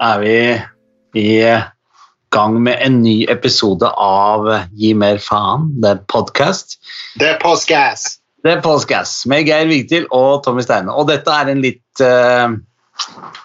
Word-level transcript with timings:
Er 0.00 0.20
vi 0.22 0.36
i 1.20 1.28
gang 2.32 2.54
med 2.62 2.78
en 2.80 3.02
ny 3.02 3.26
episode 3.28 3.88
av 4.00 4.46
Gi 4.78 4.94
mer 4.96 5.18
faen. 5.20 5.66
Det 5.82 5.90
er 5.90 6.00
podkast. 6.08 6.78
Det 7.20 7.34
er 7.34 7.38
postgass. 7.42 8.16
Det 8.40 8.54
er 8.54 8.62
podcast 8.64 9.26
med 9.28 9.44
Geir 9.50 9.68
Vigtil 9.68 10.06
og 10.16 10.40
Tommy 10.46 10.64
Steine. 10.64 10.94
Og 10.94 11.10
dette 11.10 11.34
er 11.34 11.50
en 11.52 11.60
litt 11.60 12.00
uh, 12.00 12.48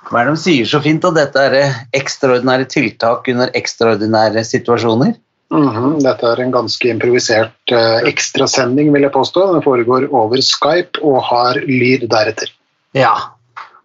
Hva 0.07 0.21
er 0.21 0.29
det 0.29 0.37
de 0.37 0.43
sier 0.45 0.69
så 0.69 0.79
fint? 0.85 1.03
At 1.03 1.17
dette 1.17 1.43
er 1.49 1.75
ekstraordinære 1.97 2.69
tiltak 2.71 3.27
under 3.33 3.51
ekstraordinære 3.57 4.45
situasjoner. 4.47 5.15
Mhm, 5.51 5.99
Dette 6.01 6.25
er 6.31 6.41
en 6.41 6.55
ganske 6.55 6.87
improvisert 6.89 7.75
uh, 7.75 7.99
ekstrasending, 8.07 8.95
vil 8.95 9.03
jeg 9.09 9.13
påstå. 9.13 9.49
Den 9.51 9.65
foregår 9.65 10.07
over 10.15 10.39
Skype 10.39 11.03
og 11.03 11.19
har 11.27 11.59
lyd 11.67 12.07
deretter. 12.11 12.47
Ja. 12.95 13.34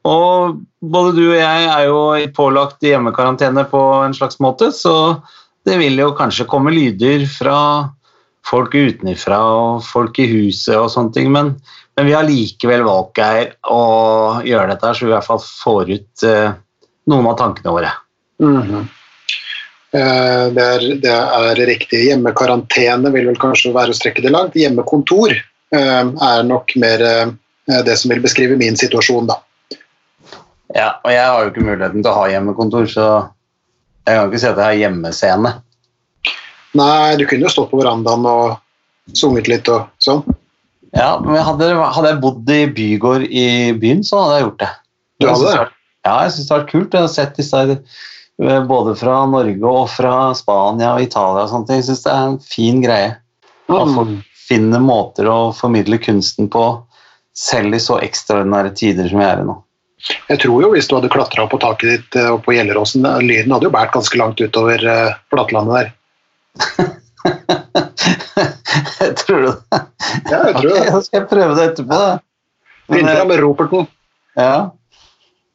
Og 0.09 0.61
både 0.81 1.13
du 1.17 1.25
og 1.27 1.39
jeg 1.39 1.65
er 1.69 1.87
jo 1.89 2.03
pålagt 2.37 2.85
hjemmekarantene 2.85 3.67
på 3.69 3.81
en 4.07 4.17
slags 4.17 4.41
måte, 4.41 4.71
så 4.73 5.21
det 5.69 5.77
vil 5.81 5.99
jo 6.01 6.15
kanskje 6.17 6.49
komme 6.49 6.73
lyder 6.73 7.27
fra 7.29 7.59
folk 8.49 8.75
utenfra 8.75 9.41
og 9.45 9.83
folk 9.85 10.17
i 10.23 10.29
huset 10.31 10.79
og 10.79 10.89
sånne 10.93 11.13
ting, 11.15 11.29
men, 11.35 11.53
men 11.99 12.09
vi 12.09 12.15
har 12.17 12.25
likevel 12.25 12.87
valgt 12.87 13.21
Geir 13.21 13.53
å 13.69 13.83
gjøre 14.47 14.73
dette, 14.73 14.87
her, 14.87 14.97
så 14.97 15.05
vi 15.05 15.13
i 15.13 15.15
hvert 15.19 15.29
fall 15.29 15.43
får 15.45 15.93
ut 15.93 16.25
eh, 16.27 16.57
noen 17.13 17.29
av 17.31 17.37
tankene 17.43 17.77
våre. 17.77 17.93
Mhm. 18.41 18.89
Eh, 19.91 20.45
det, 20.55 20.65
er, 20.65 20.85
det 21.03 21.13
er 21.13 21.61
riktig. 21.67 22.05
Hjemmekarantene 22.07 23.11
vil 23.15 23.27
vel 23.33 23.39
kanskje 23.43 23.75
være 23.75 23.91
å 23.91 23.99
strekke 23.99 24.23
det 24.23 24.31
langt. 24.33 24.59
Hjemmekontor 24.59 25.35
eh, 25.35 26.05
er 26.07 26.45
nok 26.47 26.75
mer 26.81 27.03
eh, 27.07 27.33
det 27.87 27.97
som 27.99 28.13
vil 28.15 28.23
beskrive 28.23 28.59
min 28.61 28.79
situasjon, 28.79 29.29
da. 29.31 29.41
Ja, 30.77 31.01
og 31.03 31.11
jeg 31.13 31.27
har 31.27 31.43
jo 31.43 31.51
ikke 31.51 31.67
muligheten 31.67 32.05
til 32.05 32.11
å 32.13 32.19
ha 32.19 32.29
hjemmekontor, 32.31 32.87
så 32.91 33.07
jeg 34.07 34.17
kan 34.17 34.29
ikke 34.31 34.41
si 34.43 34.49
at 34.49 34.61
jeg 34.61 34.67
har 34.67 34.79
hjemmescene. 34.85 35.55
Nei, 36.79 37.17
du 37.19 37.25
kunne 37.27 37.49
jo 37.49 37.53
stått 37.53 37.73
på 37.73 37.81
verandaen 37.81 38.27
og 38.31 39.17
sunget 39.19 39.51
litt 39.51 39.71
og 39.73 39.89
sånn. 40.03 40.23
Ja, 40.95 41.17
men 41.23 41.39
hadde, 41.43 41.73
hadde 41.75 42.13
jeg 42.13 42.23
bodd 42.23 42.51
i 42.55 42.63
bygård 42.75 43.27
i 43.27 43.47
byen, 43.79 44.03
så 44.07 44.25
hadde 44.25 44.39
jeg 44.39 44.47
gjort 44.47 44.63
det. 44.63 44.71
Du 45.21 45.29
hadde 45.31 45.53
det? 45.55 45.69
Ja, 46.07 46.15
jeg 46.25 46.35
syns 46.35 46.47
det 46.47 46.55
har 46.55 46.63
vært 46.63 46.73
kult. 46.73 46.95
Jeg 46.95 47.05
har 47.07 47.13
sett 47.13 47.39
disse 47.39 47.63
eh, 47.71 48.63
både 48.71 48.95
fra 48.99 49.21
Norge 49.31 49.73
og 49.75 49.91
fra 49.93 50.15
Spania 50.39 50.95
og 50.97 51.05
Italia 51.05 51.45
og 51.45 51.53
sånne 51.53 51.69
ting. 51.69 51.83
Jeg 51.83 51.91
syns 51.91 52.05
det 52.07 52.15
er 52.15 52.29
en 52.29 52.39
fin 52.43 52.81
greie. 52.83 53.11
At 53.71 53.93
folk 53.95 54.15
finner 54.51 54.83
måter 54.83 55.29
å 55.31 55.39
formidle 55.55 56.01
kunsten 56.03 56.49
på, 56.51 56.65
selv 57.39 57.77
i 57.77 57.83
så 57.83 58.01
ekstraordinære 58.03 58.73
tider 58.79 59.11
som 59.11 59.21
vi 59.21 59.29
er 59.29 59.43
i 59.43 59.47
nå. 59.47 59.55
Jeg 60.31 60.41
tror 60.43 60.63
jo 60.65 60.71
hvis 60.73 60.89
du 60.89 60.97
hadde 60.97 61.13
klatra 61.13 61.47
på 61.51 61.59
taket 61.61 61.91
ditt 61.93 62.19
og 62.23 62.43
på 62.45 62.55
Gjelleråsen, 62.57 63.05
eh, 63.07 63.21
lyden 63.25 63.53
hadde 63.55 63.69
jo 63.69 63.75
båret 63.75 63.95
ganske 63.95 64.21
langt 64.21 64.41
utover 64.41 64.79
eh, 64.81 65.13
flatlandet 65.33 65.75
der. 65.77 65.89
tror 69.31 69.41
du 69.41 69.47
det? 69.47 69.81
Ja, 70.31 70.39
jeg 70.49 70.55
tror 70.59 70.71
det. 70.71 70.81
Ok, 70.81 70.91
da 70.91 71.01
skal 71.05 71.21
jeg 71.21 71.29
prøve 71.31 71.57
det 71.57 71.65
etterpå. 71.71 71.97
Da. 72.01 72.19
Vintra 72.91 73.23
eh, 73.23 73.27
med 73.31 73.43
roperten. 73.45 73.89
ja. 74.39 74.71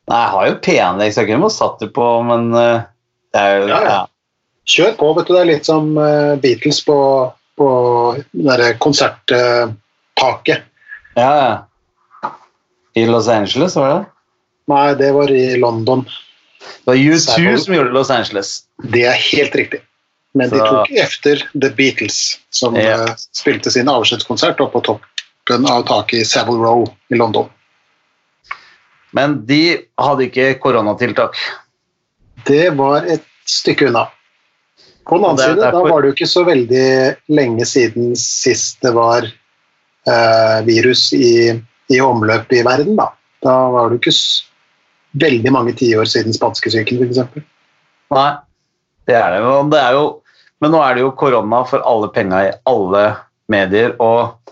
Nei, 0.05 0.17
jeg 0.21 0.29
har 0.35 0.43
jo 0.45 0.57
P-anlegg, 0.61 1.13
så 1.15 1.23
jeg 1.23 1.31
kunne 1.31 1.47
satt 1.49 1.79
det 1.81 1.87
på, 1.95 2.07
men 2.27 2.51
eh, 2.53 2.83
det 3.33 3.41
er 3.41 3.55
jo 3.57 3.69
Ja, 3.71 3.79
ja. 3.89 4.01
Kjør 4.69 4.91
på, 4.99 5.07
vet 5.17 5.27
du. 5.29 5.33
Det 5.33 5.39
er 5.41 5.49
litt 5.49 5.67
som 5.67 5.87
eh, 5.97 6.35
Beatles 6.41 6.79
på, 6.85 6.97
på 7.57 7.69
det 8.33 8.69
konserttaket. 8.81 10.67
Ja, 11.17 11.31
ja. 11.41 12.31
I 12.95 13.05
Los 13.09 13.27
Angeles, 13.27 13.75
var 13.77 13.89
det? 13.91 14.14
Nei, 14.71 14.95
det 14.97 15.11
var 15.13 15.31
i 15.31 15.57
London. 15.61 16.05
Det 16.59 16.91
var 16.91 16.95
U2 16.95 17.57
som 17.61 17.75
gjorde 17.75 17.93
Los 17.93 18.09
Angeles. 18.09 18.63
Det 18.83 19.03
er 19.05 19.19
helt 19.31 19.55
riktig. 19.55 19.81
Men 20.35 20.49
de 20.51 20.59
tok 20.59 20.89
efter 20.91 21.43
The 21.53 21.69
Beatles, 21.69 22.39
som 22.49 22.75
Ja. 22.75 23.03
eh, 23.03 23.13
spilte 23.31 23.71
sin 23.71 23.87
avskjedskonsert 23.87 24.59
oppe 24.59 24.79
på 24.79 24.81
toppen 24.85 25.67
av 25.69 25.85
taket 25.87 26.19
i 26.19 26.25
Savile 26.25 26.57
Row 26.65 26.89
i 27.09 27.15
London. 27.15 27.49
Men 29.15 29.45
de 29.45 29.77
hadde 29.97 30.27
ikke 30.27 30.59
koronatiltak. 30.59 31.37
Det 32.45 32.73
var 32.75 33.05
et 33.07 33.23
stykke 33.47 33.87
unna. 33.87 34.09
På 35.05 35.17
den 35.17 35.25
annen 35.25 35.37
side, 35.37 35.61
derfor... 35.61 35.85
da 35.85 35.93
var 35.93 36.01
det 36.01 36.09
jo 36.09 36.15
ikke 36.17 36.27
så 36.27 36.43
veldig 36.43 36.87
lenge 37.29 37.65
siden 37.69 38.15
sist 38.17 38.81
det 38.81 38.91
var 38.97 39.27
eh, 40.09 40.57
virus 40.65 41.13
i, 41.13 41.53
i 41.93 42.01
omløp 42.01 42.51
i 42.51 42.63
verden, 42.65 42.97
da. 42.97 43.11
Da 43.45 43.55
var 43.69 43.89
det 43.89 43.99
jo 43.99 44.01
ikke 44.01 44.17
veldig 45.21 45.51
mange 45.53 45.75
tiår 45.77 46.07
siden 46.09 46.35
spanskesyken, 46.35 47.01
f.eks. 47.01 47.45
Nei, 48.15 48.31
det 49.09 49.17
er 49.17 49.35
det. 49.35 49.43
Men, 49.45 49.71
det 49.73 49.81
er 49.81 49.97
jo. 49.97 50.07
Men 50.63 50.73
nå 50.73 50.81
er 50.81 50.95
det 50.95 51.05
jo 51.05 51.13
korona 51.19 51.61
for 51.67 51.83
alle 51.87 52.09
penga 52.15 52.41
i 52.47 52.53
alle 52.69 53.05
medier, 53.51 53.93
og 54.01 54.45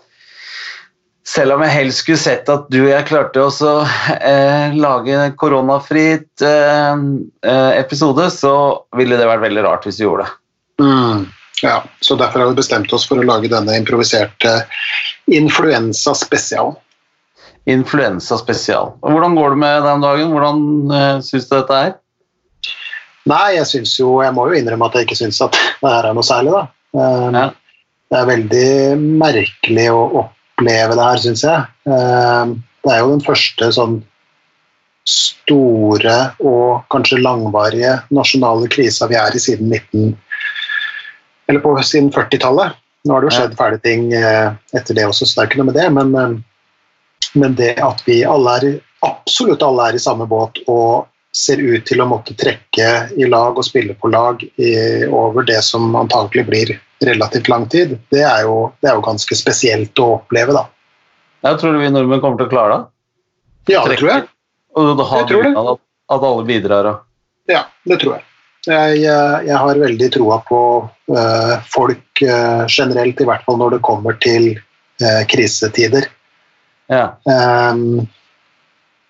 selv 1.27 1.55
om 1.55 1.63
jeg 1.63 1.73
helst 1.73 2.03
skulle 2.03 2.19
sett 2.19 2.49
at 2.51 2.65
du 2.71 2.81
og 2.81 2.91
jeg 2.91 3.07
klarte 3.07 3.45
å 3.45 3.75
eh, 4.19 4.75
lage 4.75 5.29
koronafritt 5.39 6.43
eh, 6.43 7.05
eh, 7.47 7.71
episode, 7.79 8.27
så 8.35 8.55
ville 8.97 9.17
det 9.17 9.29
vært 9.29 9.45
veldig 9.45 9.63
rart 9.65 9.87
hvis 9.87 10.01
du 10.01 10.05
gjorde 10.05 10.27
det. 10.27 10.35
Mm. 10.83 11.23
Ja, 11.63 11.77
så 12.03 12.17
derfor 12.19 12.43
har 12.43 12.51
vi 12.51 12.59
bestemt 12.59 12.91
oss 12.93 13.07
for 13.07 13.21
å 13.21 13.25
lage 13.25 13.51
denne 13.51 13.77
improviserte 13.79 14.65
influensa-spesial. 15.31 16.73
Influensa 17.69 18.37
spesial. 18.41 18.93
Hvordan 19.05 19.35
går 19.37 19.53
det 19.53 19.59
med 19.61 19.85
den 19.87 20.03
dagen? 20.03 20.31
Hvordan 20.35 20.63
uh, 20.91 21.19
syns 21.23 21.47
du 21.49 21.55
dette 21.55 21.79
er? 21.79 21.93
Nei, 23.29 23.55
jeg 23.55 23.67
synes 23.69 23.93
jo, 23.95 24.17
jeg 24.19 24.35
må 24.35 24.49
jo 24.49 24.57
innrømme 24.59 24.89
at 24.89 24.97
jeg 24.99 25.07
ikke 25.07 25.19
syns 25.21 25.39
at 25.45 25.55
det 25.55 25.87
her 25.87 26.09
er 26.09 26.15
noe 26.15 26.27
særlig, 26.27 26.55
da. 26.55 26.65
Um, 26.93 27.37
Ja. 27.39 27.49
Det 28.13 28.19
er 28.19 28.27
veldig 28.29 28.67
merkelig 29.23 29.85
å 29.89 30.01
oppleve 30.19 30.97
det 30.99 31.05
her, 31.07 31.21
syns 31.23 31.41
jeg. 31.47 31.63
Um, 31.89 32.51
det 32.83 32.91
er 32.93 32.99
jo 32.99 33.13
den 33.15 33.23
første 33.25 33.69
sånn 33.73 33.95
store 35.09 36.17
og 36.43 36.83
kanskje 36.93 37.21
langvarige 37.23 37.95
nasjonale 38.13 38.69
krisa 38.71 39.09
vi 39.11 39.19
er 39.19 39.35
i 39.35 39.41
siden 39.41 39.71
19... 39.71 40.13
Eller 41.51 41.59
på 41.63 41.73
siden 41.83 42.11
40-tallet. 42.13 42.77
Nå 43.03 43.15
har 43.15 43.23
det 43.23 43.27
jo 43.27 43.35
skjedd 43.35 43.57
fæle 43.59 43.79
ting 43.83 44.05
eh, 44.15 44.53
etter 44.77 44.95
det 44.95 45.03
også, 45.09 45.27
så 45.27 45.35
det 45.35 45.41
er 45.41 45.49
ikke 45.49 45.59
noe 45.59 45.69
med 45.71 45.75
det. 45.75 45.87
Men, 45.91 46.13
eh, 46.15 46.37
men 47.33 47.55
det 47.59 47.75
at 47.83 48.03
vi 48.05 48.21
alle 48.27 48.57
er, 48.59 48.77
absolutt 49.05 49.63
alle 49.65 49.89
er 49.89 49.97
i 49.97 50.03
samme 50.03 50.27
båt 50.29 50.61
og 50.67 51.09
ser 51.33 51.61
ut 51.61 51.85
til 51.89 52.01
å 52.03 52.07
måtte 52.07 52.35
trekke 52.37 52.89
i 53.17 53.25
lag 53.25 53.57
og 53.57 53.65
spille 53.65 53.95
på 53.97 54.11
lag 54.13 54.43
i, 54.43 54.73
over 55.09 55.45
det 55.47 55.59
som 55.65 55.95
antakelig 55.97 56.45
blir 56.49 56.73
relativt 57.03 57.49
lang 57.49 57.65
tid, 57.67 57.97
det 58.13 58.21
er, 58.21 58.43
jo, 58.45 58.69
det 58.81 58.91
er 58.91 58.99
jo 58.99 59.05
ganske 59.05 59.35
spesielt 59.35 59.99
å 59.99 60.13
oppleve, 60.19 60.53
da. 60.55 60.67
Jeg 61.43 61.59
tror 61.59 61.73
du 61.75 61.81
vi 61.81 61.89
nordmenn 61.91 62.21
kommer 62.23 62.39
til 62.39 62.47
å 62.47 62.53
klare 62.53 62.75
det. 62.77 63.73
Ja, 63.73 63.81
det 63.89 63.97
tror 63.99 64.11
jeg. 64.13 64.27
Og 64.79 64.93
da 64.97 65.07
har 65.09 65.33
Jeg 65.33 65.55
at, 65.59 65.81
at 66.15 66.27
alle 66.29 66.45
bidrar. 66.47 66.87
Og. 66.91 67.01
Ja, 67.51 67.65
det 67.89 67.99
tror. 68.03 68.21
Jeg, 68.63 68.99
jeg, 69.03 69.47
jeg 69.49 69.59
har 69.59 69.79
veldig 69.81 70.09
troa 70.13 70.39
på 70.47 70.59
uh, 71.11 71.55
folk 71.67 72.23
uh, 72.23 72.63
generelt, 72.71 73.19
i 73.19 73.27
hvert 73.27 73.43
fall 73.43 73.59
når 73.59 73.75
det 73.75 73.81
kommer 73.83 74.15
til 74.23 74.53
uh, 74.55 75.23
krisetider. 75.29 76.07
Ja. 76.91 77.05
Um, 77.23 78.03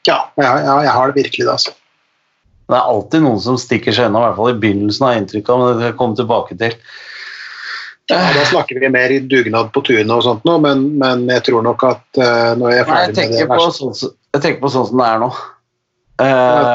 ja, 0.07 0.17
jeg, 0.35 0.49
jeg, 0.65 0.91
har 0.93 1.09
det 1.09 1.23
virkelig 1.23 1.45
det, 1.45 1.53
altså. 1.53 1.73
Det 2.69 2.77
er 2.77 2.91
alltid 2.93 3.23
noen 3.25 3.41
som 3.43 3.57
stikker 3.59 3.95
seg 3.95 4.09
unna, 4.09 4.21
i 4.21 4.27
hvert 4.27 4.39
fall 4.39 4.53
i 4.53 4.61
begynnelsen 4.61 5.07
av 5.07 5.17
inntrykket, 5.19 5.51
men 5.57 5.67
det 5.67 5.75
skal 5.77 5.89
jeg 5.89 5.97
komme 5.99 6.19
tilbake 6.19 6.57
til. 6.59 6.77
Ja, 8.11 8.19
da 8.35 8.43
snakker 8.49 8.79
vi 8.83 8.89
mer 8.91 9.13
i 9.15 9.21
dugnad 9.31 9.69
på 9.75 9.83
tunet 9.87 10.11
og 10.11 10.25
sånt 10.25 10.43
nå, 10.47 10.57
men, 10.63 10.89
men 10.99 11.23
jeg 11.31 11.45
tror 11.47 11.63
nok 11.63 11.85
at 11.87 12.03
uh, 12.19 12.51
når 12.59 12.73
jeg 12.73 12.81
er 12.83 12.89
Nei, 12.89 12.89
jeg 12.89 12.89
ferdig 12.89 13.05
med 13.05 13.15
det 13.15 13.21
tenker, 13.21 13.51
verste 13.53 13.75
sånn, 13.77 14.15
jeg 14.35 14.43
tenker 14.43 14.63
på 14.63 14.71
sånn 14.73 14.89
som 14.89 14.99
det 14.99 15.07
er 15.07 15.21
nå. 15.23 15.29
Eh, 16.23 16.73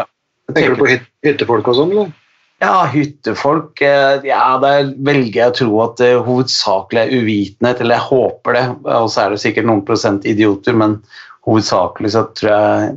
jeg 0.49 0.57
Tenker 0.57 0.73
du 0.73 0.81
på 0.81 0.89
hyt 0.89 1.05
hyttefolk 1.27 1.69
og 1.69 1.77
sånn, 1.77 1.93
eller? 1.95 2.15
Ja, 2.59 2.89
hyttefolk 2.91 3.81
eh, 3.87 4.25
Ja, 4.27 4.59
der 4.63 4.93
velger 5.07 5.41
jeg 5.45 5.53
å 5.53 5.57
tro 5.61 5.83
at 5.85 6.01
det 6.01 6.13
hovedsakelig 6.27 7.05
er 7.05 7.13
uvitenhet, 7.23 7.83
eller 7.83 7.99
jeg 7.99 8.09
håper 8.11 8.59
det. 8.59 8.65
Og 8.97 9.11
så 9.13 9.25
er 9.25 9.35
det 9.35 9.43
sikkert 9.45 9.69
noen 9.69 9.85
prosent 9.87 10.27
idioter, 10.27 10.75
men 10.79 10.99
hovedsakelig 11.47 12.15
så 12.17 12.25
tror 12.39 12.51
jeg 12.51 12.97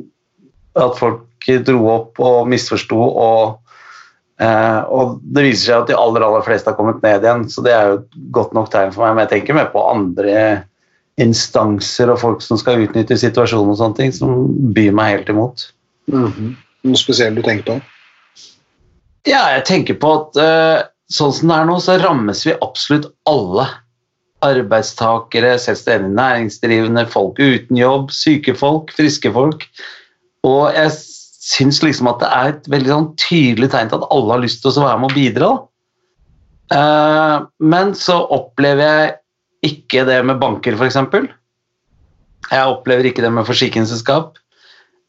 at 0.81 0.97
folk 0.97 1.27
dro 1.67 1.83
opp 1.93 2.21
og 2.21 2.49
misforsto, 2.49 2.97
og, 2.97 3.77
eh, 4.41 4.81
og 4.89 5.21
det 5.21 5.45
viser 5.45 5.67
seg 5.67 5.77
at 5.83 5.91
de 5.91 5.99
aller, 5.99 6.25
aller 6.25 6.45
fleste 6.45 6.69
har 6.69 6.77
kommet 6.79 7.01
ned 7.05 7.25
igjen, 7.25 7.47
så 7.49 7.65
det 7.65 7.73
er 7.75 7.87
jo 7.89 8.01
et 8.01 8.19
godt 8.33 8.57
nok 8.57 8.73
tegn 8.73 8.93
for 8.95 9.05
meg. 9.05 9.15
Men 9.15 9.25
jeg 9.27 9.33
tenker 9.35 9.57
mer 9.57 9.71
på 9.73 9.85
andre 9.85 10.35
instanser 11.21 12.09
og 12.09 12.21
folk 12.21 12.41
som 12.41 12.57
skal 12.57 12.81
utnytte 12.81 13.17
situasjonen 13.19 13.73
og 13.75 13.77
sånne 13.77 13.99
ting, 13.99 14.13
som 14.15 14.45
byr 14.73 14.93
meg 14.97 15.17
helt 15.17 15.33
imot. 15.33 15.69
Mhm. 16.09 16.55
Noe 16.81 16.97
spesielt 16.97 17.37
du 17.37 17.43
tenker 17.45 17.67
på? 17.67 17.81
Ja, 19.29 19.43
jeg 19.53 19.65
tenker 19.69 19.97
på 20.01 20.11
at 20.17 20.41
eh, 20.41 20.81
sånn 21.13 21.33
som 21.35 21.51
det 21.51 21.59
er 21.59 21.69
nå, 21.69 21.77
så 21.83 21.97
rammes 22.01 22.43
vi 22.47 22.57
absolutt 22.57 23.09
alle. 23.29 23.67
Arbeidstakere, 24.41 25.53
selvstendig 25.61 26.15
næringsdrivende, 26.17 27.05
folk 27.11 27.37
uten 27.37 27.77
jobb, 27.77 28.09
syke 28.15 28.55
folk, 28.57 28.93
friske 28.97 29.29
folk. 29.35 29.67
Og 30.47 30.73
jeg 30.73 30.95
syns 31.41 31.81
liksom 31.85 32.09
at 32.09 32.23
det 32.23 32.31
er 32.33 32.53
et 32.55 32.71
veldig 32.73 32.93
sånn 32.95 33.09
tydelig 33.21 33.69
tegn 33.73 33.91
til 33.91 34.01
at 34.01 34.09
alle 34.13 34.33
har 34.33 34.41
lyst 34.41 34.63
til 34.63 34.73
å 34.73 34.87
være 34.87 35.03
med 35.03 35.11
og 35.11 35.17
bidra. 35.19 35.51
Eh, 36.73 37.37
men 37.73 37.93
så 37.97 38.17
opplever 38.33 38.81
jeg 38.87 39.71
ikke 39.71 40.07
det 40.09 40.21
med 40.25 40.41
banker, 40.41 40.77
f.eks. 40.79 40.97
Jeg 42.51 42.73
opplever 42.73 43.11
ikke 43.11 43.21
det 43.21 43.29
med 43.35 43.45
forsikringsselskap. 43.45 44.41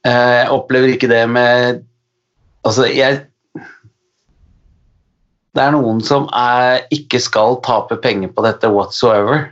Eh, 0.05 0.35
jeg 0.43 0.53
opplever 0.53 0.93
ikke 0.93 1.11
det 1.13 1.25
med 1.31 1.89
Altså, 2.63 2.85
jeg 2.87 3.25
Det 5.53 5.61
er 5.61 5.75
noen 5.75 6.01
som 6.05 6.29
er, 6.33 6.87
ikke 6.95 7.21
skal 7.21 7.59
tape 7.65 7.99
penger 8.01 8.31
på 8.33 8.45
dette 8.47 8.71
whatsoever, 8.73 9.51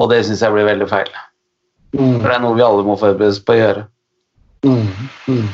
og 0.00 0.08
det 0.12 0.22
syns 0.24 0.40
jeg 0.40 0.54
blir 0.54 0.68
veldig 0.68 0.88
feil. 0.88 1.10
Mm. 1.92 2.20
For 2.20 2.26
det 2.28 2.36
er 2.38 2.42
noe 2.44 2.56
vi 2.56 2.64
alle 2.64 2.86
må 2.86 2.96
forberedes 2.96 3.42
på 3.44 3.56
å 3.56 3.58
gjøre. 3.58 3.84
Mm. 4.64 4.88
Mm. 5.28 5.46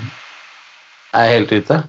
Er 1.16 1.26
jeg 1.26 1.34
helt 1.34 1.54
ute? 1.56 1.82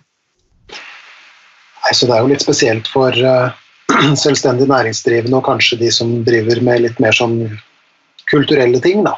Nei, 1.88 1.94
så 1.94 2.07
det 2.07 2.18
er 2.18 2.25
jo 2.25 2.31
litt 2.33 2.44
spesielt 2.44 2.89
for 2.91 3.15
uh, 3.15 3.53
selvstendig 4.25 4.68
næringsdrivende 4.71 5.38
og 5.39 5.45
kanskje 5.47 5.79
de 5.83 5.94
som 5.94 6.18
driver 6.27 6.62
med 6.65 6.83
litt 6.88 7.01
mer 7.03 7.15
sånn 7.15 7.39
kulturelle 8.27 8.81
ting, 8.83 9.06
da. 9.06 9.18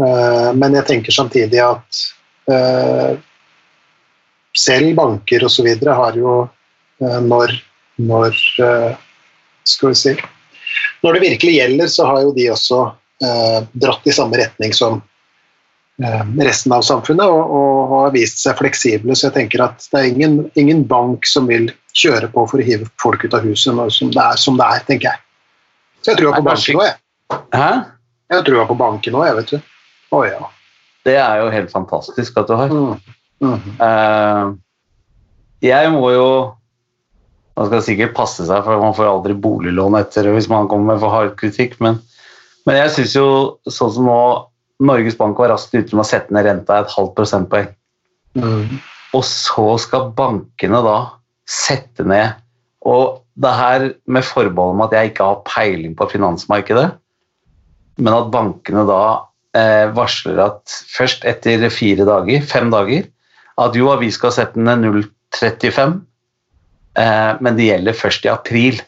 Uh, 0.00 0.50
men 0.56 0.74
jeg 0.76 0.88
tenker 0.88 1.14
samtidig 1.14 1.62
at 1.62 2.04
uh, 2.50 3.14
selv 4.58 4.96
banker 4.98 5.46
osv. 5.46 5.68
har 5.86 6.16
jo 6.18 6.40
når, 7.00 7.54
når 8.08 8.36
Skal 9.68 9.90
vi 9.90 9.98
si 9.98 10.12
Når 11.04 11.14
det 11.16 11.20
virkelig 11.24 11.54
gjelder, 11.58 11.88
så 11.92 12.06
har 12.08 12.22
jo 12.24 12.32
de 12.36 12.46
også 12.52 12.80
dratt 13.76 14.06
i 14.08 14.14
samme 14.16 14.38
retning 14.40 14.72
som 14.72 15.02
resten 16.40 16.72
av 16.72 16.82
samfunnet 16.86 17.26
og, 17.28 17.50
og, 17.52 17.80
har 17.90 18.12
vist 18.14 18.40
seg 18.40 18.56
fleksible. 18.56 19.12
Så 19.16 19.28
jeg 19.28 19.34
tenker 19.36 19.64
at 19.64 19.84
det 19.92 20.00
er 20.00 20.08
ingen, 20.08 20.38
ingen 20.56 20.84
bank 20.88 21.26
som 21.28 21.48
vil 21.50 21.68
kjøre 21.96 22.30
på 22.32 22.46
for 22.48 22.62
å 22.62 22.64
hive 22.64 22.88
folk 23.02 23.24
ut 23.24 23.36
av 23.36 23.44
huset 23.44 23.76
når 23.76 23.92
som 23.92 24.12
det 24.14 24.22
er 24.22 24.40
som 24.40 24.56
det 24.60 24.68
er, 24.68 24.86
tenker 24.88 25.10
jeg. 25.10 25.22
Så 26.00 26.14
jeg 26.14 26.22
tror 26.22 26.38
på 26.38 26.46
banken 26.46 26.80
òg, 26.80 26.86
jeg. 26.86 27.42
Hæ? 27.52 27.70
Jeg 28.30 28.46
tror 28.46 28.70
på 28.70 28.78
banken 28.78 29.18
òg, 29.18 29.26
jeg, 29.28 29.36
vet 29.40 29.52
du. 29.52 29.76
Å 30.16 30.22
ja. 30.24 30.40
Det 31.04 31.16
er 31.16 31.42
jo 31.42 31.52
helt 31.52 31.72
fantastisk 31.72 32.38
at 32.40 32.48
du 32.48 32.56
har. 32.56 32.72
Mm. 32.72 33.14
Mm. 33.40 33.60
Uh, 33.80 34.46
jeg 35.64 35.92
må 35.92 36.10
jo 36.14 36.26
Man 37.58 37.68
skal 37.68 37.82
sikkert 37.84 38.14
passe 38.16 38.46
seg, 38.46 38.62
for 38.66 38.82
man 38.82 38.94
får 38.96 39.10
aldri 39.10 39.34
boliglån 39.36 39.98
etter 39.98 40.30
hvis 40.34 40.48
man 40.50 40.68
kommer 40.70 40.94
med 40.94 41.02
for 41.02 41.12
hard 41.12 41.34
kritikk, 41.40 41.76
men, 41.82 41.98
men 42.68 42.78
jeg 42.78 42.94
syns 42.94 43.16
jo 43.18 43.26
sånn 43.68 43.94
som 43.96 44.08
nå 44.08 44.20
Norges 44.80 45.18
Bank 45.18 45.38
var 45.40 45.52
raskt 45.52 45.74
ute 45.76 45.92
med 45.92 46.04
å 46.06 46.08
sette 46.08 46.32
ned 46.32 46.46
renta 46.46 46.80
et 46.80 46.92
halvt 46.94 47.16
prosentpoeng. 47.18 47.68
Mm. 48.38 48.78
Og 49.16 49.24
så 49.26 49.66
skal 49.82 50.12
bankene 50.16 50.80
da 50.86 50.98
sette 51.50 52.04
ned 52.06 52.38
Og 52.86 53.24
det 53.42 53.50
her 53.58 53.86
med 54.06 54.24
forbehold 54.24 54.76
om 54.76 54.84
at 54.84 54.94
jeg 54.94 55.10
ikke 55.10 55.26
har 55.26 55.42
peiling 55.48 55.96
på 55.98 56.06
finansmarkedet, 56.12 56.86
men 58.00 58.16
at 58.16 58.30
bankene 58.32 58.84
da 58.88 59.02
eh, 59.56 59.90
varsler 59.96 60.40
at 60.44 60.76
først 60.92 61.26
etter 61.28 61.66
fire 61.72 62.06
dager, 62.08 62.44
fem 62.46 62.70
dager, 62.72 63.08
at 63.60 63.76
jo, 63.76 63.90
vi 64.00 64.08
skal 64.14 64.32
sette 64.32 64.60
ned 64.60 64.84
0,35, 64.86 65.80
eh, 65.80 65.98
men 67.00 67.56
det 67.56 67.68
gjelder 67.70 67.96
først 67.96 68.26
i 68.26 68.30
april. 68.32 68.80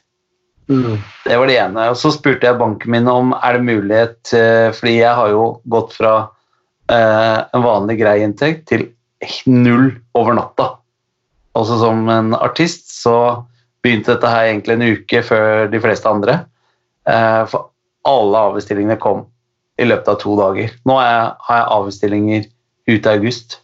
Mm. 0.70 0.98
Det 1.24 1.36
var 1.36 1.50
det 1.50 1.58
ene. 1.58 1.86
Og 1.92 1.98
så 1.98 2.12
spurte 2.14 2.48
jeg 2.48 2.60
banken 2.60 2.92
min 2.94 3.08
om 3.10 3.32
er 3.36 3.58
det 3.58 3.66
mulighet 3.66 4.32
eh, 4.36 4.68
Fordi 4.74 4.94
jeg 5.00 5.18
har 5.18 5.32
jo 5.32 5.46
gått 5.72 5.96
fra 5.98 6.12
eh, 6.90 7.38
en 7.42 7.64
vanlig 7.66 7.98
grei 8.00 8.20
inntekt 8.24 8.68
til 8.70 8.88
null 9.46 9.90
over 10.18 10.36
natta. 10.38 10.68
Også 11.58 11.78
som 11.82 12.08
en 12.10 12.32
artist 12.38 12.90
så 12.94 13.16
begynte 13.82 14.14
dette 14.14 14.30
her 14.30 14.48
egentlig 14.48 14.78
en 14.78 14.88
uke 14.96 15.22
før 15.26 15.68
de 15.70 15.82
fleste 15.82 16.10
andre. 16.10 16.40
Eh, 17.08 17.42
for 17.50 17.70
alle 18.08 18.46
avbestillingene 18.48 18.98
kom 19.02 19.26
i 19.80 19.86
løpet 19.86 20.10
av 20.10 20.18
to 20.22 20.34
dager. 20.38 20.72
Nå 20.88 20.96
har 20.98 21.58
jeg 21.58 21.70
avbestillinger 21.76 22.48
ut 22.90 23.06
i 23.06 23.12
august 23.12 23.60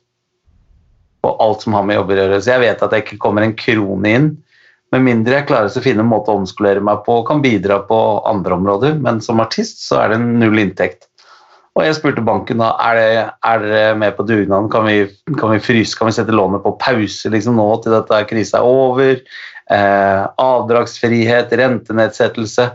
på 1.24 1.32
alt 1.42 1.64
som 1.64 1.74
har 1.76 1.86
med 1.86 1.98
jobber 1.98 2.16
å 2.16 2.22
gjøre. 2.22 2.42
Så 2.42 2.54
jeg 2.54 2.64
vet 2.64 2.84
at 2.84 2.94
det 2.94 3.02
ikke 3.04 3.20
kommer 3.22 3.46
en 3.46 3.56
krone 3.58 4.14
inn 4.18 4.30
med 4.94 5.04
mindre 5.04 5.36
jeg 5.36 5.48
klarer 5.50 5.68
å 5.68 5.84
finne 5.84 6.00
en 6.04 6.08
måte 6.08 6.32
å 6.32 6.40
omskolere 6.40 6.80
meg 6.84 7.02
på 7.04 7.20
og 7.20 7.28
kan 7.28 7.42
bidra 7.44 7.82
på 7.88 7.98
andre 8.28 8.56
områder. 8.56 8.96
Men 9.04 9.20
som 9.24 9.42
artist 9.44 9.82
så 9.84 10.00
er 10.02 10.14
det 10.14 10.22
null 10.24 10.60
inntekt. 10.62 11.08
Og 11.76 11.84
jeg 11.84 11.98
spurte 11.98 12.24
banken 12.24 12.62
da 12.62 12.72
er 12.88 12.98
er 13.28 13.60
dere 13.62 13.98
med 13.98 14.16
på 14.16 14.24
dugnaden, 14.26 14.70
kan 14.72 14.88
vi, 14.88 15.04
kan 15.38 15.52
vi 15.52 15.60
fryse, 15.62 15.94
kan 15.98 16.08
vi 16.08 16.16
sette 16.16 16.34
lånet 16.34 16.64
på 16.64 16.74
pause 16.80 17.30
liksom 17.30 17.58
nå 17.60 17.68
til 17.84 17.94
dette 17.94 18.22
krisa 18.30 18.58
er 18.58 18.66
over? 18.66 19.20
Eh, 19.70 20.22
avdragsfrihet, 20.42 21.52
rentenedsettelse. 21.60 22.66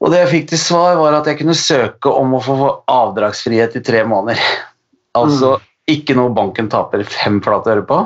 Og 0.00 0.12
det 0.12 0.20
jeg 0.22 0.30
fikk 0.34 0.46
til 0.52 0.60
svar, 0.60 1.00
var 1.00 1.16
at 1.16 1.26
jeg 1.28 1.40
kunne 1.40 1.56
søke 1.56 2.12
om 2.12 2.36
å 2.36 2.44
få 2.44 2.70
avdragsfrihet 2.88 3.80
i 3.80 3.84
tre 3.84 4.04
måneder. 4.08 4.44
Altså 5.18 5.56
ikke 5.94 6.16
noe 6.18 6.32
banken 6.34 6.70
taper 6.72 7.04
fem 7.08 7.40
flate 7.44 7.74
øre 7.74 7.86
på. 7.88 8.00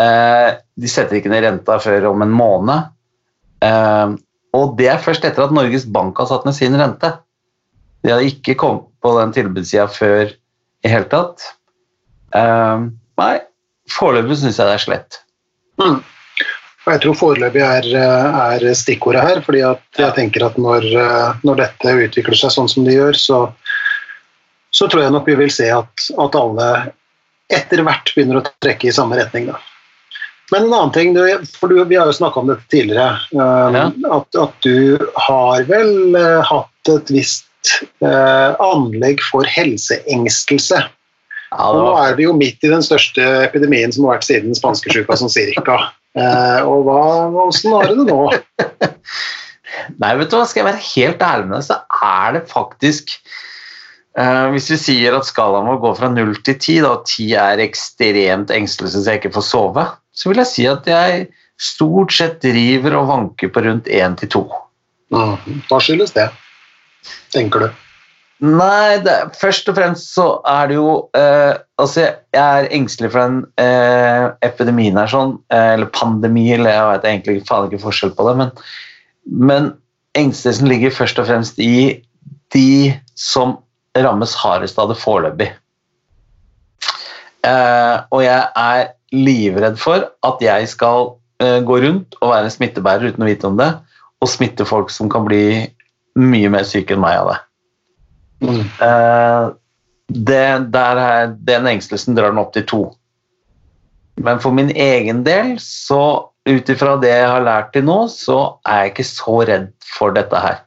Eh, 0.00 0.50
de 0.76 0.90
setter 0.90 1.18
ikke 1.18 1.32
ned 1.32 1.44
renta 1.46 1.78
før 1.80 2.10
om 2.12 2.24
en 2.24 2.34
måned. 2.36 2.90
Eh, 3.64 4.16
og 4.56 4.74
det 4.78 4.90
er 4.92 5.02
først 5.02 5.24
etter 5.28 5.46
at 5.46 5.54
Norges 5.56 5.86
Bank 5.92 6.18
har 6.20 6.28
satt 6.30 6.44
ned 6.48 6.56
sin 6.56 6.76
rente. 6.78 7.14
De 8.04 8.12
hadde 8.12 8.28
ikke 8.30 8.58
kommet 8.60 8.88
på 9.02 9.14
den 9.18 9.32
tilbudssida 9.36 9.86
før 9.92 10.30
i 10.84 10.92
hele 10.92 11.08
tatt. 11.12 11.46
Eh, 12.36 12.84
nei, 13.22 13.32
foreløpig 13.92 14.42
syns 14.42 14.60
jeg 14.60 14.68
det 14.68 14.76
er 14.76 14.84
slett. 14.84 15.20
Mm. 15.80 15.98
Og 16.86 16.92
jeg 16.92 17.02
tror 17.02 17.16
foreløpig 17.18 17.62
er, 17.66 17.86
er, 17.98 18.64
stikkordet 18.78 19.24
her. 19.24 19.40
fordi 19.42 19.64
jeg 19.64 20.14
tenker 20.14 20.44
at 20.46 20.58
når, 20.60 20.84
når, 21.42 21.64
dette 21.64 21.94
utvikler 22.04 22.38
seg 22.38 22.52
sånn 22.54 22.70
som 22.70 22.86
det 22.86 22.94
gjør, 22.94 23.18
så, 23.18 23.40
så 24.76 24.88
tror 24.90 25.06
jeg 25.06 25.14
nok 25.14 25.28
vi 25.30 25.38
vil 25.38 25.52
se 25.52 25.70
at, 25.72 26.08
at 26.20 26.36
alle 26.36 26.68
etter 27.52 27.80
hvert 27.86 28.12
begynner 28.12 28.40
å 28.40 28.46
trekke 28.64 28.90
i 28.90 28.94
samme 28.94 29.16
retning. 29.18 29.48
Da. 29.48 29.60
Men 30.52 30.66
en 30.66 30.74
annen 30.74 30.92
ting, 30.94 31.16
for 31.58 31.70
du, 31.70 31.78
vi 31.88 31.98
har 31.98 32.10
jo 32.10 32.16
snakka 32.18 32.42
om 32.42 32.50
dette 32.50 32.66
tidligere, 32.70 33.16
um, 33.34 33.78
ja. 33.78 33.86
at, 34.18 34.38
at, 34.38 34.66
du 34.66 34.98
har 35.28 35.64
vel 35.70 36.14
uh, 36.18 36.42
hatt 36.46 36.92
et 36.92 37.10
visst 37.14 37.72
uh, 38.04 38.54
anlegg 38.62 39.22
for 39.30 39.48
helseengstelse. 39.50 40.82
Ja, 40.86 41.64
var... 41.64 41.80
nå 41.80 41.94
er 42.02 42.18
vi 42.18 42.26
jo 42.28 42.36
midt 42.36 42.62
i 42.66 42.70
den 42.70 42.84
største 42.84 43.24
epidemien 43.46 43.94
som 43.94 44.06
har 44.06 44.18
vært 44.18 44.28
siden 44.28 44.54
spanskesjuka 44.58 45.18
sånn 45.18 45.32
cirka. 45.32 45.80
Uh, 46.16 46.60
og 46.66 46.86
hva, 46.86 47.00
åssen 47.46 47.74
har 47.74 47.90
du 47.90 48.02
det 48.02 48.06
nå? 48.12 48.20
Nei, 50.02 50.14
vet 50.18 50.30
du 50.30 50.38
hva, 50.38 50.46
skal 50.46 50.62
jeg 50.62 50.70
være 50.70 50.86
helt 50.92 51.26
ærlig 51.26 51.50
med 51.50 51.58
deg, 51.58 51.66
så 51.68 52.06
er 52.06 52.38
det 52.38 52.46
faktisk 52.50 53.18
Hvis 54.16 54.70
vi 54.72 54.76
sier 54.80 55.12
at 55.12 55.26
skalaen 55.28 55.66
vår 55.68 55.80
går 55.82 55.96
fra 55.98 56.08
null 56.08 56.32
til 56.46 56.56
ti, 56.56 56.76
og 56.80 57.02
ti 57.04 57.26
er 57.36 57.60
ekstremt 57.60 58.52
engstelig 58.54 58.94
så 58.94 59.02
jeg 59.04 59.20
ikke 59.20 59.34
får 59.34 59.44
sove, 59.44 59.84
så 60.16 60.30
vil 60.30 60.40
jeg 60.40 60.48
si 60.48 60.64
at 60.70 60.88
jeg 60.88 61.26
stort 61.60 62.14
sett 62.16 62.38
driver 62.44 62.96
og 63.00 63.10
vanker 63.10 63.52
på 63.52 63.64
rundt 63.66 63.90
én 63.92 64.16
til 64.16 64.32
to. 64.32 64.44
Hva 65.12 65.80
skyldes 65.80 66.16
det, 66.16 66.30
tenker 67.34 67.66
du? 67.66 67.68
Nei, 68.44 68.98
det, 69.00 69.14
først 69.40 69.68
og 69.72 69.78
fremst 69.78 70.10
så 70.12 70.26
er 70.44 70.68
det 70.68 70.74
jo 70.76 70.90
eh, 71.16 71.54
Altså, 71.80 72.02
jeg 72.36 72.40
er 72.60 72.66
engstelig 72.72 73.08
for 73.14 73.22
den 73.22 73.38
eh, 73.60 74.26
epidemien 74.44 74.96
her, 74.96 75.08
sånn, 75.08 75.34
eh, 75.52 75.72
eller 75.76 75.88
pandemi, 75.92 76.46
eller 76.52 76.72
jeg 76.72 76.90
vet 76.90 77.06
egentlig 77.10 77.44
faen 77.48 77.68
ikke 77.68 77.80
forskjell 77.84 78.12
på 78.16 78.26
det, 78.28 78.34
men, 78.40 78.52
men 79.28 79.70
engstelsen 80.16 80.68
ligger 80.68 80.94
først 80.96 81.20
og 81.20 81.28
fremst 81.28 81.60
i 81.60 82.00
de 82.56 82.94
som 83.20 83.58
rammes 84.04 84.34
hardest 84.36 84.78
av 84.78 84.90
det 84.92 84.98
foreløpig. 85.00 85.50
Eh, 87.46 87.96
og 88.10 88.24
jeg 88.24 88.42
er 88.58 88.88
livredd 89.14 89.78
for 89.80 90.08
at 90.26 90.42
jeg 90.42 90.68
skal 90.72 91.12
eh, 91.42 91.60
gå 91.64 91.78
rundt 91.84 92.16
og 92.20 92.32
være 92.32 92.48
en 92.48 92.54
smittebærer 92.56 93.12
uten 93.12 93.24
å 93.24 93.28
vite 93.28 93.48
om 93.48 93.58
det, 93.60 93.70
og 94.22 94.32
smitte 94.32 94.66
folk 94.66 94.90
som 94.90 95.10
kan 95.12 95.26
bli 95.28 95.66
mye 96.16 96.50
mer 96.52 96.66
syke 96.66 96.96
enn 96.96 97.04
meg 97.04 97.20
av 97.20 97.32
det. 97.32 97.38
Mm. 98.46 98.62
Eh, 98.86 99.42
det 100.26 100.46
der 100.74 101.02
er, 101.02 101.34
den 101.48 101.68
engstelsen 101.70 102.16
drar 102.16 102.32
den 102.32 102.42
opp 102.42 102.54
til 102.56 102.66
to. 102.68 102.82
Men 104.16 104.40
for 104.40 104.54
min 104.56 104.70
egen 104.72 105.22
del, 105.26 105.56
så 105.60 106.32
ut 106.46 106.70
ifra 106.72 106.94
det 107.02 107.10
jeg 107.10 107.28
har 107.28 107.44
lært 107.44 107.72
til 107.74 107.84
nå, 107.86 107.98
så 108.12 108.58
er 108.66 108.84
jeg 108.84 108.94
ikke 108.94 109.08
så 109.08 109.40
redd 109.50 109.72
for 109.96 110.14
dette 110.16 110.40
her. 110.40 110.62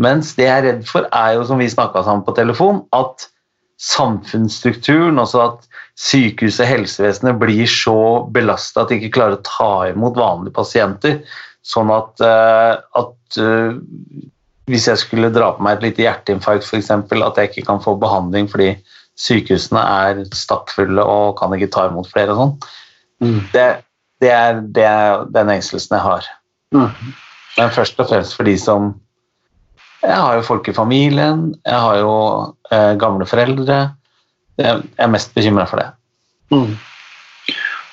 Mens 0.00 0.32
det 0.38 0.46
jeg 0.46 0.56
er 0.56 0.66
redd 0.68 0.86
for, 0.88 1.06
er 1.12 1.36
jo, 1.36 1.44
som 1.48 1.60
vi 1.60 1.68
snakka 1.70 2.04
sammen 2.06 2.24
på 2.24 2.34
telefon, 2.38 2.84
at 2.96 3.28
samfunnsstrukturen, 3.80 5.18
altså 5.20 5.42
at 5.46 5.68
sykehuset 6.00 6.68
helsevesenet 6.68 7.38
blir 7.40 7.68
så 7.68 8.26
belasta 8.32 8.84
at 8.84 8.92
de 8.92 9.00
ikke 9.00 9.14
klarer 9.18 9.38
å 9.38 9.44
ta 9.46 9.72
imot 9.90 10.18
vanlige 10.20 10.56
pasienter. 10.56 11.18
Sånn 11.66 11.92
at, 11.92 12.20
uh, 12.24 12.80
at 12.96 13.40
uh, 13.40 13.76
hvis 14.70 14.88
jeg 14.88 15.02
skulle 15.02 15.32
dra 15.34 15.52
på 15.56 15.64
meg 15.64 15.78
et 15.78 15.88
lite 15.88 16.04
hjerteinfarkt 16.06 16.64
f.eks., 16.64 16.90
at 16.92 17.40
jeg 17.40 17.50
ikke 17.50 17.66
kan 17.68 17.82
få 17.84 17.96
behandling 18.00 18.48
fordi 18.52 18.74
sykehusene 19.20 19.80
er 19.80 20.22
stappfulle 20.36 21.04
og 21.04 21.36
kan 21.40 21.52
ikke 21.56 21.72
ta 21.74 21.88
imot 21.90 22.08
flere 22.12 22.32
og 22.32 22.40
sånn. 22.40 22.54
Mm. 23.20 23.40
Det, 23.52 23.66
det, 24.24 24.32
er, 24.32 24.62
det 24.76 24.86
er 24.88 25.26
den 25.34 25.52
engstelsen 25.56 25.98
jeg 25.98 26.06
har. 26.06 26.28
Mm. 26.76 26.88
Men 27.58 27.72
først 27.74 28.00
og 28.00 28.08
fremst 28.08 28.36
for 28.38 28.48
de 28.48 28.56
som 28.60 28.94
Jeg 30.00 30.16
har 30.16 30.36
jo 30.38 30.44
folk 30.46 30.68
i 30.70 30.76
familien, 30.76 31.50
jeg 31.66 31.80
har 31.84 31.98
jo 32.00 32.12
eh, 32.72 32.92
gamle 33.00 33.26
foreldre. 33.28 33.80
Jeg 34.60 34.84
er 34.96 35.10
mest 35.12 35.34
bekymra 35.36 35.66
for 35.68 35.80
det. 35.80 35.90
Mm. 36.52 36.72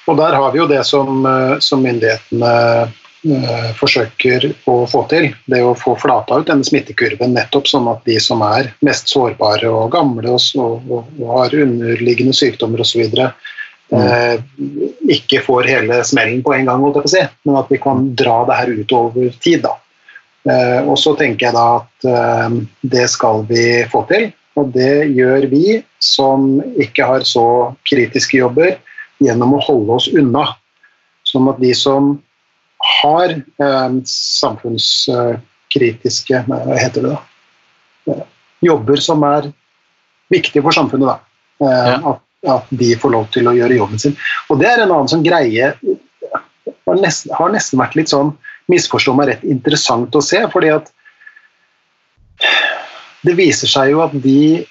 Og 0.07 0.15
der 0.19 0.37
har 0.39 0.53
vi 0.53 0.61
jo 0.61 0.69
det 0.69 0.83
som, 0.87 1.25
eh, 1.27 1.57
som 1.63 1.83
myndighetene 1.83 2.53
eh, 3.27 3.69
forsøker 3.75 4.47
å 4.71 4.77
få 4.87 5.03
til. 5.11 5.29
Det 5.51 5.59
å 5.63 5.75
få 5.75 5.97
flata 5.99 6.39
ut 6.39 6.47
denne 6.47 6.67
smittekurven 6.67 7.35
nettopp 7.35 7.67
sånn 7.67 7.89
at 7.91 8.07
de 8.07 8.15
som 8.23 8.43
er 8.45 8.71
mest 8.87 9.11
sårbare 9.11 9.67
og 9.67 9.91
gamle 9.95 10.37
og, 10.37 10.47
og, 10.87 11.11
og 11.19 11.33
har 11.33 11.57
underliggende 11.65 12.35
sykdommer 12.37 12.85
osv. 12.85 13.03
Eh, 13.87 14.37
ikke 15.11 15.43
får 15.43 15.67
hele 15.71 15.99
smellen 16.07 16.39
på 16.43 16.55
en 16.55 16.71
gang, 16.71 16.83
holdt 16.83 17.01
jeg 17.01 17.07
på 17.07 17.11
å 17.11 17.15
si, 17.17 17.25
men 17.47 17.59
at 17.59 17.69
vi 17.71 17.83
kan 17.83 18.07
dra 18.19 18.39
det 18.47 18.61
her 18.61 18.73
ut 18.79 18.95
over 18.95 19.29
tid. 19.43 19.61
da. 19.67 19.75
Eh, 20.47 20.79
og 20.87 20.95
så 20.99 21.11
tenker 21.19 21.47
jeg 21.49 21.55
da 21.57 21.65
at 21.81 22.05
eh, 22.07 22.49
det 22.87 23.07
skal 23.11 23.43
vi 23.49 23.83
få 23.91 23.99
til, 24.11 24.23
og 24.57 24.65
det 24.73 25.07
gjør 25.13 25.47
vi 25.51 25.83
som 26.03 26.61
ikke 26.79 27.05
har 27.09 27.21
så 27.27 27.73
kritiske 27.89 28.37
jobber, 28.39 28.77
gjennom 29.23 29.53
å 29.57 29.65
holde 29.65 29.91
oss 29.97 30.07
unna. 30.13 30.45
Sånn 31.27 31.49
at 31.51 31.59
de 31.59 31.73
som 31.75 32.21
har 33.01 33.29
eh, 33.33 33.91
samfunnskritiske 34.07 36.35
Hva 36.47 36.77
heter 36.77 37.01
det 37.03 37.11
da? 37.15 37.19
Jobber 38.63 38.97
som 39.03 39.23
er 39.27 39.43
viktige 40.31 40.63
for 40.65 40.71
samfunnet, 40.75 41.07
da. 41.09 41.17
Ja. 41.57 42.13
at, 42.13 42.21
at 42.53 42.65
de 42.77 42.89
får 43.01 43.09
lov 43.09 43.25
til 43.33 43.49
å 43.49 43.57
gjøre 43.57 43.79
jobben 43.79 43.99
sin. 44.01 44.15
Og 44.53 44.55
det 44.61 44.67
er 44.69 44.77
en 44.83 44.93
annen 44.93 45.09
sånn 45.09 45.25
greie 45.25 45.65
har 46.87 47.01
nesten, 47.01 47.33
har 47.35 47.51
nesten 47.53 47.81
vært 47.81 47.97
litt 47.97 48.11
sånn 48.11 48.33
misforstå 48.71 49.13
meg 49.17 49.31
rett 49.31 49.45
interessant 49.47 50.15
å 50.15 50.23
se, 50.23 50.41
fordi 50.51 50.71
at 50.75 50.91
det 53.25 53.35
viser 53.37 53.69
seg 53.69 53.93
jo 53.93 54.01
at 54.05 54.15
de 54.23 54.65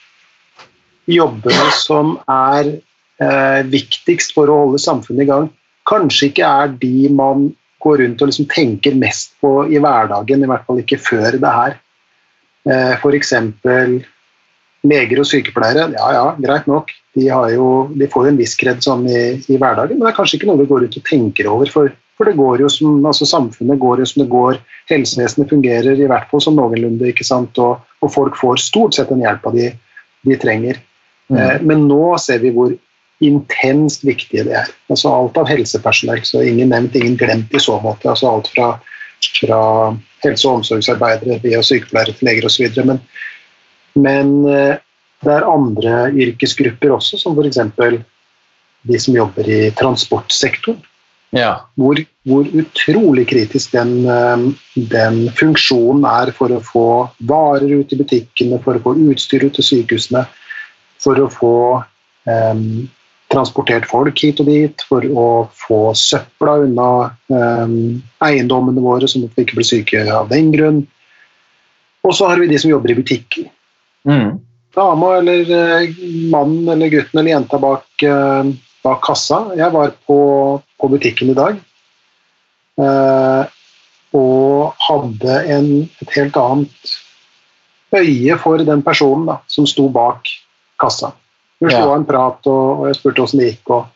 jobbene 1.11 1.71
som 1.79 2.17
er 2.31 2.77
eh, 3.23 3.63
viktigst 3.71 4.35
for 4.37 4.51
å 4.51 4.61
holde 4.65 4.83
samfunnet 4.83 5.27
i 5.27 5.31
gang, 5.31 5.49
kanskje 5.87 6.31
ikke 6.31 6.51
er 6.65 6.75
de 6.81 7.09
man 7.15 7.49
går 7.85 8.03
rundt 8.03 8.23
og 8.23 8.31
liksom 8.31 8.49
tenker 8.51 8.97
mest 8.99 9.35
på 9.43 9.67
i 9.71 9.81
hverdagen, 9.83 10.43
i 10.43 10.51
hvert 10.51 10.67
fall 10.67 10.83
ikke 10.83 11.01
før 11.03 11.39
det 11.39 11.57
her. 11.59 11.77
Eh, 12.67 12.95
F.eks. 12.99 13.33
leger 14.87 15.21
og 15.23 15.29
sykepleiere. 15.29 15.91
Ja, 15.95 16.09
ja, 16.15 16.25
greit 16.43 16.67
nok. 16.71 16.91
De, 17.17 17.29
jo, 17.31 17.69
de 17.95 18.09
får 18.11 18.27
jo 18.27 18.33
en 18.33 18.41
viss 18.41 18.57
kred 18.59 18.83
sånn 18.85 19.07
i, 19.09 19.21
i 19.51 19.59
hverdagen, 19.59 19.99
men 19.99 20.07
det 20.07 20.13
er 20.13 20.19
kanskje 20.19 20.41
ikke 20.41 20.51
noe 20.51 20.61
vi 20.61 20.71
går 20.71 20.87
ut 20.87 20.99
og 20.99 21.07
tenker 21.07 21.51
over. 21.51 21.71
For, 21.73 21.95
for 22.17 22.29
det 22.29 22.37
går 22.39 22.63
jo 22.65 22.69
som, 22.73 22.97
altså 23.05 23.29
samfunnet 23.29 23.81
går 23.81 24.01
jo 24.01 24.09
som 24.09 24.23
det 24.23 24.31
går. 24.33 24.59
Helsevesenet 24.89 25.53
fungerer 25.53 26.01
i 26.01 26.09
hvert 26.09 26.31
fall 26.31 26.43
som 26.43 26.57
noenlunde, 26.57 27.11
ikke 27.11 27.27
sant? 27.29 27.59
Og, 27.61 27.83
og 28.01 28.13
folk 28.13 28.39
får 28.41 28.63
stort 28.65 28.97
sett 28.97 29.13
den 29.13 29.25
hjelpa 29.25 29.53
de, 29.53 29.69
de 30.25 30.39
trenger. 30.41 30.81
Mm. 31.29 31.39
Eh, 31.39 31.57
Men 31.69 31.85
nå 31.91 32.17
ser 32.23 32.41
vi 32.45 32.55
hvor 32.57 32.73
intenst 33.25 34.05
viktige 34.05 34.47
det 34.49 34.57
er. 34.63 34.73
Altså 34.93 35.13
alt 35.13 35.37
av 35.41 35.49
helsepersonell, 35.49 36.25
så 36.25 36.43
ingen 36.45 36.73
nevnt, 36.73 36.97
ingen 36.97 37.17
glemt 37.21 37.53
i 37.53 37.63
så 37.63 37.79
måte. 37.85 38.09
Altså 38.13 38.33
alt 38.33 38.51
fra, 38.53 38.73
fra 39.41 39.61
helse- 40.25 40.49
og 40.49 40.63
omsorgsarbeidere 40.63 41.41
via 41.45 41.63
sykepleiere 41.65 42.17
til 42.17 42.31
leger 42.31 42.49
osv. 42.49 42.81
Men, 42.89 43.01
men 44.01 44.35
eh, 44.53 44.75
det 45.25 45.33
er 45.33 45.49
andre 45.49 46.11
yrkesgrupper 46.17 46.97
også, 46.97 47.21
som 47.21 47.37
f.eks. 47.37 47.61
de 48.87 49.01
som 49.01 49.17
jobber 49.17 49.49
i 49.49 49.63
transportsektoren. 49.77 50.81
Ja. 51.37 51.53
Hvor, 51.77 52.01
hvor 52.29 52.49
utrolig 52.57 53.27
kritisk 53.29 53.75
den, 53.77 53.95
eh, 54.09 54.45
den 54.93 55.19
funksjonen 55.37 56.07
er 56.09 56.33
for 56.37 56.55
å 56.55 56.63
få 56.65 56.89
varer 57.29 57.83
ut 57.83 57.93
i 57.93 58.01
butikkene, 58.01 58.61
for 58.65 58.79
å 58.79 58.85
få 58.85 58.97
utstyr 59.11 59.45
ut 59.47 59.57
til 59.59 59.69
sykehusene, 59.71 60.25
for 61.03 61.21
å 61.21 61.29
få 61.31 61.57
um, 62.25 62.87
transportert 63.33 63.87
folk 63.91 64.19
hit 64.23 64.41
og 64.43 64.49
dit, 64.49 64.85
for 64.89 65.05
å 65.05 65.29
få 65.67 65.81
søpla 65.99 66.57
unna 66.65 66.89
um, 67.29 67.77
eiendommene 68.25 68.83
våre, 68.83 69.09
sånn 69.11 69.27
at 69.29 69.37
vi 69.37 69.47
ikke 69.47 69.61
blir 69.61 69.69
syke 69.69 70.07
av 70.09 70.31
den 70.33 70.51
grunn. 70.55 70.83
Og 72.07 72.15
så 72.15 72.31
har 72.31 72.41
vi 72.41 72.49
de 72.51 72.59
som 72.63 72.71
jobber 72.71 72.95
i 72.95 72.99
butikker. 72.99 73.49
Mm. 74.09 74.39
Dama 74.77 75.17
eller 75.19 75.51
eh, 75.57 75.95
mannen 76.31 76.69
eller 76.69 76.93
gutten 76.93 77.19
eller 77.19 77.33
jenta 77.33 77.59
bak, 77.59 77.87
eh, 78.05 78.51
bak 78.87 79.03
kassa. 79.07 79.43
Jeg 79.59 79.75
var 79.75 79.93
på, 80.09 80.21
på 80.81 80.91
butikken 80.93 81.35
i 81.35 81.37
dag 81.39 81.59
eh, 82.81 83.43
og 84.17 84.87
hadde 84.87 85.43
en, 85.53 85.69
et 86.01 86.17
helt 86.17 86.39
annet 86.41 86.97
øye 87.97 88.39
for 88.43 88.63
den 88.63 88.83
personen 88.87 89.27
da, 89.29 89.41
som 89.51 89.67
sto 89.69 89.89
bak 89.93 90.31
kassa. 90.81 91.13
Hun 91.61 91.73
slo 91.73 91.91
av 91.91 91.99
en 92.01 92.09
prat, 92.09 92.49
og, 92.51 92.81
og 92.81 92.89
jeg 92.91 92.99
spurte 92.99 93.23
åssen 93.25 93.41
det 93.41 93.53
gikk. 93.53 93.71
og 93.73 93.93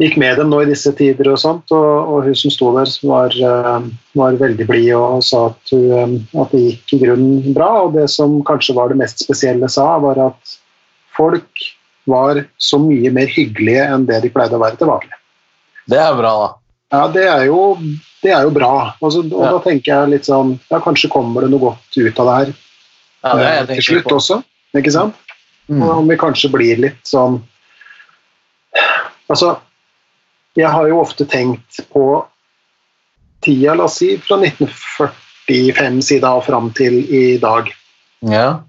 Gikk 0.00 0.14
med 0.16 0.38
dem 0.40 0.48
nå 0.48 0.62
i 0.62 0.68
disse 0.70 0.88
tider 0.96 1.28
og 1.28 1.36
sånt, 1.42 1.72
og, 1.76 1.90
og 2.08 2.22
hun 2.24 2.36
som 2.38 2.52
sto 2.52 2.70
der, 2.72 2.88
var, 3.04 3.34
eh, 3.36 3.88
var 4.16 4.38
veldig 4.40 4.66
blid 4.70 4.94
og 4.96 5.20
sa 5.26 5.50
at, 5.50 5.74
hun, 5.74 5.90
eh, 5.92 6.38
at 6.40 6.54
det 6.54 6.62
gikk 6.62 6.94
i 6.96 7.00
grunnen 7.02 7.56
bra. 7.56 7.68
Og 7.84 7.98
det 7.98 8.06
som 8.12 8.38
kanskje 8.48 8.78
var 8.78 8.88
det 8.92 9.00
mest 9.02 9.20
spesielle 9.26 9.68
sa, 9.68 9.90
var 10.00 10.22
at 10.30 10.56
folk 11.18 11.66
var 12.10 12.42
så 12.60 12.78
mye 12.82 13.10
mer 13.14 13.30
hyggelige 13.30 13.86
enn 13.94 14.04
det 14.08 14.20
de 14.24 14.30
pleide 14.34 14.58
å 14.58 14.62
være 14.62 14.76
til 14.80 14.90
vanlig. 14.90 15.16
Det 15.90 15.98
er 15.98 16.14
bra, 16.18 16.32
da. 16.42 16.48
Ja, 16.90 17.02
det 17.14 17.24
er 17.30 17.44
jo, 17.46 17.60
det 18.22 18.32
er 18.34 18.42
jo 18.46 18.50
bra. 18.54 18.72
Altså, 19.00 19.22
og 19.30 19.44
Ja. 19.46 19.50
da 19.54 19.58
tenker 19.64 19.92
jeg 19.94 20.10
litt 20.10 20.26
sånn 20.26 20.56
Ja, 20.70 20.80
kanskje 20.82 21.10
kommer 21.10 21.40
det 21.46 21.50
noe 21.52 21.60
godt 21.62 21.96
ut 21.96 22.18
av 22.18 22.26
det 22.26 22.34
her 22.40 22.52
Ja, 23.24 23.34
det 23.36 23.46
er 23.46 23.60
eh, 23.62 23.66
til 23.76 23.82
slutt 23.88 24.08
på. 24.10 24.16
også. 24.18 24.40
Ikke 24.74 24.92
sant? 24.92 25.14
Mm. 25.70 25.82
Og 25.82 25.90
Om 26.00 26.08
vi 26.10 26.16
kanskje 26.16 26.50
blir 26.50 26.76
litt 26.82 27.00
sånn 27.06 27.40
Altså, 29.30 29.58
jeg 30.58 30.66
har 30.70 30.88
jo 30.90 30.98
ofte 31.00 31.24
tenkt 31.30 31.78
på 31.92 32.24
tida, 33.44 33.74
la 33.78 33.84
oss 33.86 33.98
si, 34.00 34.16
fra 34.18 34.36
1945 34.42 36.00
sida 36.02 36.32
og 36.36 36.44
fram 36.44 36.70
til 36.76 36.98
i 37.14 37.36
dag. 37.38 37.70
Ja. 38.26 38.60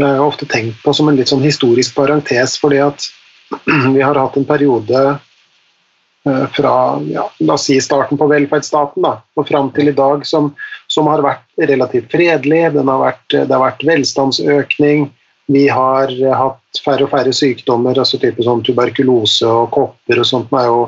Det 0.00 0.06
har 0.06 0.24
ofte 0.24 0.46
tenkt 0.48 0.78
på 0.82 0.94
som 0.96 1.10
en 1.10 1.18
litt 1.18 1.28
sånn 1.28 1.44
historisk 1.44 1.92
parentes, 1.98 2.54
fordi 2.60 2.78
at 2.80 3.04
vi 3.94 4.00
har 4.00 4.16
hatt 4.16 4.38
en 4.38 4.46
periode 4.48 5.00
eh, 5.10 6.46
fra 6.56 6.74
ja, 7.10 7.26
la 7.44 7.56
oss 7.58 7.66
si 7.68 7.76
starten 7.84 8.16
på 8.16 8.28
velferdsstaten 8.30 9.04
da, 9.04 9.18
og 9.36 9.48
fram 9.50 9.68
til 9.76 9.90
i 9.90 9.96
dag 9.96 10.24
som, 10.24 10.54
som 10.88 11.10
har 11.10 11.20
vært 11.26 11.68
relativt 11.68 12.08
fredelig. 12.14 12.62
Har 12.78 13.02
vært, 13.02 13.26
det 13.34 13.52
har 13.52 13.66
vært 13.66 13.84
velstandsøkning. 13.90 15.10
Vi 15.52 15.66
har 15.68 16.14
eh, 16.14 16.32
hatt 16.32 16.80
færre 16.80 17.04
og 17.04 17.12
færre 17.12 17.36
sykdommer, 17.36 18.00
altså 18.00 18.22
type 18.22 18.40
sånn 18.46 18.64
tuberkulose 18.64 19.52
og 19.52 19.68
kopper 19.76 20.24
og 20.24 20.30
sånt 20.30 20.56
er 20.56 20.70
jo 20.70 20.80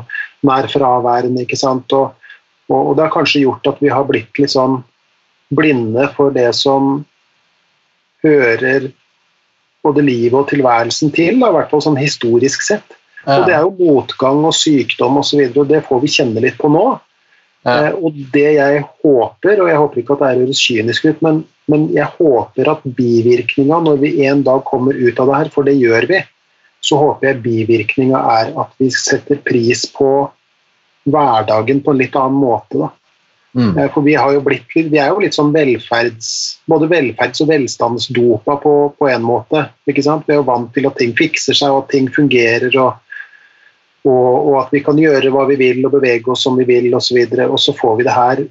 nær 0.49 0.71
fraværende. 0.73 1.45
ikke 1.45 1.61
sant? 1.61 1.93
Og, 1.93 2.17
og, 2.73 2.81
og 2.81 2.97
det 2.97 3.11
har 3.11 3.15
kanskje 3.19 3.45
gjort 3.45 3.69
at 3.75 3.85
vi 3.85 3.93
har 3.93 4.09
blitt 4.09 4.41
litt 4.41 4.57
sånn 4.57 4.81
blinde 5.53 6.09
for 6.17 6.33
det 6.33 6.49
som 6.57 7.03
hører 8.25 8.89
både 9.83 10.05
livet 10.07 10.39
og 10.39 10.51
tilværelsen 10.51 11.13
til, 11.15 11.39
i 11.39 11.55
hvert 11.57 11.71
fall 11.71 11.83
sånn 11.85 11.99
historisk 12.01 12.65
sett. 12.67 12.99
Og 13.23 13.47
det 13.47 13.55
er 13.55 13.63
jo 13.63 13.75
motgang 13.79 14.43
og 14.49 14.55
sykdom 14.57 15.21
osv., 15.21 15.23
og, 15.23 15.27
så 15.27 15.39
videre, 15.39 15.63
og 15.63 15.71
det 15.71 15.83
får 15.87 16.03
vi 16.03 16.13
kjenne 16.17 16.43
litt 16.43 16.59
på 16.59 16.71
nå. 16.73 16.87
Ja. 17.63 17.75
Eh, 17.75 17.93
og 17.95 18.17
det 18.35 18.49
jeg 18.57 18.83
håper, 19.05 19.63
og 19.63 19.71
jeg 19.71 19.79
håper 19.79 20.03
ikke 20.03 20.17
at 20.17 20.25
det 20.25 20.43
høres 20.43 20.63
kynisk 20.63 21.07
ut, 21.07 21.21
men, 21.23 21.43
men 21.71 21.87
jeg 21.95 22.09
håper 22.19 22.73
at 22.73 22.87
bivirkninga 22.99 23.79
når 23.87 24.01
vi 24.03 24.15
en 24.27 24.43
dag 24.47 24.65
kommer 24.67 24.99
ut 24.99 25.23
av 25.23 25.31
det 25.31 25.39
her, 25.39 25.53
for 25.55 25.69
det 25.69 25.77
gjør 25.79 26.09
vi, 26.11 26.23
så 26.83 26.99
håper 26.99 27.31
jeg 27.31 27.43
bivirkninga 27.45 28.23
er 28.41 28.51
at 28.59 28.73
vi 28.83 28.91
setter 28.91 29.39
pris 29.47 29.85
på 29.95 30.11
hverdagen 31.07 31.83
på 31.83 31.95
en 31.95 32.03
litt 32.03 32.19
annen 32.19 32.43
måte. 32.43 32.79
da. 32.83 32.91
Mm. 33.53 33.77
Eh, 33.79 33.89
For 33.93 34.03
vi, 34.03 34.15
har 34.17 34.33
jo 34.33 34.41
blitt, 34.45 34.69
vi 34.75 34.99
er 34.99 35.13
jo 35.13 35.21
litt 35.21 35.37
sånn 35.37 35.53
velferds, 35.53 36.59
både 36.71 36.89
velferds- 36.89 37.43
og 37.45 37.51
velstandsdopa 37.53 38.57
på, 38.63 38.75
på 38.99 39.09
en 39.13 39.25
måte. 39.27 39.67
ikke 39.89 40.05
sant? 40.05 40.27
Vi 40.27 40.37
er 40.37 40.41
jo 40.41 40.49
vant 40.49 40.73
til 40.75 40.89
at 40.89 40.99
ting 41.01 41.13
fikser 41.19 41.57
seg, 41.57 41.73
og 41.73 41.85
at 41.85 41.93
ting 41.93 42.09
fungerer, 42.13 42.73
og, 42.81 43.19
og, 44.09 44.29
og 44.49 44.59
at 44.65 44.73
vi 44.75 44.83
kan 44.85 45.01
gjøre 45.01 45.33
hva 45.35 45.47
vi 45.51 45.59
vil 45.61 45.83
og 45.85 45.97
bevege 45.99 46.33
oss 46.33 46.47
som 46.47 46.57
vi 46.59 46.69
vil 46.69 46.93
osv. 46.97 47.19
Og, 47.27 47.37
så 47.37 47.49
og 47.49 47.61
så 47.61 47.77
får 47.77 47.99
vi 48.01 48.09
det 48.09 48.17
her 48.17 48.47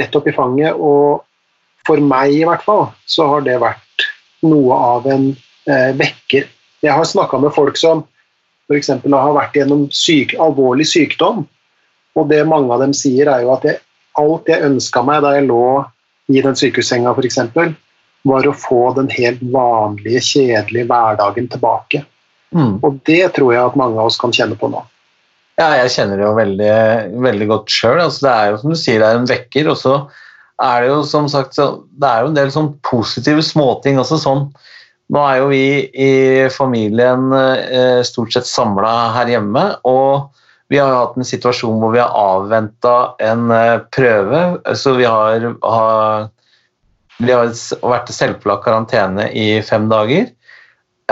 rett 0.00 0.18
opp 0.20 0.28
i 0.28 0.36
fanget. 0.36 0.76
Og 0.76 1.24
for 1.88 2.00
meg 2.00 2.36
i 2.36 2.44
hvert 2.48 2.64
fall 2.64 2.90
så 3.08 3.28
har 3.32 3.46
det 3.46 3.60
vært 3.62 4.08
noe 4.44 4.76
av 4.76 5.08
en 5.08 5.30
eh, 5.32 5.92
vekker. 5.96 6.50
Jeg 6.84 6.92
har 6.92 7.08
snakka 7.08 7.40
med 7.40 7.54
folk 7.56 7.80
som 7.80 8.04
f.eks. 8.68 8.90
har 9.04 9.34
vært 9.36 9.56
gjennom 9.56 9.88
syk, 9.92 10.36
alvorlig 10.40 10.86
sykdom. 10.88 11.44
Og 12.14 12.28
det 12.30 12.44
mange 12.48 12.72
av 12.72 12.84
dem 12.84 12.94
sier, 12.96 13.28
er 13.28 13.44
jo 13.44 13.52
at 13.56 13.64
jeg, 13.66 13.80
alt 14.20 14.50
jeg 14.50 14.64
ønska 14.66 15.02
meg 15.06 15.22
da 15.24 15.34
jeg 15.36 15.48
lå 15.48 15.66
i 16.32 16.40
den 16.44 16.56
sykehussenga, 16.56 17.12
f.eks., 17.12 17.40
var 18.24 18.46
å 18.48 18.56
få 18.56 18.94
den 18.96 19.10
helt 19.12 19.42
vanlige, 19.52 20.22
kjedelige 20.24 20.88
hverdagen 20.88 21.48
tilbake. 21.52 22.00
Mm. 22.56 22.78
Og 22.86 23.00
det 23.04 23.34
tror 23.36 23.52
jeg 23.52 23.60
at 23.60 23.76
mange 23.76 23.98
av 23.98 24.08
oss 24.08 24.20
kan 24.20 24.32
kjenne 24.32 24.56
på 24.56 24.70
nå. 24.72 24.80
Ja, 25.60 25.68
jeg 25.78 25.92
kjenner 25.94 26.18
det 26.18 26.24
jo 26.24 26.34
veldig, 26.34 26.76
veldig 27.22 27.48
godt 27.50 27.74
sjøl. 27.74 28.00
Altså, 28.02 28.24
det 28.24 28.32
er 28.32 28.48
jo 28.48 28.60
som 28.62 28.72
du 28.72 28.78
sier, 28.78 29.02
det 29.02 29.10
er 29.10 29.18
en 29.20 29.28
vekker. 29.28 29.68
Og 29.70 29.76
så 29.78 29.96
er 30.64 30.82
det 30.82 30.88
jo 30.88 31.02
som 31.06 31.28
sagt 31.30 31.58
så, 31.58 31.68
det 32.00 32.08
er 32.08 32.24
jo 32.24 32.30
en 32.32 32.38
del 32.38 32.54
sånn 32.54 32.72
positive 32.86 33.44
småting 33.44 34.00
også. 34.02 34.20
sånn 34.24 34.48
Nå 35.12 35.20
er 35.20 35.42
jo 35.42 35.50
vi 35.50 35.64
i 36.00 36.12
familien 36.48 37.28
eh, 37.36 38.00
stort 38.08 38.32
sett 38.32 38.48
samla 38.48 39.12
her 39.18 39.34
hjemme. 39.34 39.66
og 39.84 40.32
vi 40.72 40.78
har 40.80 40.94
hatt 40.94 41.18
en 41.18 41.26
situasjon 41.28 41.76
hvor 41.80 41.92
vi 41.94 42.00
har 42.00 42.14
avventa 42.16 43.14
en 43.22 43.50
eh, 43.52 43.82
prøve. 43.94 44.44
Så 44.78 44.94
vi 44.98 45.04
har, 45.08 45.44
har, 45.62 46.30
vi 47.18 47.34
har 47.34 47.52
vært 47.82 48.10
i 48.10 48.16
selvpålagt 48.16 48.64
karantene 48.64 49.28
i 49.36 49.48
fem 49.66 49.90
dager. 49.92 50.30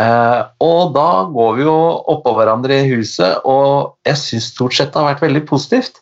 Eh, 0.01 0.41
og 0.65 0.95
da 0.97 1.09
går 1.35 1.59
vi 1.59 1.67
jo 1.67 1.77
oppå 2.15 2.33
hverandre 2.39 2.81
i 2.81 2.95
huset, 2.95 3.43
og 3.45 3.99
jeg 4.09 4.21
syns 4.23 4.49
stort 4.55 4.77
sett 4.79 4.95
det 4.95 5.03
har 5.03 5.13
vært 5.13 5.27
veldig 5.27 5.45
positivt. 5.51 6.01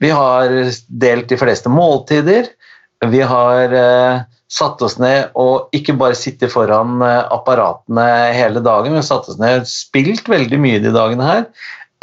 Vi 0.00 0.10
har 0.14 0.52
delt 0.88 1.28
de 1.28 1.38
fleste 1.38 1.70
måltider. 1.72 2.48
Vi 3.04 3.20
har 3.20 3.74
eh, 3.74 4.24
satt 4.48 4.80
oss 4.82 4.96
ned 4.98 5.34
og 5.38 5.74
ikke 5.76 5.96
bare 6.00 6.16
sittet 6.16 6.52
foran 6.52 7.02
eh, 7.04 7.20
apparatene 7.34 8.06
hele 8.34 8.62
dagen, 8.64 8.94
vi 8.94 9.00
har 9.00 9.06
satt 9.06 9.28
oss 9.28 9.38
ned 9.40 9.62
og 9.62 9.70
spilt 9.70 10.30
veldig 10.30 10.60
mye 10.62 10.80
de 10.82 10.94
dagene 10.94 11.26
her. 11.28 11.44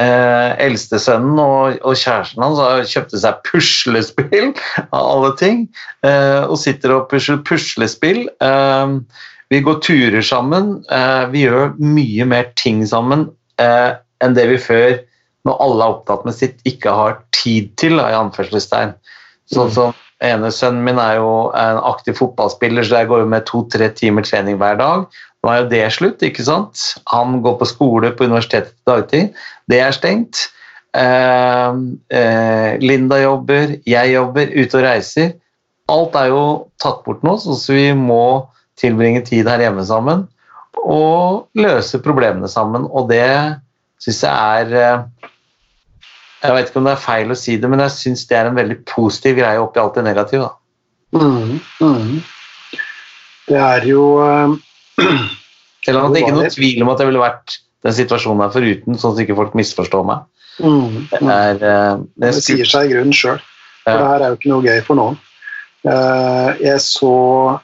Eh, 0.02 0.52
Eldstesønnen 0.66 1.38
og, 1.40 1.78
og 1.88 1.96
kjæresten 1.96 2.44
hans 2.44 2.60
har 2.60 2.82
kjøpte 2.90 3.22
seg 3.22 3.38
puslespill 3.48 4.50
av 4.90 5.00
alle 5.00 5.30
ting, 5.40 5.62
eh, 6.04 6.44
og 6.44 6.58
sitter 6.60 6.98
og 6.98 7.08
pusler 7.14 7.40
puslespill. 7.48 8.26
Eh, 8.44 8.96
vi 9.54 9.62
går 9.64 9.80
turer 9.86 10.26
sammen. 10.26 10.82
Eh, 10.92 11.26
vi 11.32 11.46
gjør 11.46 11.76
mye 11.80 12.28
mer 12.28 12.50
ting 12.60 12.84
sammen 12.90 13.30
eh, 13.62 13.94
enn 14.24 14.36
det 14.36 14.50
vi 14.52 14.60
før, 14.60 14.98
når 15.48 15.62
alle 15.64 15.86
er 15.86 15.94
opptatt 15.94 16.26
med 16.28 16.36
sitt, 16.36 16.58
ikke 16.68 16.92
har 16.92 17.20
tid 17.38 17.70
til, 17.80 18.00
i 18.02 18.18
anførselstegn. 18.18 18.96
Sånn 19.54 19.72
som 19.72 19.96
ene 20.26 20.50
sønnen 20.52 20.84
min 20.88 21.00
er 21.00 21.20
jo 21.20 21.54
en 21.56 21.80
aktiv 21.86 22.18
fotballspiller, 22.18 22.84
så 22.84 23.04
jeg 23.04 23.12
går 23.12 23.24
jo 23.24 23.32
med 23.32 23.46
to-tre 23.48 23.92
timer 23.96 24.26
trening 24.26 24.58
hver 24.60 24.80
dag. 24.82 25.06
Nå 25.46 25.52
er 25.54 25.62
jo 25.62 25.70
det 25.70 25.84
slutt, 25.94 26.24
ikke 26.26 26.42
sant? 26.48 26.82
Han 27.12 27.38
går 27.46 27.60
på 27.60 27.68
skole 27.70 28.10
på 28.18 28.26
universitetet 28.26 28.74
til 28.74 28.90
dagtid. 28.90 29.42
Det 29.70 29.78
er 29.78 29.94
stengt. 29.94 30.48
Eh, 30.98 31.76
eh, 32.18 32.72
Linda 32.82 33.20
jobber, 33.22 33.76
jeg 33.86 34.14
jobber, 34.16 34.50
ute 34.56 34.80
og 34.80 34.88
reiser. 34.88 35.36
Alt 35.94 36.18
er 36.18 36.32
jo 36.32 36.46
tatt 36.82 37.04
bort 37.06 37.22
nå, 37.22 37.36
så 37.38 37.76
vi 37.76 37.92
må 37.94 38.48
tilbringe 38.82 39.22
tid 39.28 39.46
her 39.46 39.62
hjemme 39.62 39.86
sammen 39.86 40.26
og 40.82 41.46
løse 41.62 42.02
problemene 42.04 42.50
sammen. 42.50 42.90
Og 42.90 43.10
det 43.14 43.30
syns 44.02 44.24
jeg 44.26 44.66
er 44.66 44.76
eh, 44.82 45.32
Jeg 46.42 46.54
vet 46.54 46.68
ikke 46.70 46.82
om 46.82 46.86
det 46.86 46.94
er 46.94 47.06
feil 47.06 47.32
å 47.34 47.38
si 47.38 47.56
det, 47.58 47.70
men 47.70 47.82
jeg 47.86 47.94
syns 47.96 48.26
det 48.30 48.38
er 48.38 48.50
en 48.50 48.58
veldig 48.58 48.82
positiv 48.90 49.38
greie 49.40 49.62
oppi 49.62 49.82
alt 49.82 49.96
det 49.98 50.04
negative. 50.06 50.50
Mm, 51.16 51.56
mm. 51.82 52.12
Det 53.46 53.62
er 53.62 53.88
jo 53.90 54.04
eh, 54.26 54.58
Selv 55.86 56.00
om 56.02 56.14
det 56.14 56.22
ikke 56.24 56.32
er 56.34 56.40
noe 56.40 56.50
tvil 56.54 56.82
om 56.86 56.90
at 56.94 57.00
jeg 57.04 57.08
ville 57.12 57.22
vært 57.22 57.58
den 57.86 57.94
situasjonen 57.94 58.42
her 58.46 58.54
foruten, 58.56 58.98
sånn 58.98 59.14
at 59.14 59.22
ikke 59.26 59.36
folk 59.38 59.54
misforstår 59.60 60.06
meg. 60.08 60.24
mm, 60.60 60.96
Det, 61.12 61.22
er, 61.22 61.56
eh, 61.62 61.98
det, 62.18 62.32
Det 62.32 62.44
sier 62.44 62.66
seg 62.66 62.90
i 62.90 62.94
grunnen 62.96 63.14
sjøl. 63.14 63.40
For 63.84 63.92
Ja. 63.92 63.98
det 64.02 64.08
her 64.08 64.22
er 64.26 64.30
jo 64.32 64.38
ikke 64.40 64.50
noe 64.54 64.64
gøy 64.66 64.82
for 64.88 64.96
noen. 64.96 65.18
Eh, 65.86 66.56
Jeg 66.66 66.80
så 66.82 67.60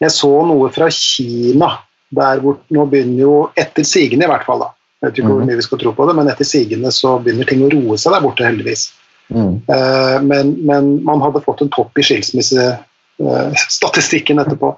Jeg 0.00 0.10
så 0.16 0.30
noe 0.48 0.70
fra 0.72 0.88
Kina, 0.88 1.68
der 2.16 2.40
hvor 2.40 2.56
nå 2.72 2.86
begynner 2.90 3.20
jo, 3.20 3.34
etter 3.60 3.84
sigende 3.84 4.24
i 4.24 4.30
hvert 4.30 4.46
fall, 4.46 4.62
da. 4.64 4.70
Jeg 5.02 5.10
vet 5.10 5.18
ikke 5.20 5.28
hvor 5.28 5.40
Mhm. 5.42 5.46
mye 5.48 5.56
vi 5.56 5.62
skal 5.62 5.78
tro 5.78 5.92
på 5.92 6.06
det, 6.08 6.14
men 6.16 6.28
etter 6.28 6.44
sigende 6.44 6.88
så 6.92 7.18
begynner 7.22 7.46
ting 7.46 7.60
å 7.60 7.70
roe 7.72 7.96
seg 7.98 8.12
der 8.12 8.20
borte, 8.20 8.44
heldigvis. 8.44 8.92
mm, 9.32 9.62
Eh, 9.68 10.20
Men, 10.22 10.56
men 10.66 11.04
man 11.04 11.20
hadde 11.20 11.44
fått 11.44 11.60
en 11.62 11.68
topp 11.68 11.92
i 11.98 12.02
skilsmissestatistikken 13.20 14.40
etterpå. 14.42 14.74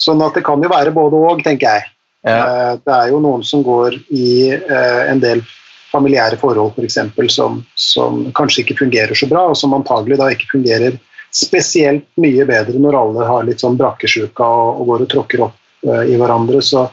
Sånn 0.00 0.20
at 0.24 0.36
det 0.36 0.44
kan 0.46 0.62
jo 0.62 0.70
være 0.72 0.92
både 0.96 1.16
og, 1.16 1.42
tenker 1.44 1.66
jeg. 1.68 1.88
ja, 2.24 2.36
Eh, 2.70 2.78
Det 2.84 2.92
er 2.92 3.08
jo 3.10 3.20
noen 3.20 3.42
som 3.44 3.62
går 3.64 3.96
i 4.12 4.52
eh, 4.52 5.02
en 5.10 5.20
del 5.20 5.42
familiære 5.90 6.38
forhold 6.38 6.74
for 6.74 6.84
eksempel, 6.84 7.30
som, 7.30 7.64
som 7.74 8.26
kanskje 8.32 8.62
ikke 8.62 8.78
fungerer 8.84 9.14
så 9.14 9.26
bra, 9.26 9.48
og 9.50 9.56
som 9.56 9.74
antagelig 9.74 10.18
da 10.20 10.30
ikke 10.30 10.52
fungerer 10.52 10.98
spesielt 11.34 12.06
mye 12.20 12.44
bedre 12.46 12.78
når 12.78 12.98
alle 12.98 13.26
har 13.26 13.44
litt 13.46 13.62
sånn 13.62 13.78
brakkesjuka 13.78 14.44
og, 14.44 14.80
og 14.80 14.86
går 14.86 15.04
og 15.04 15.10
tråkker 15.10 15.44
opp 15.46 15.56
uh, 15.86 16.02
i 16.06 16.16
hverandre. 16.18 16.60
Så, 16.62 16.84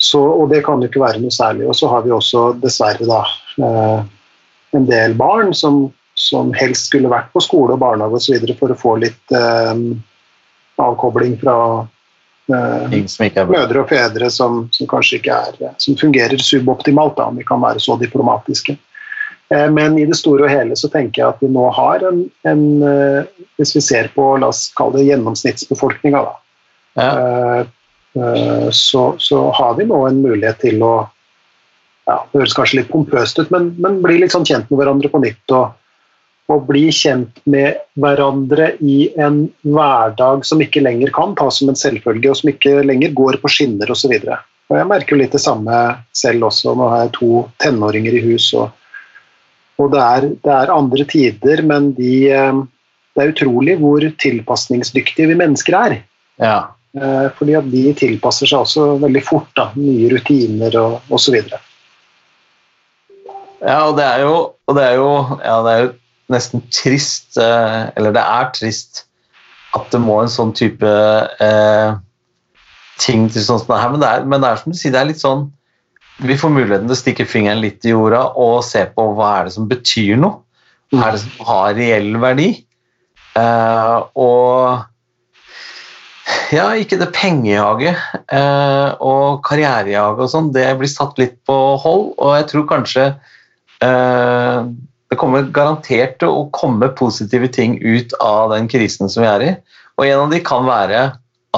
så, 0.00 0.20
og 0.20 0.50
det 0.52 0.62
kan 0.64 0.80
jo 0.80 0.88
ikke 0.88 1.02
være 1.04 1.20
noe 1.20 1.32
særlig. 1.32 1.66
Og 1.68 1.76
så 1.76 1.88
har 1.92 2.04
vi 2.04 2.12
også 2.16 2.46
dessverre 2.60 3.08
da 3.08 3.22
uh, 3.60 4.00
en 4.76 4.86
del 4.88 5.16
barn 5.20 5.52
som, 5.56 5.86
som 6.20 6.52
helst 6.52 6.90
skulle 6.90 7.08
vært 7.08 7.30
på 7.32 7.40
skole 7.44 7.76
og 7.76 7.80
barnehage 7.80 8.18
osv. 8.20 8.52
for 8.58 8.72
å 8.72 8.78
få 8.78 8.96
litt 9.00 9.32
eh, 9.36 9.72
avkobling 10.80 11.38
fra 11.40 11.56
eh, 12.52 12.98
mødre 13.48 13.80
og 13.80 13.88
fedre 13.88 14.28
som, 14.32 14.66
som 14.74 14.90
kanskje 14.90 15.20
ikke 15.20 15.38
er 15.48 15.74
Som 15.80 15.96
fungerer 15.96 16.42
suboptimalt, 16.44 17.16
da, 17.16 17.30
om 17.30 17.40
vi 17.40 17.46
kan 17.48 17.62
være 17.62 17.80
så 17.80 17.96
diplomatiske. 18.00 18.76
Eh, 19.54 19.70
Men 19.70 19.98
i 19.98 20.04
det 20.06 20.18
store 20.20 20.44
og 20.44 20.52
hele 20.52 20.76
så 20.76 20.92
tenker 20.92 21.22
jeg 21.22 21.28
at 21.30 21.40
vi 21.40 21.52
nå 21.54 21.70
har 21.78 22.04
en, 22.10 22.26
en 22.44 22.64
eh, 22.84 23.32
Hvis 23.56 23.74
vi 23.78 23.84
ser 23.88 24.12
på 24.14 24.34
la 24.36 24.52
oss 24.52 24.66
kalle 24.76 25.00
det 25.00 25.08
gjennomsnittsbefolkninga, 25.08 26.24
da, 26.28 26.36
Ja, 27.00 27.10
eh, 27.16 27.64
eh, 28.20 28.68
så, 28.76 29.14
så 29.18 29.46
har 29.56 29.76
vi 29.80 29.88
nå 29.88 30.04
en 30.08 30.20
mulighet 30.20 30.60
til 30.66 30.84
å 30.84 30.94
ja, 32.04 32.20
Det 32.28 32.42
høres 32.42 32.56
kanskje 32.58 32.82
litt 32.82 32.92
pompøst 32.92 33.38
ut, 33.40 33.50
men, 33.54 33.72
men 33.80 34.02
bli 34.04 34.20
litt 34.20 34.34
sånn 34.34 34.44
kjent 34.44 34.68
med 34.68 34.82
hverandre 34.82 35.08
på 35.08 35.22
nytt. 35.22 35.44
og 35.54 35.76
og 36.50 36.66
bli 36.66 36.88
kjent 36.94 37.38
med 37.50 37.78
hverandre 38.00 38.72
i 38.82 39.04
en 39.22 39.44
hverdag 39.62 40.42
som 40.48 40.62
ikke 40.62 40.82
lenger 40.82 41.12
kan 41.14 41.36
tas 41.38 41.60
som 41.60 41.70
en 41.70 41.78
selvfølge, 41.78 42.30
og 42.32 42.40
som 42.40 42.50
ikke 42.50 42.80
lenger 42.86 43.14
går 43.14 43.38
på 43.42 43.52
skinner 43.52 43.92
osv. 43.92 44.16
Jeg 44.18 44.88
merker 44.90 45.14
jo 45.14 45.20
litt 45.22 45.34
det 45.34 45.42
samme 45.42 45.76
selv 46.16 46.48
også. 46.50 46.74
Nå 46.78 46.90
har 46.90 47.04
jeg 47.04 47.14
to 47.18 47.44
tenåringer 47.62 48.18
i 48.18 48.24
hus, 48.26 48.50
og, 48.58 48.74
og 49.78 49.94
det, 49.94 50.02
er, 50.02 50.28
det 50.42 50.56
er 50.56 50.74
andre 50.74 51.06
tider, 51.10 51.62
men 51.66 51.92
de, 51.98 52.12
eh, 52.34 52.60
det 53.14 53.24
er 53.24 53.32
utrolig 53.34 53.78
hvor 53.80 54.04
tilpasningsdyktige 54.22 55.30
vi 55.32 55.40
mennesker 55.40 55.80
er. 55.84 55.98
ja. 56.42 56.60
Eh, 56.90 57.26
Fordi 57.38 57.54
at 57.54 57.66
de 57.70 57.92
tilpasser 57.94 58.50
seg 58.50 58.64
også 58.64 58.96
veldig 58.98 59.20
fort. 59.22 59.50
da, 59.54 59.68
Nye 59.78 60.08
rutiner 60.10 60.74
og 60.80 61.14
osv. 61.14 61.36
Ja, 63.60 63.76
og 63.86 63.94
det 63.98 64.06
er 64.08 64.24
jo, 64.24 64.32
og 64.66 64.74
det 64.74 64.86
er 64.88 64.96
jo, 64.98 65.10
ja, 65.44 65.56
det 65.66 65.74
er 65.74 65.84
jo 65.84 65.92
nesten 66.30 66.62
trist, 66.72 67.36
eh, 67.40 67.90
eller 67.98 68.14
det 68.14 68.22
er 68.22 68.50
trist, 68.56 69.04
at 69.76 69.90
det 69.92 70.00
må 70.02 70.20
en 70.22 70.32
sånn 70.32 70.52
type 70.56 70.90
eh, 70.90 71.90
ting 73.00 73.28
til 73.30 73.44
sånn 73.44 73.62
som 73.62 73.72
det 73.72 73.80
her, 73.80 73.94
men 73.94 74.02
det, 74.02 74.10
er, 74.10 74.28
men 74.28 74.42
det 74.42 74.50
er 74.50 74.62
som 74.62 74.74
du 74.74 74.78
sier, 74.78 74.94
det 74.94 75.02
er 75.02 75.10
litt 75.12 75.22
sånn, 75.22 75.48
vi 76.20 76.36
får 76.36 76.52
muligheten 76.52 76.88
til 76.88 76.96
å 76.96 77.00
stikke 77.00 77.28
fingeren 77.28 77.62
litt 77.62 77.86
i 77.86 77.94
jorda 77.94 78.26
og 78.38 78.60
se 78.66 78.82
på 78.92 79.06
hva 79.16 79.30
er 79.38 79.48
det 79.48 79.54
som 79.56 79.68
betyr 79.70 80.20
noe, 80.20 80.42
hva 80.92 81.06
er 81.06 81.16
det 81.16 81.22
som 81.22 81.48
har 81.48 81.76
reell 81.78 82.10
verdi, 82.20 82.50
eh, 83.38 83.98
og 84.20 84.86
ja, 86.54 86.66
ikke 86.78 86.98
det 87.00 87.12
pengejaget 87.14 87.96
eh, 88.34 88.90
og 89.02 89.40
karrierejaget 89.46 90.26
og 90.26 90.32
sånn, 90.32 90.52
det 90.54 90.66
blir 90.78 90.90
satt 90.90 91.18
litt 91.20 91.38
på 91.48 91.56
hold, 91.80 92.12
og 92.18 92.36
jeg 92.36 92.48
tror 92.50 92.66
kanskje 92.70 93.06
eh, 93.86 94.70
det 95.10 95.18
kommer 95.18 95.48
garantert 95.50 96.20
til 96.22 96.30
å 96.30 96.46
komme 96.54 96.90
positive 96.94 97.50
ting 97.50 97.76
ut 97.82 98.14
av 98.22 98.52
den 98.54 98.68
krisen 98.70 99.10
som 99.10 99.24
vi 99.24 99.30
er 99.30 99.44
i, 99.44 99.52
og 99.98 100.06
en 100.06 100.24
av 100.24 100.34
de 100.34 100.40
kan 100.46 100.66
være 100.68 101.00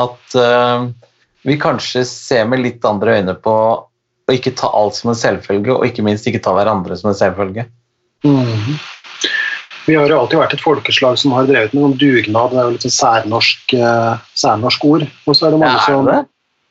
at 0.01 0.37
uh, 0.41 0.88
vi 1.45 1.59
kanskje 1.61 2.07
ser 2.09 2.47
med 2.49 2.62
litt 2.65 2.85
andre 2.88 3.19
øyne 3.21 3.35
på 3.45 3.53
å 3.53 4.33
ikke 4.33 4.55
ta 4.57 4.71
alt 4.73 4.97
som 4.97 5.12
en 5.12 5.19
selvfølge, 5.19 5.75
og 5.75 5.85
ikke 5.85 6.05
minst 6.07 6.27
ikke 6.29 6.41
ta 6.43 6.55
hverandre 6.57 6.97
som 6.97 7.11
en 7.11 7.19
selvfølge. 7.19 7.67
Mm. 8.25 8.79
Vi 9.85 9.97
har 9.99 10.09
jo 10.09 10.21
alltid 10.23 10.38
vært 10.38 10.57
et 10.57 10.62
folkeslag 10.62 11.19
som 11.19 11.35
har 11.35 11.49
drevet 11.49 11.75
med 11.75 11.83
noen 11.83 11.97
dugnad. 11.99 12.53
Det 12.55 12.61
er 12.61 12.69
jo 12.69 12.75
litt 12.77 12.87
sånn 12.87 12.95
særnorsk, 12.95 13.75
uh, 13.83 14.23
særnorsk 14.38 14.87
ord. 14.87 15.09
Og 15.27 15.37
så 15.37 15.49
er 15.49 15.57
det 15.57 15.62
mange 15.65 15.81
Er 15.81 15.88
som? 15.91 16.11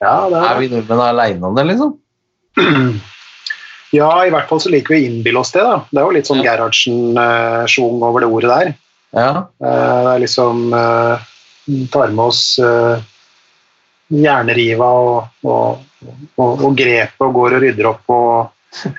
Ja, 0.02 0.15
det 0.32 0.39
er 0.39 0.48
Er 0.48 0.62
vi 0.63 0.72
nordmenn 0.72 1.04
aleine 1.04 1.52
om 1.52 1.58
det, 1.60 1.67
liksom? 1.74 1.98
Ja, 3.91 4.10
i 4.25 4.32
hvert 4.32 4.47
fall 4.47 4.62
så 4.63 4.71
liker 4.71 4.95
vi 4.95 5.01
å 5.01 5.08
innbille 5.10 5.41
oss 5.41 5.51
det. 5.51 5.63
da. 5.67 5.82
Det 5.91 5.99
er 5.99 6.06
jo 6.08 6.15
litt 6.15 6.30
sånn 6.30 6.41
Ja. 6.43 6.54
Gerhardsen-sjung 6.54 8.04
over 8.08 8.23
det 8.23 8.30
ordet 8.32 8.51
der. 8.51 8.73
Ja. 9.12 9.32
Eh, 9.60 10.04
Det 10.04 10.13
er 10.15 10.21
liksom 10.23 10.73
eh, 10.73 11.27
Tar 11.91 12.13
med 12.15 12.25
oss 12.25 12.60
eh, 12.60 13.01
jernriva 14.12 14.88
og, 14.88 15.27
og, 15.43 15.84
og, 16.36 16.63
og 16.65 16.75
grepet 16.75 17.21
og 17.23 17.36
går 17.36 17.58
og 17.58 17.62
rydder 17.65 17.89
opp 17.91 18.15
og 18.15 18.49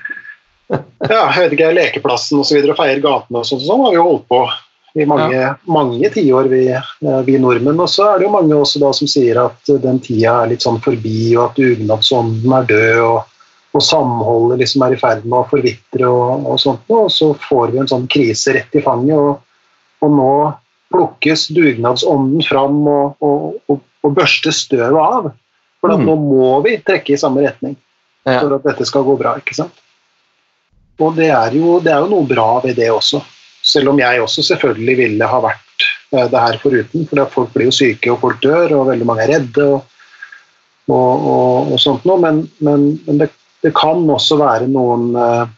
Ja, 0.73 1.25
jeg 1.35 1.41
vet 1.43 1.57
ikke, 1.57 1.73
lekeplassen 1.77 2.41
osv. 2.41 2.61
Og, 2.63 2.71
og 2.73 2.79
feier 2.79 3.01
gatene 3.03 3.41
og 3.43 3.49
sånn. 3.49 3.61
Sånn 3.65 3.83
har 3.85 3.93
vi 3.93 3.99
jo 3.99 4.07
holdt 4.07 4.29
på 4.31 4.45
i 4.95 5.05
mange, 5.09 5.41
mange 5.73 6.09
tiår, 6.13 6.49
vi, 6.53 6.63
vi 7.27 7.37
nordmenn. 7.41 7.81
Og 7.81 7.89
så 7.91 8.07
er 8.11 8.21
det 8.21 8.27
jo 8.27 8.33
mange 8.33 8.57
også 8.57 8.81
da 8.81 8.93
som 8.97 9.09
sier 9.09 9.41
at 9.43 9.73
den 9.83 10.01
tida 10.05 10.43
er 10.43 10.53
litt 10.53 10.65
sånn 10.65 10.81
forbi, 10.85 11.33
og 11.37 11.51
at 11.51 11.61
dugnadsånden 11.61 12.57
er 12.57 12.69
død, 12.69 13.01
og, 13.05 13.32
og 13.73 13.85
samholdet 13.85 14.61
liksom 14.61 14.85
er 14.85 14.95
i 14.95 15.01
ferd 15.01 15.23
med 15.25 15.39
å 15.39 15.49
forvitre 15.49 16.09
og, 16.09 16.49
og 16.49 16.59
sånt. 16.61 16.85
Og 16.93 17.09
så 17.13 17.31
får 17.49 17.73
vi 17.73 17.81
en 17.81 17.89
sånn 17.89 18.09
krise 18.13 18.57
rett 18.57 18.77
i 18.77 18.83
fanget, 18.85 19.17
og, 19.17 19.41
og 20.05 20.17
nå 20.19 20.33
plukkes 20.93 21.47
dugnadsånden 21.57 22.45
fram 22.45 22.83
og, 22.91 23.23
og, 23.25 23.81
og 24.05 24.17
børstes 24.19 24.67
støvet 24.67 25.01
av. 25.01 25.31
For 25.81 25.95
mm. 25.97 26.05
nå 26.05 26.19
må 26.21 26.51
vi 26.67 26.77
trekke 26.85 27.15
i 27.15 27.21
samme 27.21 27.45
retning 27.47 27.79
for 28.27 28.59
at 28.59 28.67
dette 28.69 28.87
skal 28.87 29.07
gå 29.07 29.17
bra. 29.19 29.35
ikke 29.41 29.57
sant? 29.57 29.81
Og 31.03 31.17
det 31.17 31.31
er, 31.33 31.57
jo, 31.57 31.79
det 31.83 31.95
er 31.95 32.05
jo 32.05 32.11
noe 32.13 32.29
bra 32.29 32.61
ved 32.63 32.77
det 32.79 32.91
også. 32.93 33.23
Selv 33.63 33.93
om 33.93 34.01
jeg 34.03 34.21
også 34.23 34.45
selvfølgelig 34.47 34.97
ville 34.99 35.29
ha 35.29 35.41
vært 35.43 35.87
eh, 36.13 36.29
det 36.31 36.43
her 36.45 36.59
foruten. 36.63 37.07
For 37.09 37.25
folk 37.33 37.55
blir 37.55 37.71
jo 37.71 37.75
syke, 37.75 38.13
og 38.13 38.21
folk 38.23 38.43
dør, 38.45 38.77
og 38.79 38.91
veldig 38.93 39.09
mange 39.09 39.25
er 39.25 39.35
redde. 39.37 39.67
og, 39.67 39.89
og, 40.93 41.27
og, 41.33 41.73
og 41.73 41.81
sånt 41.83 42.07
noe, 42.07 42.21
Men, 42.23 42.45
men, 42.61 42.87
men 43.07 43.23
det, 43.23 43.33
det, 43.63 43.73
kan 43.79 44.03
også 44.11 44.39
være 44.41 44.69
noen 44.71 45.13
eh, 45.19 45.53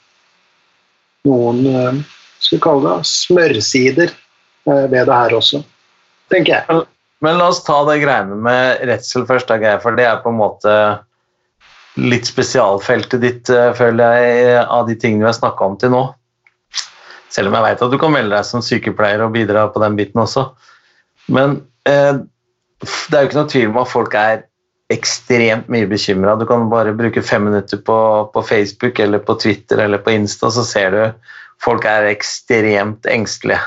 noen 1.28 1.62
eh, 1.70 2.02
skal 2.38 2.58
vi 2.58 2.64
kalle 2.64 2.90
det, 2.90 3.08
smørsider 3.08 4.12
ved 4.64 4.92
det 4.94 5.12
her 5.12 5.32
også, 5.36 5.60
tenker 6.32 6.54
jeg. 6.54 6.84
Men 7.24 7.38
la 7.40 7.50
oss 7.52 7.62
ta 7.64 7.76
det 7.88 7.98
greiene 8.00 8.36
med 8.40 8.84
redsel 8.88 9.26
først, 9.28 9.52
for 9.80 9.96
det 9.96 10.06
er 10.08 10.22
på 10.24 10.32
en 10.32 10.38
måte 10.38 10.74
litt 12.00 12.28
spesialfeltet 12.28 13.22
ditt, 13.22 13.52
føler 13.78 14.18
jeg, 14.18 14.54
av 14.64 14.88
de 14.88 14.96
tingene 15.00 15.24
vi 15.24 15.30
har 15.30 15.36
snakka 15.36 15.68
om 15.68 15.76
til 15.80 15.92
nå. 15.92 16.02
Selv 17.34 17.50
om 17.50 17.56
jeg 17.58 17.66
veit 17.66 17.82
at 17.82 17.92
du 17.92 17.98
kan 17.98 18.12
melde 18.14 18.36
deg 18.36 18.46
som 18.46 18.62
sykepleier 18.62 19.24
og 19.24 19.34
bidra 19.34 19.66
på 19.74 19.82
den 19.82 19.96
biten 19.98 20.22
også. 20.22 20.46
Men 21.34 21.62
eh, 21.88 22.20
det 22.84 23.16
er 23.16 23.24
jo 23.24 23.30
ikke 23.30 23.40
noe 23.40 23.50
tvil 23.50 23.70
om 23.72 23.80
at 23.82 23.90
folk 23.90 24.14
er 24.18 24.44
ekstremt 24.92 25.68
mye 25.72 25.86
bekymra. 25.88 26.36
Du 26.36 26.46
kan 26.46 26.68
bare 26.70 26.92
bruke 26.96 27.22
fem 27.22 27.44
minutter 27.44 27.80
på, 27.80 27.98
på, 28.34 28.42
Facebook 28.42 28.98
eller 28.98 29.18
på 29.18 29.34
Twitter 29.40 29.78
eller 29.78 29.98
på 29.98 30.10
Insta, 30.10 30.50
så 30.50 30.64
ser 30.64 30.90
du 30.90 31.30
folk 31.64 31.86
er 31.88 32.10
ekstremt 32.10 33.06
engstelige. 33.08 33.62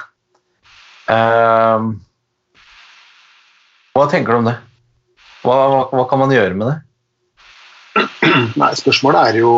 Uh, 1.07 1.95
hva 3.95 4.05
tenker 4.11 4.35
du 4.35 4.41
om 4.43 4.49
det? 4.51 4.57
Hva, 5.41 5.55
hva, 5.71 5.81
hva, 5.93 6.05
kan 6.09 6.21
man 6.21 6.33
gjøre 6.33 6.57
med 6.57 6.69
det? 6.69 6.77
Nei, 8.61 8.71
Spørsmålet 8.77 9.31
er 9.31 9.39
jo 9.41 9.53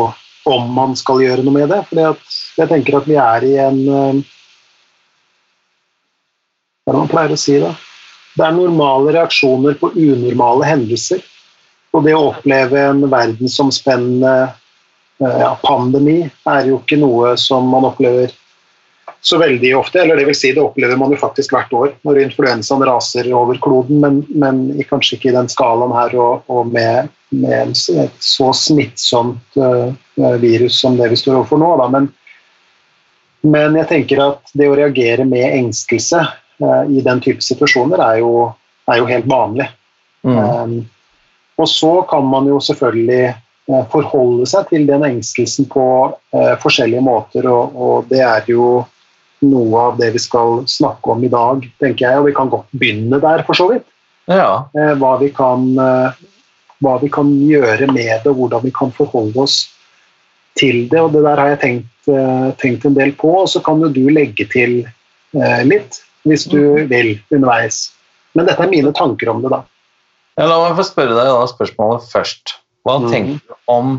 om 0.50 0.70
man 0.72 0.96
skal 0.98 1.24
gjøre 1.24 1.44
noe 1.44 1.58
med 1.58 1.74
det. 1.74 1.82
at 2.06 2.38
jeg 2.58 2.70
tenker 2.70 3.00
at 3.00 3.10
vi 3.10 3.18
er 3.20 3.46
i 3.46 3.56
en 3.62 3.80
eh, 3.88 4.22
Hva 6.86 6.94
er 6.94 6.96
det 6.96 7.02
man 7.04 7.12
pleier 7.12 7.34
å 7.36 7.38
si, 7.38 7.58
da? 7.62 7.74
Det 8.38 8.46
er 8.46 8.56
normale 8.56 9.12
reaksjoner 9.14 9.76
på 9.82 9.92
unormale 9.94 10.66
hendelser. 10.66 11.20
Og 11.96 12.06
det 12.06 12.14
å 12.16 12.28
oppleve 12.30 12.82
en 12.92 13.02
verdensomspennende 13.10 14.34
eh, 14.46 15.40
ja, 15.42 15.54
pandemi 15.64 16.22
er 16.28 16.70
jo 16.70 16.82
ikke 16.84 17.00
noe 17.02 17.34
som 17.42 17.70
man 17.72 17.88
opplever 17.90 18.34
så 19.22 19.38
veldig 19.38 19.78
ofte. 19.78 20.02
Eller 20.02 20.16
det 20.18 20.26
vil 20.30 20.38
si, 20.38 20.52
det 20.54 20.62
opplever 20.64 20.98
man 20.98 21.12
jo 21.12 21.20
faktisk 21.20 21.54
hvert 21.56 21.74
år 21.76 21.94
når 22.08 22.22
influensaen 22.24 22.86
raser 22.88 23.32
over 23.36 23.60
kloden, 23.62 24.00
men, 24.04 24.22
men 24.30 24.62
kanskje 24.90 25.18
ikke 25.18 25.32
i 25.32 25.36
den 25.36 25.50
skalaen 25.52 25.96
her 25.96 26.16
og, 26.20 26.46
og 26.52 26.70
med, 26.74 27.10
med, 27.36 27.74
et 27.74 28.24
så 28.24 28.52
smittsomt 28.56 29.60
uh, 29.60 29.90
virus 30.40 30.80
som 30.82 30.98
det 31.00 31.12
vi 31.12 31.20
står 31.20 31.42
overfor 31.42 31.62
nå. 31.62 31.74
Da. 31.82 31.90
Men, 31.98 32.12
men 33.50 33.82
jeg 33.82 33.90
tenker 33.92 34.24
at 34.24 34.54
det 34.54 34.70
å 34.70 34.78
reagere 34.80 35.28
med 35.28 35.48
engstelse 35.50 36.24
uh, 36.24 36.84
i 36.88 37.04
den 37.06 37.26
type 37.26 37.44
situasjoner 37.44 38.06
er 38.12 38.22
jo, 38.24 38.48
er 38.92 39.02
jo 39.02 39.12
helt 39.12 39.30
vanlig. 39.30 39.68
Mm. 40.28 40.40
Um, 40.40 40.80
og 41.60 41.68
så 41.70 41.92
kan 42.10 42.28
man 42.28 42.48
jo 42.48 42.60
selvfølgelig 42.64 43.34
uh, 43.72 43.84
forholde 43.92 44.48
seg 44.50 44.70
til 44.72 44.88
den 44.88 45.06
engstelsen 45.08 45.68
på 45.72 45.86
uh, 46.10 46.56
forskjellige 46.64 47.04
måter, 47.04 47.48
og, 47.52 47.76
og, 47.76 48.10
det 48.12 48.24
er 48.24 48.48
jo 48.50 48.86
noe 49.46 49.84
av 49.88 50.00
det 50.00 50.14
vi 50.16 50.22
skal 50.24 50.64
snakke 50.68 51.14
om 51.14 51.24
i 51.24 51.32
dag, 51.32 51.64
tenker 51.80 52.06
jeg. 52.06 52.20
Og 52.20 52.28
vi 52.28 52.36
kan 52.36 52.52
godt 52.52 52.68
begynne 52.76 53.22
der, 53.24 53.44
for 53.48 53.56
så 53.56 53.70
vidt. 53.72 53.86
Ja. 54.28 54.66
Hva, 55.00 55.14
vi 55.22 55.30
kan, 55.32 55.64
hva 56.84 56.96
vi 57.00 57.08
kan 57.08 57.32
gjøre 57.48 57.88
med 57.88 58.12
det, 58.12 58.28
og 58.28 58.36
hvordan 58.42 58.66
vi 58.66 58.74
kan 58.76 58.92
forholde 58.98 59.40
oss 59.40 59.62
til 60.60 60.90
det. 60.92 61.00
og 61.00 61.16
Det 61.16 61.24
der 61.24 61.40
har 61.40 61.54
jeg 61.54 61.62
tenkt, 61.64 62.12
tenkt 62.60 62.84
en 62.84 63.00
del 63.00 63.16
på, 63.16 63.32
og 63.46 63.48
så 63.48 63.64
kan 63.64 63.80
jo 63.80 63.88
du 63.96 64.12
legge 64.12 64.44
til 64.52 64.82
litt 65.72 66.02
hvis 66.28 66.44
du 66.52 66.60
mm. 66.60 66.92
vil 66.92 67.14
underveis. 67.32 67.94
Men 68.36 68.52
dette 68.52 68.68
er 68.68 68.76
mine 68.76 68.92
tanker 68.92 69.32
om 69.32 69.40
det, 69.46 69.56
da. 69.56 69.64
La 70.40 70.60
meg 70.62 70.78
få 70.78 70.86
spørre 70.88 71.18
deg 71.18 71.28
da 71.28 71.48
spørsmålet 71.52 72.06
først. 72.12 72.56
Hva 72.88 73.00
mm. 73.02 73.08
tenker 73.12 73.40
du 73.42 73.56
om 73.72 73.98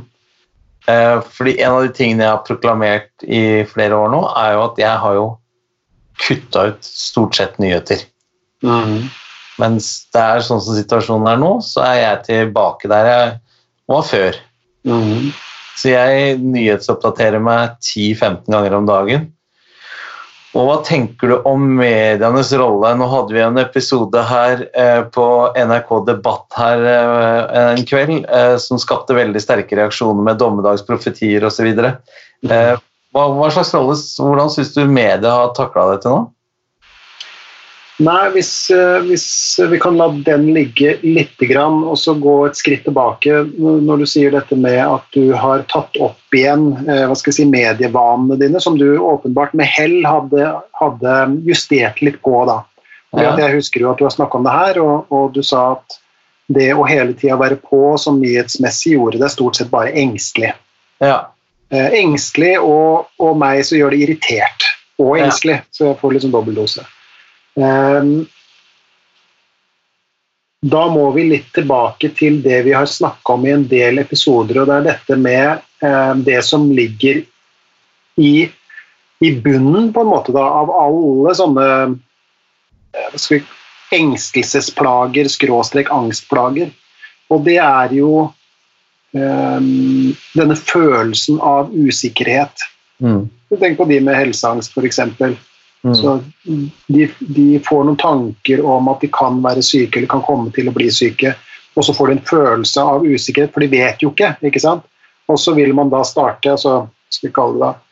eh, 0.89 1.19
fordi 1.37 1.59
En 1.61 1.77
av 1.77 1.83
de 1.85 1.93
tingene 1.97 2.25
jeg 2.25 2.33
har 2.33 2.47
proklamert 2.47 3.27
i 3.27 3.43
flere 3.69 3.99
år 3.99 4.13
nå, 4.15 4.23
er 4.41 4.55
jo 4.57 4.63
at 4.65 4.81
jeg 4.81 5.03
har 5.05 5.19
jo 5.19 5.27
kutta 6.21 6.71
ut 6.73 6.87
stort 6.87 7.37
sett 7.37 7.61
nyheter. 7.61 8.05
Mm. 8.65 9.11
Mens 9.61 9.91
det 10.15 10.23
er 10.23 10.45
sånn 10.45 10.63
som 10.65 10.77
situasjonen 10.77 11.29
er 11.29 11.41
nå, 11.41 11.53
så 11.65 11.85
er 11.85 11.99
jeg 12.01 12.25
tilbake 12.29 12.89
der 12.93 13.09
jeg 13.09 13.31
var 13.93 14.07
før. 14.09 14.41
Mm. 14.89 15.31
Så 15.77 15.93
jeg 15.93 16.39
nyhetsoppdaterer 16.41 17.43
meg 17.43 17.77
10-15 17.85 18.49
ganger 18.53 18.77
om 18.77 18.89
dagen. 18.89 19.29
Og 20.51 20.67
hva 20.67 20.81
tenker 20.83 21.31
du 21.31 21.37
om 21.47 21.63
medienes 21.79 22.51
rolle? 22.59 22.91
Nå 22.99 23.07
hadde 23.13 23.37
vi 23.37 23.43
en 23.45 23.61
episode 23.63 24.23
her 24.27 24.65
eh, 24.75 25.03
på 25.15 25.27
NRK 25.55 25.93
Debatt 26.09 26.59
her 26.59 26.83
eh, 26.91 27.59
en 27.61 27.85
kveld 27.87 28.25
eh, 28.27 28.57
som 28.59 28.81
skapte 28.83 29.15
veldig 29.15 29.43
sterke 29.43 29.79
reaksjoner 29.79 30.27
med 30.27 30.41
dommedagsprofetier 30.43 31.47
osv. 31.47 31.71
Eh, 31.71 32.75
hva, 33.15 33.29
hva 33.37 33.53
slags 33.55 33.71
rolle, 33.77 33.95
Hvordan 33.95 34.51
syns 34.51 34.75
du 34.75 34.83
media 34.91 35.37
har 35.39 35.55
takla 35.55 35.93
dette 35.93 36.11
nå? 36.11 36.25
Nei, 38.01 38.31
hvis, 38.33 38.71
eh, 38.73 39.03
hvis, 39.05 39.27
vi 39.69 39.79
kan 39.81 39.99
la 40.01 40.07
den 40.25 40.47
ligge 40.55 40.95
litt 41.05 41.37
grann, 41.45 41.83
og 41.85 41.99
så 42.01 42.15
gå 42.17 42.37
et 42.47 42.57
skritt 42.57 42.87
tilbake 42.87 43.43
når 43.61 44.01
du 44.01 44.07
sier 44.09 44.33
dette 44.33 44.57
med 44.57 44.79
at 44.81 45.05
du 45.13 45.35
har 45.37 45.67
tatt 45.69 45.99
opp 46.01 46.37
igjen 46.37 46.71
eh, 46.87 47.03
hva 47.05 47.17
skal 47.19 47.35
jeg 47.35 47.39
si, 47.43 47.49
medievanene 47.53 48.39
dine, 48.41 48.63
som 48.65 48.79
du 48.81 48.87
åpenbart 48.97 49.53
med 49.59 49.69
hell 49.69 49.99
hadde, 50.07 50.47
hadde 50.81 51.17
justert 51.45 52.01
litt 52.01 52.17
på. 52.25 52.39
da. 52.49 52.63
Ja. 53.19 53.35
Jeg 53.37 53.59
husker 53.59 53.85
jo 53.85 53.91
at 53.91 54.01
du 54.01 54.07
har 54.07 54.15
snakka 54.15 54.39
om 54.39 54.47
det 54.49 54.55
her, 54.55 54.81
og, 54.81 55.11
og, 55.13 55.35
du 55.35 55.43
sa 55.45 55.75
at 55.75 55.99
det 56.51 56.71
å 56.73 56.87
hele 56.89 57.13
tida 57.19 57.37
være 57.39 57.59
på 57.61 57.83
som 58.01 58.21
nyhetsmessig 58.23 58.95
gjorde 58.95 59.21
det 59.21 59.29
stort 59.35 59.59
sett 59.59 59.69
bare 59.75 59.93
engstelig. 59.93 60.55
Ja. 61.05 61.19
Eh, 61.69 61.99
engstelig, 62.01 62.57
og, 62.65 63.13
og 63.21 63.37
meg 63.39 63.61
så 63.69 63.77
gjør 63.77 63.93
det 63.93 64.01
irritert 64.07 64.71
og 65.01 65.19
engstelig, 65.21 65.59
ja. 65.61 65.69
så 65.77 65.91
jeg 65.91 66.01
får 66.01 66.17
litt 66.17 66.25
sånn 66.25 66.35
dobbeldose. 66.35 66.87
Ehm, 67.61 68.15
da 70.61 70.85
må 70.93 71.07
vi 71.15 71.25
litt 71.31 71.53
tilbake 71.57 72.11
til 72.17 72.41
det 72.45 72.63
vi 72.67 72.75
har 72.77 72.89
snakka 72.89 73.37
om 73.37 73.47
i 73.47 73.55
en 73.55 73.67
del 73.69 74.03
episoder, 74.03 74.61
og 74.61 74.69
det 74.69 74.79
er 74.79 74.89
dette 74.91 75.21
med 75.21 75.87
ehm, 75.87 76.25
det 76.27 76.41
som 76.47 76.69
ligger 76.73 77.23
i, 78.21 78.35
i 79.21 79.31
bunnen, 79.45 79.93
på 79.93 80.05
en 80.05 80.13
måte, 80.13 80.35
da, 80.37 80.45
av 80.61 80.73
alle 80.83 81.35
sånne 81.39 81.71
eh, 81.73 83.17
vi, 83.31 83.41
engstelsesplager, 83.95 85.31
skråstrek 85.31 85.91
angstplager. 85.95 86.71
Og 87.31 87.45
det 87.47 87.59
er 87.63 87.95
jo 87.95 88.29
um, 89.15 90.11
denne 90.35 90.57
følelsen 90.59 91.41
av 91.43 91.73
usikkerhet. 91.75 92.67
Mm. 93.03 93.29
Tenk 93.59 93.79
på 93.79 93.87
de 93.91 94.01
med 94.05 94.19
helseangst, 94.19 94.75
f.eks. 94.75 95.01
Mm. 95.83 95.95
Så 95.97 96.21
de, 96.87 97.07
de, 97.19 97.47
får 97.65 97.85
noen 97.85 97.97
tanker 98.01 98.65
om 98.67 98.89
at 98.93 99.01
de 99.01 99.09
kan 99.13 99.39
være 99.45 99.65
syke 99.65 100.01
eller 100.01 100.11
kan 100.13 100.25
komme 100.27 100.53
til 100.57 100.69
å 100.69 100.75
bli 100.77 100.91
syke. 100.93 101.35
Og 101.79 101.87
så 101.87 101.95
får 101.97 102.11
de 102.11 102.17
en 102.19 102.27
følelse 102.29 102.83
av 102.83 103.07
usikkerhet, 103.07 103.53
for 103.55 103.65
de 103.65 103.71
vet 103.73 104.03
jo 104.03 104.11
ikke. 104.13 104.35
ikke 104.45 104.63
sant? 104.63 104.85
Og 105.31 105.39
så 105.41 105.55
vil 105.57 105.73
man 105.77 105.93
da 105.93 106.03
starte 106.05 106.53
altså, 106.53 106.83
skal 107.09 107.31
vi 107.31 107.37
kalle 107.37 107.57
det 107.57 107.69
da, 107.69 107.87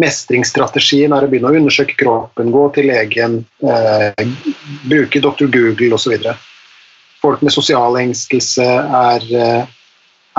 Mestringsstrategien 0.00 1.12
er 1.12 1.26
å 1.26 1.28
begynne 1.28 1.50
å 1.50 1.56
undersøke 1.58 1.92
kroppen, 2.00 2.48
gå 2.54 2.62
til 2.72 2.86
legen, 2.88 3.34
eh, 3.68 4.22
bruke 4.88 5.20
doktor 5.20 5.50
Google 5.52 5.98
osv. 5.98 6.14
Folk 7.20 7.42
med 7.44 7.52
sosial 7.52 7.98
engstelse 8.00 8.64
er 8.64 9.26
eh, 9.28 9.74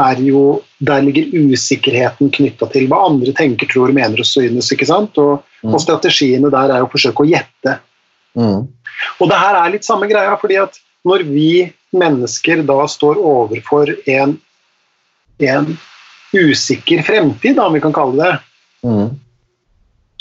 er 0.01 0.21
jo 0.23 0.63
Der 0.79 1.03
ligger 1.05 1.29
usikkerheten 1.29 2.31
knytta 2.33 2.65
til 2.73 2.87
hva 2.89 3.03
andre 3.05 3.33
tenker, 3.37 3.67
tror, 3.69 3.91
mener 3.93 4.17
og 4.17 4.25
synes. 4.25 4.71
ikke 4.73 4.87
sant? 4.89 5.17
Og, 5.21 5.43
mm. 5.63 5.73
og 5.73 5.81
strategiene 5.83 6.51
der 6.53 6.75
er 6.75 6.85
å 6.85 6.89
forsøke 6.91 7.23
å 7.23 7.29
gjette. 7.29 7.77
Mm. 8.37 8.67
Og 9.19 9.31
det 9.31 9.39
her 9.41 9.57
er 9.59 9.73
litt 9.73 9.87
samme 9.87 10.09
greia, 10.11 10.35
fordi 10.39 10.59
at 10.61 10.77
når 11.07 11.25
vi 11.29 11.51
mennesker 11.97 12.61
da 12.67 12.85
står 12.87 13.19
overfor 13.19 13.91
en, 14.09 14.37
en 15.41 15.73
usikker 16.31 17.01
fremtid, 17.03 17.57
da, 17.57 17.67
om 17.67 17.75
vi 17.75 17.83
kan 17.83 17.95
kalle 17.95 18.21
det 18.21 18.87
mm. 18.87 19.09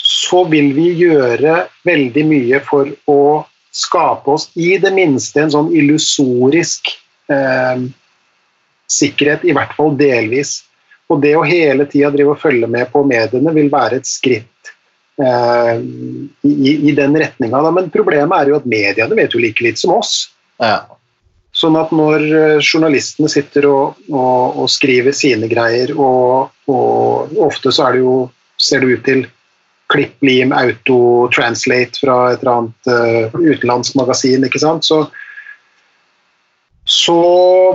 så 0.03 0.43
vil 0.51 0.73
vi 0.75 0.89
gjøre 0.99 1.65
veldig 1.87 2.25
mye 2.27 2.59
for 2.67 2.91
å 3.11 3.21
skape 3.71 4.35
oss 4.35 4.49
i 4.59 4.75
det 4.81 4.91
minste 4.91 5.45
en 5.45 5.53
sånn 5.53 5.69
illusorisk 5.71 6.91
eh, 7.31 7.85
sikkerhet, 8.91 9.45
i 9.47 9.55
hvert 9.55 9.71
fall 9.77 9.95
delvis. 9.95 10.61
Og 11.11 11.21
det 11.23 11.33
å 11.39 11.45
hele 11.47 11.87
tida 11.87 12.11
drive 12.11 12.35
og 12.35 12.41
følge 12.41 12.67
med 12.71 12.91
på 12.91 13.03
mediene 13.07 13.53
vil 13.55 13.71
være 13.71 14.01
et 14.01 14.09
skritt 14.09 14.60
i, 15.21 16.71
i, 16.89 16.93
den 16.97 17.17
retninga. 17.17 17.61
Men 17.75 17.91
problemet 17.93 18.37
er 18.37 18.51
jo 18.51 18.57
at 18.61 18.69
mediene 18.69 19.17
vet 19.17 19.35
jo 19.35 19.41
like 19.43 19.63
litt 19.65 19.81
som 19.81 19.93
oss. 19.95 20.31
Ja. 20.61 20.85
Sånn 21.57 21.75
at 21.75 21.91
når 21.91 22.23
eh, 22.23 22.63
journalistene 22.63 23.29
sitter 23.31 23.67
og, 23.67 23.99
og, 24.07 24.61
og 24.63 24.69
skriver 24.71 25.15
sine 25.15 25.49
greier, 25.51 25.91
og, 25.99 26.53
og, 26.71 27.33
ofte 27.43 27.73
så 27.75 27.89
er 27.89 27.97
det 27.97 28.03
jo, 28.05 28.15
ser 28.61 28.83
det 28.83 28.95
ut 28.95 29.03
til 29.07 29.25
klipp, 29.91 30.15
lim, 30.23 30.53
auto, 30.55 31.27
translate 31.35 31.99
fra 31.99 32.15
et 32.31 32.45
eller 32.45 32.53
annet 32.53 32.87
uh, 32.87 33.33
utenlandsk 33.35 33.97
magasin, 33.99 34.45
ikke 34.47 34.61
sant, 34.63 34.87
så, 34.87 35.01
så 36.87 37.17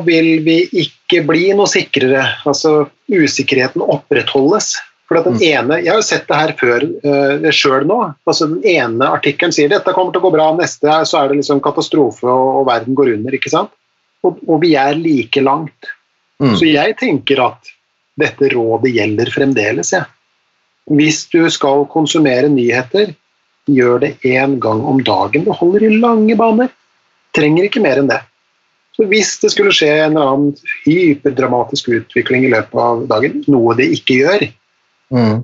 vil 0.06 0.30
vi 0.46 0.62
ikke 0.80 1.20
bli 1.28 1.50
noe 1.58 1.68
sikrere. 1.68 2.24
Altså, 2.48 2.86
usikkerheten 3.12 3.84
opprettholdes. 3.84 4.72
For 5.06 5.22
den 5.22 5.36
mm. 5.38 5.42
ene, 5.46 5.78
Jeg 5.84 5.92
har 5.92 6.00
jo 6.00 6.06
sett 6.06 6.26
det 6.26 6.38
her 6.38 6.52
før 6.58 6.86
uh, 7.06 7.50
sjøl 7.54 7.86
nå. 7.86 7.98
altså 8.26 8.48
Den 8.50 8.64
ene 8.66 9.10
artikkelen 9.14 9.54
sier 9.54 9.70
dette 9.70 9.94
kommer 9.94 10.14
til 10.14 10.22
å 10.22 10.26
gå 10.26 10.32
bra, 10.34 10.48
neste 10.58 11.00
så 11.06 11.20
er 11.20 11.30
det 11.30 11.40
liksom 11.40 11.62
katastrofe 11.62 12.26
og, 12.26 12.48
og 12.62 12.66
verden 12.70 12.98
går 12.98 13.12
under. 13.14 13.36
ikke 13.38 13.52
sant? 13.52 13.70
Og, 14.26 14.40
og 14.50 14.60
vi 14.64 14.74
er 14.80 14.98
like 14.98 15.42
langt. 15.44 15.92
Mm. 16.42 16.56
Så 16.58 16.66
jeg 16.68 16.96
tenker 16.98 17.44
at 17.44 17.70
dette 18.18 18.50
rådet 18.52 18.92
gjelder 18.96 19.30
fremdeles. 19.30 19.92
Ja. 19.94 20.04
Hvis 20.90 21.24
du 21.30 21.44
skal 21.50 21.86
konsumere 21.92 22.50
nyheter, 22.50 23.14
gjør 23.66 24.02
det 24.02 24.12
én 24.26 24.58
gang 24.62 24.82
om 24.86 25.02
dagen. 25.04 25.46
Det 25.46 25.56
holder 25.58 25.86
i 25.86 25.96
lange 25.98 26.36
baner. 26.38 26.70
Trenger 27.36 27.66
ikke 27.66 27.82
mer 27.84 28.00
enn 28.00 28.10
det. 28.10 28.20
Så 28.96 29.04
Hvis 29.10 29.34
det 29.42 29.50
skulle 29.52 29.74
skje 29.76 29.90
en 29.92 30.14
eller 30.16 30.30
annen 30.32 30.52
hyperdramatisk 30.86 31.90
utvikling 31.92 32.46
i 32.46 32.52
løpet 32.54 32.80
av 32.80 33.02
dagen, 33.10 33.42
noe 33.52 33.74
det 33.76 33.90
ikke 33.98 34.22
gjør, 34.22 34.46
mm. 35.14 35.40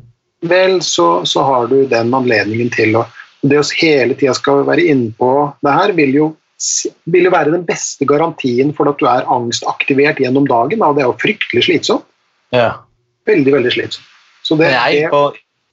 vel, 0.49 0.79
så, 0.83 1.25
så, 1.29 1.43
har 1.47 1.67
du 1.71 1.83
den 1.91 2.15
anledningen 2.15 2.73
til 2.75 2.97
å 3.01 3.07
Det 3.43 3.59
å 3.59 3.65
hele 3.81 4.15
tida 4.15 4.37
skal 4.39 4.61
være 4.69 4.85
innpå 4.87 5.29
det 5.67 5.73
her, 5.75 5.93
vil 5.99 6.13
jo, 6.15 6.27
vil 7.11 7.25
jo 7.27 7.33
være 7.35 7.51
den 7.51 7.65
beste 7.67 8.07
garantien 8.07 8.71
for 8.77 8.87
at 8.87 9.01
du 9.01 9.09
er 9.11 9.27
angstaktivert 9.27 10.21
gjennom 10.23 10.47
dagen. 10.47 10.85
Og 10.87 10.95
det 10.95 11.03
er 11.03 11.09
jo 11.09 11.17
fryktelig 11.19 11.65
slitsomt. 11.67 12.05
Ja. 12.55 12.85
Veldig, 13.27 13.57
veldig 13.57 13.73
slitsomt. 13.75 14.07
Det, 14.47 14.69
jeg, 14.71 15.03
er 15.03 15.11
på, 15.11 15.25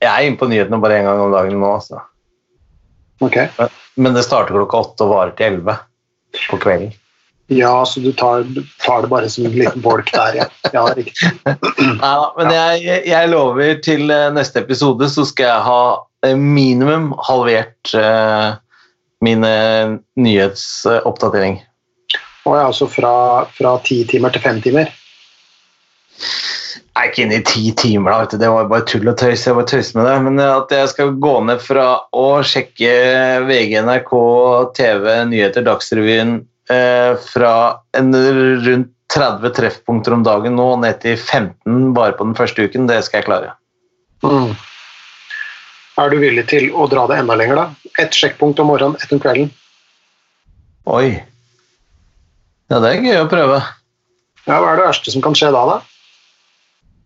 jeg, 0.01 0.09
er 0.09 0.25
inne 0.25 0.41
på 0.41 0.49
nyhetene 0.49 0.81
bare 0.81 0.97
én 0.97 1.05
gang 1.05 1.21
om 1.21 1.35
dagen 1.35 1.61
nå. 1.61 1.75
Altså. 1.77 2.01
Okay. 3.21 3.53
Men, 3.59 3.77
men, 4.01 4.17
det 4.17 4.25
starter 4.25 4.57
klokka 4.57 4.81
åtte 4.87 5.05
og 5.05 5.13
varer 5.13 5.37
til 5.37 5.51
elleve 5.51 5.77
på 6.49 6.59
kvelden. 6.61 6.93
Ja, 7.51 7.85
så 7.85 7.99
du 7.99 8.11
tar, 8.13 8.45
tar, 8.85 9.01
det 9.01 9.07
bare 9.07 9.29
som 9.29 9.45
en 9.45 9.51
liten 9.51 9.81
bolk 9.81 10.11
der, 10.13 10.35
ja. 10.37 10.45
ja 10.73 10.83
riktig. 10.93 11.31
Ja, 12.01 12.33
men 12.37 12.51
jeg, 12.53 13.05
jeg, 13.09 13.29
lover 13.31 13.79
til 13.81 14.11
eh, 14.13 14.27
neste 14.35 14.61
episode 14.61 15.07
så 15.09 15.25
skal 15.25 15.47
jeg 15.47 15.63
ha 15.65 15.79
eh, 16.27 16.35
minimum 16.37 17.09
halvert 17.25 17.93
uh, 17.97 18.53
mine 19.25 19.49
nyhetsoppdatering. 20.13 21.57
Å 22.45 22.53
ja, 22.53 22.67
altså 22.67 22.85
fra, 22.85 23.73
ti 23.87 24.03
timer 24.11 24.35
til 24.35 24.45
fem 24.45 24.61
timer? 24.61 24.93
Jeg 26.19 27.01
er 27.01 27.09
ikke 27.09 27.25
inne 27.25 27.39
i 27.39 27.47
ti 27.47 27.73
timer, 27.79 28.13
da, 28.13 28.37
det 28.43 28.53
var 28.53 28.69
bare 28.69 28.85
tull 28.85 29.09
og 29.09 29.17
tøys. 29.17 29.47
Jeg 29.47 29.57
bare 29.57 29.71
tøyser 29.73 29.97
med 29.97 30.05
det. 30.05 30.15
Men 30.27 30.45
at 30.45 30.77
jeg 30.77 30.93
skal 30.93 31.17
gå 31.17 31.33
ned 31.49 31.65
fra 31.65 31.89
å 32.13 32.29
sjekke 32.45 32.93
VG, 33.49 33.79
NRK, 33.89 34.15
TV, 34.77 35.09
nyheter, 35.33 35.65
Dagsrevyen 35.65 36.37
fra 36.69 37.53
en 37.97 38.13
rundt 38.65 38.91
30 39.09 39.53
treffpunkter 39.57 40.13
om 40.13 40.23
dagen 40.23 40.53
nå 40.57 40.67
ned 40.83 40.99
til 41.01 41.17
15 41.17 41.93
bare 41.97 42.13
på 42.17 42.27
den 42.27 42.35
første 42.37 42.67
uken, 42.67 42.85
det 42.89 43.01
skal 43.07 43.23
jeg 43.23 43.29
klare. 43.29 43.55
Mm. 44.21 44.53
Er 45.99 46.13
du 46.13 46.19
villig 46.21 46.45
til 46.51 46.69
å 46.71 46.85
dra 46.91 47.07
det 47.09 47.17
enda 47.19 47.35
lenger, 47.39 47.59
da? 47.59 47.91
Ett 47.99 48.15
sjekkpunkt 48.15 48.61
om 48.61 48.69
morgenen, 48.69 48.99
ett 49.01 49.11
om 49.15 49.21
kvelden? 49.21 49.49
Oi. 50.89 51.19
Ja, 52.69 52.79
det 52.79 52.91
er 52.91 53.07
gøy 53.07 53.21
å 53.23 53.29
prøve. 53.31 53.59
Ja, 54.45 54.59
Hva 54.61 54.71
er 54.71 54.79
det 54.79 54.89
verste 54.91 55.13
som 55.13 55.25
kan 55.25 55.35
skje 55.37 55.49
da, 55.55 55.65
da? 55.67 55.79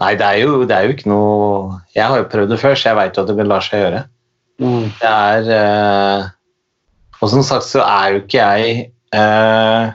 Nei, 0.04 0.14
det 0.20 0.28
er, 0.28 0.42
jo, 0.44 0.64
det 0.68 0.76
er, 0.76 0.86
jo, 0.86 0.96
ikke 0.98 1.08
noe 1.08 1.78
Jeg 1.96 2.10
har 2.10 2.20
jo 2.20 2.30
prøvd 2.32 2.52
det 2.52 2.60
før, 2.60 2.76
så 2.76 2.90
jeg 2.90 3.00
veit 3.00 3.18
jo 3.18 3.24
at 3.24 3.32
det 3.32 3.46
lar 3.48 3.64
seg 3.64 3.80
gjøre. 3.80 4.02
Mm. 4.62 4.88
Det 5.00 5.10
er 5.10 5.52
eh, 5.56 6.26
Og 7.22 7.32
som 7.32 7.46
sagt 7.48 7.66
så 7.70 7.82
er 7.86 8.14
jo 8.14 8.24
ikke 8.24 8.44
jeg 8.44 8.90
eh, 9.14 9.94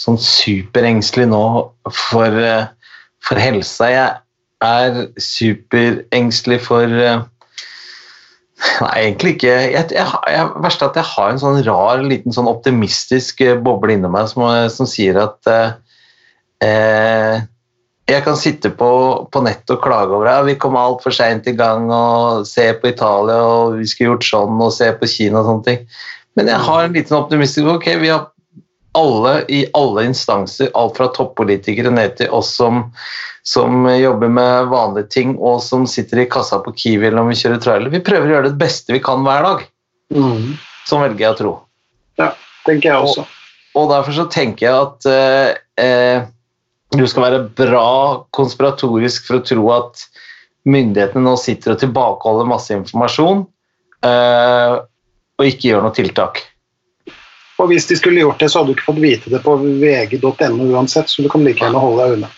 sånn 0.00 0.18
superengstelig 0.20 1.28
nå 1.30 1.42
for, 1.92 2.40
eh, 2.40 2.70
for, 3.24 3.40
helsa. 3.40 3.90
Jeg 3.92 4.16
er 4.64 5.02
superengstelig 5.20 6.62
for 6.68 7.02
eh, 7.02 7.20
Nei, 8.60 8.90
egentlig 9.06 9.38
ikke. 9.38 9.52
Jeg, 9.72 9.86
jeg, 9.96 10.08
at 10.84 10.96
jeg 10.98 11.08
har 11.14 11.30
en 11.30 11.38
sånn 11.40 11.62
rar, 11.64 12.02
liten 12.04 12.34
sånn 12.36 12.48
optimistisk 12.50 13.40
eh, 13.40 13.56
boble 13.56 13.94
inni 13.96 14.10
meg 14.12 14.28
som, 14.28 14.44
som, 14.68 14.88
sier 14.88 15.16
at 15.22 15.48
eh, 16.60 17.40
jeg 18.10 18.24
kan 18.26 18.36
sitte 18.36 18.72
på, 18.76 18.90
på 19.32 19.42
nett 19.46 19.72
og 19.72 19.80
klage 19.84 20.12
over 20.12 20.28
at 20.28 20.44
vi 20.48 20.58
kom 20.60 20.76
altfor 20.76 21.14
seint 21.14 21.48
i 21.48 21.56
gang, 21.56 21.88
og 21.88 22.44
se 22.48 22.66
på 22.76 22.90
Italia 22.92 23.38
og 23.40 23.78
vi 23.78 23.88
skulle 23.88 24.12
gjort 24.12 24.28
sånn, 24.28 24.60
og 24.60 24.74
se 24.76 24.90
på 24.98 25.08
Kina 25.08 25.40
og 25.40 25.48
sånne 25.48 25.68
ting. 25.70 25.86
Men 26.38 26.50
jeg 26.50 26.62
har 26.66 26.84
en 26.84 26.94
liten 26.94 27.16
optimistisk 27.18 27.68
Ok, 27.72 27.88
vi 28.00 28.12
har 28.12 28.28
alle 28.92 29.44
i 29.48 29.64
alle 29.76 30.04
instanser, 30.10 30.70
alt 30.74 30.96
fra 30.98 31.08
toppolitikere 31.14 31.92
ned 31.94 32.16
til 32.18 32.32
oss 32.34 32.52
som, 32.58 32.82
som 33.46 33.86
jobber 33.90 34.32
med 34.32 34.70
vanlige 34.72 35.10
ting, 35.14 35.36
og 35.38 35.62
som 35.62 35.86
sitter 35.90 36.24
i 36.24 36.28
kassa 36.30 36.58
på 36.64 36.74
Kiwi 36.76 37.06
eller 37.08 37.22
om 37.22 37.30
vi 37.30 37.38
kjører 37.38 37.62
trailer. 37.62 37.92
Vi 37.92 38.02
prøver 38.04 38.26
å 38.26 38.34
gjøre 38.36 38.50
det 38.50 38.60
beste 38.60 38.96
vi 38.96 39.02
kan 39.04 39.22
hver 39.26 39.46
dag. 39.46 39.64
Mm. 40.14 40.56
Sånn 40.88 41.04
velger 41.04 41.26
jeg 41.26 41.36
å 41.36 41.38
tro. 41.38 41.54
Ja, 42.18 42.32
tenker 42.66 42.92
jeg 42.92 43.06
også. 43.06 43.26
Og, 43.26 43.80
og 43.80 43.90
derfor 43.94 44.16
så 44.16 44.26
tenker 44.32 44.66
jeg 44.66 44.88
at 44.88 45.10
eh, 45.10 45.84
eh, 45.84 46.28
du 46.98 47.06
skal 47.06 47.28
være 47.28 47.44
bra 47.60 47.88
konspiratorisk 48.34 49.28
for 49.28 49.38
å 49.38 49.46
tro 49.46 49.70
at 49.76 50.06
myndighetene 50.68 51.24
nå 51.24 51.36
sitter 51.40 51.76
og 51.76 51.82
tilbakeholder 51.82 52.48
masse 52.50 52.74
informasjon 52.74 53.44
eh, 54.04 54.80
og 55.40 55.46
ikke 55.46 55.70
gjør 55.70 55.86
noe 55.86 55.96
tiltak. 55.96 56.42
Og 57.60 57.68
Hvis 57.68 57.88
de 57.90 57.96
skulle 57.98 58.22
gjort 58.22 58.40
det, 58.40 58.48
så 58.50 58.60
hadde 58.60 58.72
du 58.72 58.78
ikke 58.78 58.88
fått 58.88 59.02
vite 59.02 59.32
det 59.32 59.42
på 59.44 59.56
vg.no 59.60 60.68
uansett, 60.72 61.10
så 61.12 61.24
du 61.24 61.28
kan 61.32 61.44
like 61.44 61.60
gjerne 61.60 61.82
holde 61.82 62.06
deg 62.06 62.14
unna. 62.16 62.30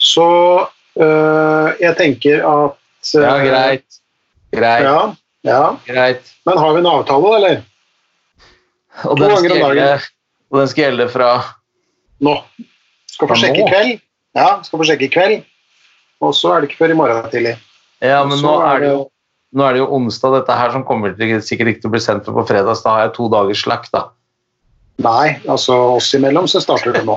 Så 0.00 0.26
øh, 1.02 1.66
jeg 1.80 1.96
tenker 1.98 2.44
at 2.46 3.14
øh, 3.16 3.24
Ja, 3.24 3.34
greit. 3.42 3.98
Greit. 4.54 4.86
Ja, 4.86 5.00
ja. 5.46 5.64
greit. 5.86 6.30
Men 6.46 6.62
har 6.62 6.76
vi 6.76 6.82
en 6.82 6.90
avtale, 6.90 7.34
eller? 7.40 7.60
Og 9.04 9.18
den, 9.18 9.34
gjelde, 9.46 10.00
og 10.50 10.58
den 10.60 10.68
skal 10.68 10.84
gjelde 10.88 11.06
fra 11.12 11.30
Nå. 12.20 12.34
Skal 13.10 13.30
få 13.30 13.36
sjekke 13.38 13.62
i 13.62 13.68
kveld. 13.68 14.00
Ja, 14.36 14.48
skal 14.64 14.80
få 14.80 14.86
sjekke 14.88 15.06
i 15.06 15.12
kveld. 15.12 15.46
Og 16.20 16.34
så 16.36 16.52
er 16.52 16.60
det 16.60 16.70
ikke 16.70 16.82
før 16.84 16.94
i 16.94 16.98
morgen 16.98 17.30
tidlig. 17.32 17.54
Ja, 18.04 18.20
men 18.28 18.40
nå 18.44 18.52
er, 18.64 18.82
det 18.82 18.90
jo, 18.92 19.00
nå 19.56 19.64
er 19.64 19.76
det 19.76 19.82
jo 19.82 19.88
onsdag, 19.96 20.38
dette 20.38 20.56
her, 20.56 20.72
som 20.74 20.84
kommer 20.88 21.12
til, 21.16 21.32
sikkert 21.44 21.72
ikke 21.72 21.82
til 21.84 21.90
å 21.90 21.94
bli 21.94 22.02
sendt 22.04 22.28
på 22.28 22.44
fredag, 22.48 22.76
så 22.76 22.86
da 22.86 22.94
har 22.96 23.06
jeg 23.06 23.14
to 23.16 23.28
dagers 23.32 23.64
slakk, 23.64 23.88
da. 23.92 24.06
Nei, 25.00 25.38
altså 25.48 25.76
oss 25.96 26.10
imellom 26.16 26.48
så 26.50 26.60
starter 26.62 26.92
det 26.98 27.04
nå. 27.08 27.16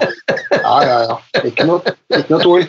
Ja, 0.54 0.78
ja, 0.88 1.00
ja. 1.10 1.18
Ikke 1.44 1.68
noe, 1.68 1.96
ikke 2.14 2.32
noe 2.32 2.44
tull. 2.44 2.68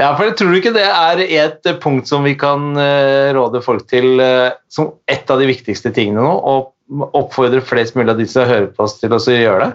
Ja, 0.00 0.14
for 0.16 0.26
jeg 0.26 0.38
tror 0.40 0.56
ikke 0.56 0.72
det 0.74 0.86
er 0.88 1.20
et 1.22 1.68
punkt 1.82 2.08
som 2.10 2.24
vi 2.26 2.32
kan 2.38 2.72
uh, 2.74 3.30
råde 3.36 3.60
folk 3.62 3.84
til 3.92 4.16
uh, 4.18 4.54
som 4.72 4.94
et 5.12 5.28
av 5.30 5.42
de 5.42 5.46
viktigste 5.50 5.92
tingene 5.94 6.24
nå, 6.24 6.32
og 6.32 6.72
oppfordre 7.16 7.62
flest 7.64 7.96
mulig 7.96 8.14
av 8.14 8.20
de 8.20 8.26
som 8.28 8.48
hører 8.48 8.70
på 8.72 8.86
oss 8.86 8.98
til 9.00 9.14
å 9.14 9.20
gjøre 9.20 9.66
det? 9.68 9.72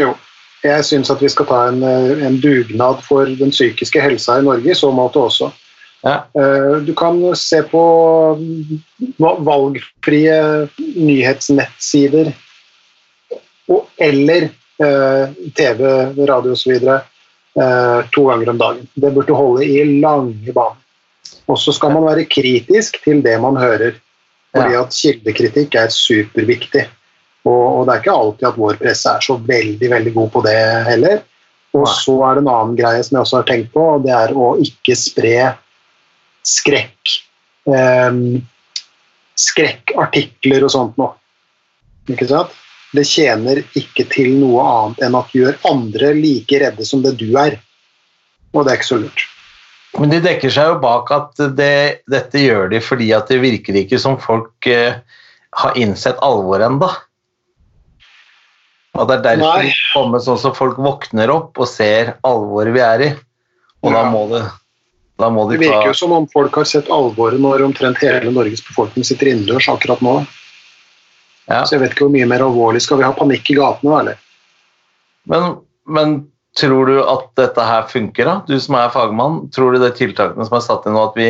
Jo, 0.00 0.14
jeg 0.66 0.84
syns 0.84 1.10
at 1.12 1.22
vi 1.22 1.30
skal 1.32 1.48
ta 1.48 1.60
en, 1.70 1.82
eh, 1.82 2.26
en, 2.26 2.38
dugnad 2.40 3.02
for 3.06 3.28
den 3.40 3.52
psykiske 3.54 4.00
helsa 4.02 4.38
i 4.38 4.44
Norge 4.44 4.70
i 4.70 4.76
så 4.76 4.90
måte 4.92 5.22
også. 5.22 5.50
Ja. 6.04 6.24
Eh, 6.34 6.80
du 6.84 6.92
kan 6.96 7.20
se 7.36 7.62
på 7.68 7.82
valgfrie 9.18 10.36
nyhetsnettsider 10.78 12.32
eller 14.00 14.48
eh, 14.82 15.32
TV, 15.56 15.80
radio 16.28 16.56
osv. 16.56 16.76
to 18.14 18.22
ganger 18.28 18.48
om 18.52 18.58
dagen. 18.58 18.86
Det 18.94 19.10
burde 19.14 19.34
holde 19.34 19.66
i 19.66 19.82
lange 20.00 20.52
baner. 20.54 20.78
Og 21.50 21.58
så 21.58 21.74
skal 21.74 21.92
man 21.92 22.06
være 22.06 22.28
kritisk 22.30 23.00
til 23.04 23.24
det 23.24 23.34
man 23.42 23.58
hører. 23.58 23.96
Fordi 24.54 24.76
at 24.78 24.94
kildekritikk 24.94 25.74
er 25.78 25.90
superviktig. 25.94 26.84
Og, 27.46 27.64
og, 27.64 27.80
det 27.86 27.94
er 27.94 28.04
ikke 28.04 28.14
alltid 28.14 28.46
at 28.48 28.60
vår 28.60 28.78
presse 28.78 29.10
er 29.10 29.24
så 29.24 29.36
veldig 29.48 29.90
veldig 29.90 30.12
god 30.14 30.30
på 30.34 30.44
det 30.46 30.60
heller. 30.86 31.24
Og 31.74 31.86
så 31.90 32.14
er 32.26 32.38
det 32.38 32.44
en 32.44 32.52
annen 32.54 32.78
greie 32.78 33.02
som 33.06 33.16
jeg 33.16 33.24
også 33.26 33.40
har 33.40 33.48
tenkt 33.50 33.74
på, 33.74 33.82
og 33.96 34.06
det 34.06 34.14
er 34.14 34.34
å 34.34 34.52
ikke 34.62 34.96
spre 34.98 35.34
skrekk 36.46 37.18
Um, 37.68 38.40
skrekkartikler 39.38 40.64
og 40.64 40.72
sånt 40.72 40.96
nå. 41.00 41.10
Ikke 42.10 42.28
sant? 42.28 42.54
Det 42.96 43.04
tjener 43.06 43.60
ikke 43.78 44.06
til 44.10 44.32
noe 44.40 44.62
annet 44.66 45.04
enn 45.06 45.18
at 45.18 45.28
du 45.30 45.42
gjør 45.42 45.58
andre 45.70 46.14
like 46.16 46.58
redde 46.62 46.86
som 46.86 47.04
det 47.04 47.14
du 47.20 47.28
er. 47.38 47.58
Og 48.50 48.64
det 48.64 48.72
er 48.72 48.80
ikke 48.80 48.90
så 48.90 48.98
lurt. 49.02 49.26
Men 49.98 50.12
de 50.12 50.20
dekker 50.22 50.52
seg 50.54 50.72
jo 50.72 50.80
bak 50.82 51.10
at 51.14 51.40
det, 51.58 52.02
dette 52.10 52.42
gjør 52.42 52.70
de 52.70 52.80
fordi 52.82 53.10
at 53.14 53.30
det 53.30 53.40
virker 53.42 53.78
ikke 53.80 53.98
som 53.98 54.18
folk 54.22 54.66
eh, 54.70 55.00
har 55.62 55.78
innsett 55.78 56.18
alvoret 56.22 56.68
ennå. 56.68 56.90
Og 58.98 59.06
det 59.06 59.18
er 59.18 59.26
derfor 59.26 59.60
Nei. 59.62 59.70
det 59.70 59.90
kommer 59.94 60.22
sånn 60.22 60.40
som 60.42 60.54
folk 60.54 60.78
våkner 60.82 61.30
opp 61.32 61.58
og 61.62 61.68
ser 61.70 62.16
alvoret 62.26 62.74
vi 62.74 62.82
er 62.84 63.06
i. 63.06 63.10
Og 63.86 63.94
da 63.94 64.02
må 64.10 64.26
det 64.32 64.44
da 65.20 65.28
må 65.28 65.44
de 65.50 65.58
Det 65.58 65.66
virker 65.66 65.82
ta 65.84 65.92
jo 65.92 65.96
som 65.98 66.12
om 66.16 66.26
folk 66.32 66.54
har 66.56 66.64
sett 66.68 66.88
alvoret 66.92 67.40
når 67.42 67.66
omtrent 67.66 67.98
hele 68.00 68.32
Norges 68.32 68.62
befolkning 68.64 69.04
sitter 69.04 69.28
innendørs 69.28 69.68
akkurat 69.68 70.00
nå. 70.04 70.14
Ja. 71.50 71.62
Så 71.66 71.76
jeg 71.76 71.82
vet 71.84 71.94
ikke 71.94 72.06
hvor 72.06 72.14
mye 72.14 72.28
mer 72.30 72.44
alvorlig 72.46 72.82
skal 72.84 73.00
vi 73.00 73.06
ha 73.08 73.14
panikk 73.16 73.50
i 73.50 73.58
gatene, 73.58 73.96
eller? 74.02 74.20
men, 75.30 75.56
men 75.86 76.14
tror 76.58 76.86
du 76.88 76.96
at 77.02 77.26
dette 77.38 77.64
her 77.66 77.84
funker, 77.90 78.26
da? 78.26 78.36
Du 78.48 78.56
som 78.62 78.78
er 78.78 78.92
fagmann. 78.94 79.44
Tror 79.54 79.74
du 79.74 79.82
det 79.82 79.92
tiltakene 79.98 80.46
som 80.46 80.56
er 80.58 80.64
satt 80.64 80.86
inn 80.88 80.96
nå, 80.96 81.04
at 81.10 81.18
vi 81.18 81.28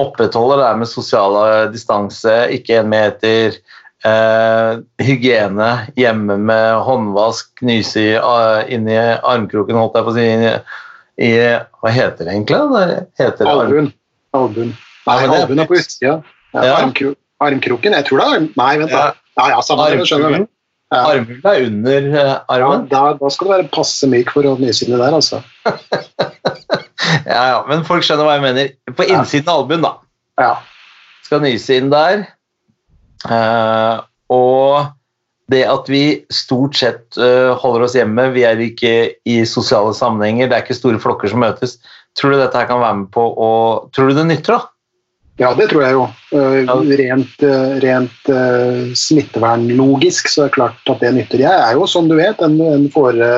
opprettholder 0.00 0.60
det 0.60 0.68
her 0.68 0.78
med 0.82 0.90
sosiale 0.90 1.46
distanse, 1.72 2.34
ikke 2.54 2.80
en 2.80 2.90
meter, 2.90 3.58
eh, 4.06 4.70
hygiene 5.02 5.70
hjemme 5.98 6.36
med 6.50 6.80
håndvask, 6.86 7.50
nyse 7.62 8.02
i, 8.02 8.14
uh, 8.18 8.62
inni 8.70 8.96
armkroken, 8.98 9.78
holdt 9.78 9.98
jeg 9.98 10.06
på 10.06 10.14
å 10.14 10.16
si, 10.18 10.28
i, 10.30 10.54
i 11.30 11.32
Hva 11.78 11.94
heter 11.94 12.26
det 12.26 12.34
egentlig? 12.34 12.62
Det 12.74 13.24
heter 13.24 13.50
arm- 13.50 13.66
Albuen. 13.66 13.92
Albuen. 14.34 14.72
Nei, 15.06 15.18
albuen 15.28 15.62
er 15.62 15.70
på 15.70 15.78
utsida. 15.78 16.16
Ja, 16.54 16.64
Ja. 16.64 16.78
armkro 16.82 17.14
armkroken? 17.44 17.92
Jeg 17.92 18.06
tror 18.08 18.18
det 18.22 18.26
er 18.26 18.48
Nei, 18.56 18.72
vent, 18.78 18.90
da. 18.90 19.04
Ja. 19.04 19.12
Ja, 19.38 19.48
ja, 19.50 19.62
samme 19.66 19.88
det, 19.90 20.04
skjønner 20.08 20.36
du. 20.38 20.50
Ja. 20.94 21.00
armhulen 21.10 21.46
er 21.48 21.64
under 21.66 22.04
armen. 22.52 22.84
Ja, 22.86 22.90
da, 22.92 23.02
da 23.18 23.30
skal 23.32 23.48
du 23.48 23.52
være 23.54 23.70
passe 23.72 24.06
myk 24.10 24.30
for 24.30 24.46
å 24.46 24.54
nyse 24.60 24.86
inni 24.86 25.00
der, 25.00 25.16
altså. 25.16 25.42
Ja, 27.24 27.42
ja, 27.50 27.58
men 27.68 27.84
folk 27.86 28.04
skjønner 28.04 28.26
hva 28.26 28.36
jeg 28.38 28.44
mener. 28.44 28.70
På 28.96 29.06
innsiden 29.06 29.50
av 29.50 29.62
albuen, 29.62 29.84
da. 29.84 29.94
Ja. 30.40 30.52
skal 31.24 31.42
nyse 31.44 31.78
inn 31.78 31.90
der. 31.92 32.26
Uh, 33.24 34.04
og 34.32 34.92
det 35.52 35.62
at 35.68 35.88
vi 35.92 36.04
stort 36.32 36.76
sett 36.76 37.18
uh, 37.20 37.52
holder 37.60 37.86
oss 37.86 37.96
hjemme, 37.96 38.28
vi 38.34 38.44
er 38.48 38.60
ikke 38.60 38.94
i 39.28 39.38
sosiale 39.48 39.94
sammenhenger, 39.96 40.48
det 40.50 40.58
er 40.58 40.66
ikke 40.66 40.78
store 40.78 41.00
flokker 41.00 41.32
som 41.32 41.44
møtes. 41.44 41.78
Tror 42.18 42.34
du 42.34 42.40
dette 42.40 42.58
her 42.58 42.68
kan 42.70 42.82
være 42.82 43.00
med 43.02 43.10
på 43.14 43.24
å 43.24 43.50
Tror 43.94 44.10
du 44.10 44.18
det 44.18 44.28
nytter, 44.28 44.58
da? 44.58 44.73
Ja, 45.40 45.50
det 45.58 45.68
tror 45.70 45.82
jeg 45.82 45.96
jo. 45.96 46.04
Eh, 46.36 46.72
Rent, 47.00 47.42
eh, 47.42 47.76
rent 47.82 48.28
eh, 48.30 48.92
smittevernlogisk 48.98 50.30
så 50.30 50.44
er 50.44 50.50
det 50.50 50.56
klart 50.58 50.92
at 50.92 51.02
det 51.02 51.14
nytter. 51.16 51.42
Jeg 51.42 51.62
er 51.68 51.78
jo, 51.78 51.88
som 51.90 52.10
du 52.10 52.14
vet, 52.18 52.42
en, 52.44 52.54
en, 52.62 52.86
fore, 52.94 53.30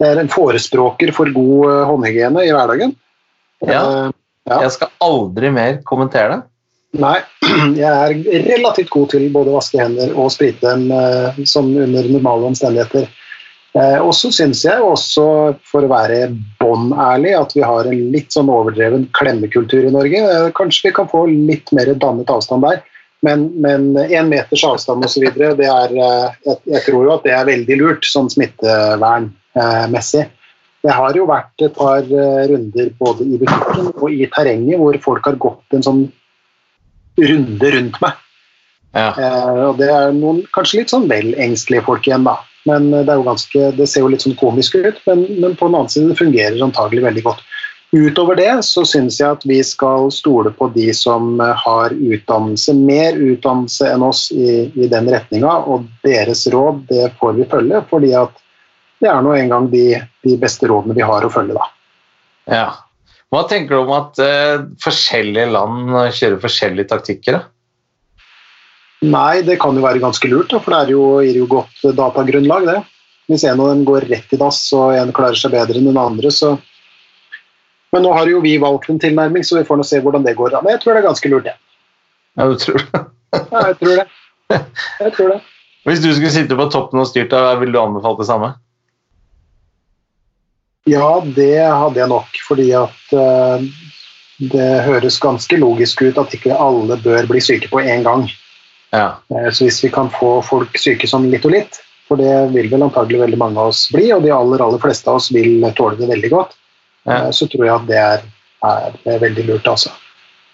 er 0.00 0.22
en 0.22 0.32
forespråker 0.32 1.12
for 1.16 1.32
god 1.34 1.84
håndhygiene 1.90 2.46
i 2.46 2.54
hverdagen. 2.54 2.96
Ja. 3.66 3.82
Ja. 4.48 4.62
Jeg 4.64 4.72
skal 4.78 4.94
aldri 5.04 5.50
mer 5.52 5.82
kommentere 5.86 6.36
det. 6.36 6.40
Nei, 6.96 7.18
jeg 7.76 7.84
er 7.84 8.46
relativt 8.48 8.90
god 8.94 9.10
til 9.12 9.26
både 9.32 9.52
å 9.52 9.58
vaske 9.58 9.80
hender 9.80 10.14
og 10.16 10.32
sprite 10.32 10.64
dem 10.64 10.88
eh, 10.94 11.40
sånn 11.48 11.74
under 11.76 12.08
normale 12.08 12.48
omstendigheter. 12.48 13.10
Eh, 13.78 13.98
og 14.02 14.14
så 14.16 14.30
syns 14.34 14.64
jeg 14.64 14.82
også, 14.82 15.24
for 15.68 15.86
å 15.86 15.90
være 15.90 16.32
bånn 16.58 16.90
ærlig, 16.98 17.34
at 17.38 17.52
vi 17.54 17.62
har 17.62 17.86
en 17.86 17.98
litt 18.14 18.34
sånn 18.34 18.50
overdreven 18.50 19.06
klemmekultur 19.14 19.86
i 19.86 19.92
Norge. 19.94 20.22
Eh, 20.24 20.46
kanskje 20.56 20.88
vi 20.88 20.94
kan 20.96 21.10
få 21.10 21.26
litt 21.30 21.70
mer 21.76 21.92
dannet 21.94 22.32
avstand 22.32 22.66
der. 22.66 22.82
Men, 23.26 23.48
men 23.62 23.92
en 23.98 24.30
meters 24.30 24.64
avstand 24.66 25.06
osv., 25.06 25.28
eh, 25.28 25.62
jeg, 25.62 26.82
tror 26.86 27.06
jo 27.06 27.14
at 27.14 27.26
det 27.26 27.36
er 27.36 27.50
veldig 27.50 27.78
lurt 27.82 28.08
sånn 28.08 28.30
smittevernmessig. 28.34 30.26
Det 30.86 30.94
har 30.94 31.14
jo 31.18 31.26
vært 31.26 31.66
et 31.66 31.74
par 31.74 32.04
runder 32.06 32.92
både 33.00 33.24
i 33.26 33.38
butikken 33.40 33.88
og 33.98 34.12
i 34.14 34.28
terrenget 34.30 34.78
hvor 34.78 34.94
folk 35.02 35.26
har 35.26 35.38
gått 35.42 35.74
en 35.74 35.82
sånn 35.82 36.04
runde 37.18 37.72
rundt 37.74 37.98
meg. 38.02 38.20
Ja. 38.94 39.08
Og 39.66 39.82
det 39.82 39.90
er 39.90 40.14
noen 40.14 40.44
kanskje 40.54 40.80
litt 40.80 40.94
sånn 40.94 41.10
vel 41.10 41.34
engstelige 41.34 41.82
folk 41.90 42.06
igjen, 42.06 42.22
da. 42.30 42.38
Men 42.68 42.90
eh, 42.94 43.04
det, 43.06 43.18
ganske, 43.26 43.70
det 43.78 43.88
ser 43.90 44.04
jo 44.04 44.12
litt 44.12 44.24
sånn 44.26 44.38
komisk 44.38 44.78
ut, 44.78 45.00
men, 45.08 45.24
men 45.40 45.56
på 45.56 45.68
den 45.68 45.78
annen 45.78 45.92
side 45.92 46.12
det 46.12 46.20
fungerer 46.20 46.64
antagelig 46.64 47.06
veldig 47.06 47.24
godt. 47.26 47.44
Utover 47.92 48.36
det 48.36 48.50
så 48.68 48.82
syns 48.84 49.16
jeg 49.16 49.32
at 49.32 49.44
vi 49.48 49.62
skal 49.64 50.10
stole 50.12 50.50
på 50.52 50.68
de 50.74 50.90
som 50.96 51.38
eh, 51.40 51.54
har 51.64 51.94
utdannelse, 51.96 52.74
mer 52.76 53.16
utdannelse 53.16 53.88
enn 53.94 54.04
oss 54.04 54.26
i, 54.34 54.66
i 54.76 54.90
den 54.92 55.08
retninga, 55.08 55.54
og 55.64 55.88
deres 56.04 56.44
råd 56.52 56.84
det 56.90 57.08
får 57.20 57.38
vi 57.38 57.48
følge, 57.48 57.80
fordi 57.88 58.12
at 58.18 58.44
det 58.98 59.08
er 59.08 59.22
nå 59.24 59.32
engang 59.38 59.70
de, 59.72 60.02
de 60.26 60.36
beste 60.40 60.68
rådene 60.68 60.96
vi 60.98 61.06
har 61.06 61.24
å 61.24 61.32
følge, 61.32 61.56
da. 61.56 61.72
ja. 62.60 62.68
Hva 63.28 63.42
tenker 63.44 63.76
du 63.76 63.82
om 63.82 63.90
at 63.92 64.16
uh, 64.24 64.62
forskjellige 64.80 65.50
land 65.52 65.90
kjører 66.16 66.38
forskjellige 66.40 66.88
taktikker? 66.88 67.36
Da? 67.36 67.57
Nei, 69.06 69.42
det 69.46 69.60
kan 69.62 69.76
jo 69.78 69.84
være 69.84 70.02
ganske 70.02 70.28
lurt, 70.30 70.50
for 70.50 70.74
det 70.74 70.78
er 70.78 70.94
jo, 70.96 71.02
gir 71.22 71.36
jo 71.38 71.46
godt 71.50 71.84
datagrunnlag, 71.94 72.66
det. 72.66 72.78
Hvis 73.30 73.44
en 73.46 73.60
av 73.60 73.70
dem 73.70 73.84
går 73.86 74.08
rett 74.10 74.32
i 74.32 74.38
dass 74.40 74.58
og 74.74 74.96
en 74.96 75.12
klarer 75.14 75.38
seg 75.38 75.52
bedre 75.52 75.78
enn 75.78 75.90
den 75.90 76.00
andre, 76.00 76.32
så 76.32 76.56
Men 77.88 78.02
nå 78.04 78.10
har 78.12 78.28
jo 78.28 78.42
vi 78.44 78.58
valgt 78.60 78.90
en 78.92 78.98
tilnærming, 79.00 79.40
så 79.40 79.56
vi 79.56 79.64
får 79.64 79.78
nå 79.80 79.84
se 79.88 80.00
hvordan 80.04 80.24
det 80.26 80.34
går. 80.36 80.52
Men 80.60 80.74
jeg 80.74 80.80
tror 80.82 80.92
det 80.92 81.00
er 81.00 81.06
ganske 81.06 81.28
lurt, 81.32 81.46
jeg. 81.48 81.56
Ja, 82.36 82.44
du 82.44 82.58
tror 82.60 82.82
det? 82.82 83.04
Ja, 83.52 83.62
jeg 83.68 83.76
tror 83.78 83.94
det. 83.96 84.04
Jeg 85.00 85.12
tror 85.16 85.30
det. 85.32 85.38
Hvis 85.88 86.02
du 86.04 86.08
skulle 86.12 86.32
sitte 86.34 86.56
på 86.58 86.66
toppen 86.68 87.00
og 87.00 87.08
styrt, 87.08 87.30
da 87.32 87.54
ville 87.56 87.72
du 87.72 87.80
anbefalt 87.80 88.20
det 88.20 88.26
samme? 88.28 88.50
Ja, 90.88 91.20
det 91.24 91.54
hadde 91.64 92.00
jeg 92.00 92.10
nok, 92.12 92.40
fordi 92.44 92.68
at 92.76 93.14
uh, 93.16 93.64
det 94.52 94.68
høres 94.84 95.16
ganske 95.20 95.56
logisk 95.60 96.04
ut 96.04 96.20
at 96.20 96.36
ikke 96.36 96.56
alle 96.56 97.00
bør 97.00 97.28
bli 97.30 97.40
syke 97.44 97.72
på 97.72 97.80
én 97.80 98.04
gang. 98.04 98.28
Ja. 98.94 99.18
Eh, 99.34 99.50
Så 99.50 99.64
hvis 99.66 99.82
vi 99.84 99.90
kan 99.92 100.10
få 100.10 100.38
folk 100.46 100.78
syke 100.78 101.08
sånn 101.10 101.30
litt 101.30 101.44
og 101.44 101.52
litt, 101.52 101.80
for 102.08 102.16
det 102.20 102.32
vil 102.54 102.70
vel 102.72 102.86
antagelig 102.86 103.20
veldig 103.20 103.38
mange 103.40 103.60
av 103.60 103.74
oss 103.74 103.86
bli, 103.92 104.08
og 104.14 104.22
de 104.24 104.32
aller, 104.32 104.62
aller 104.64 104.80
fleste 104.80 105.10
av 105.10 105.20
oss 105.20 105.30
vil 105.34 105.60
tåle 105.76 105.98
det 106.00 106.08
veldig 106.08 106.30
godt, 106.32 106.56
Ja. 107.04 107.26
eh, 107.26 107.30
så 107.30 107.48
tror 107.48 107.64
jeg 107.66 107.74
at 107.74 107.86
det 107.86 107.98
er, 107.98 108.22
er, 108.64 109.18
veldig 109.20 109.46
lurt, 109.46 109.66
altså. 109.66 109.90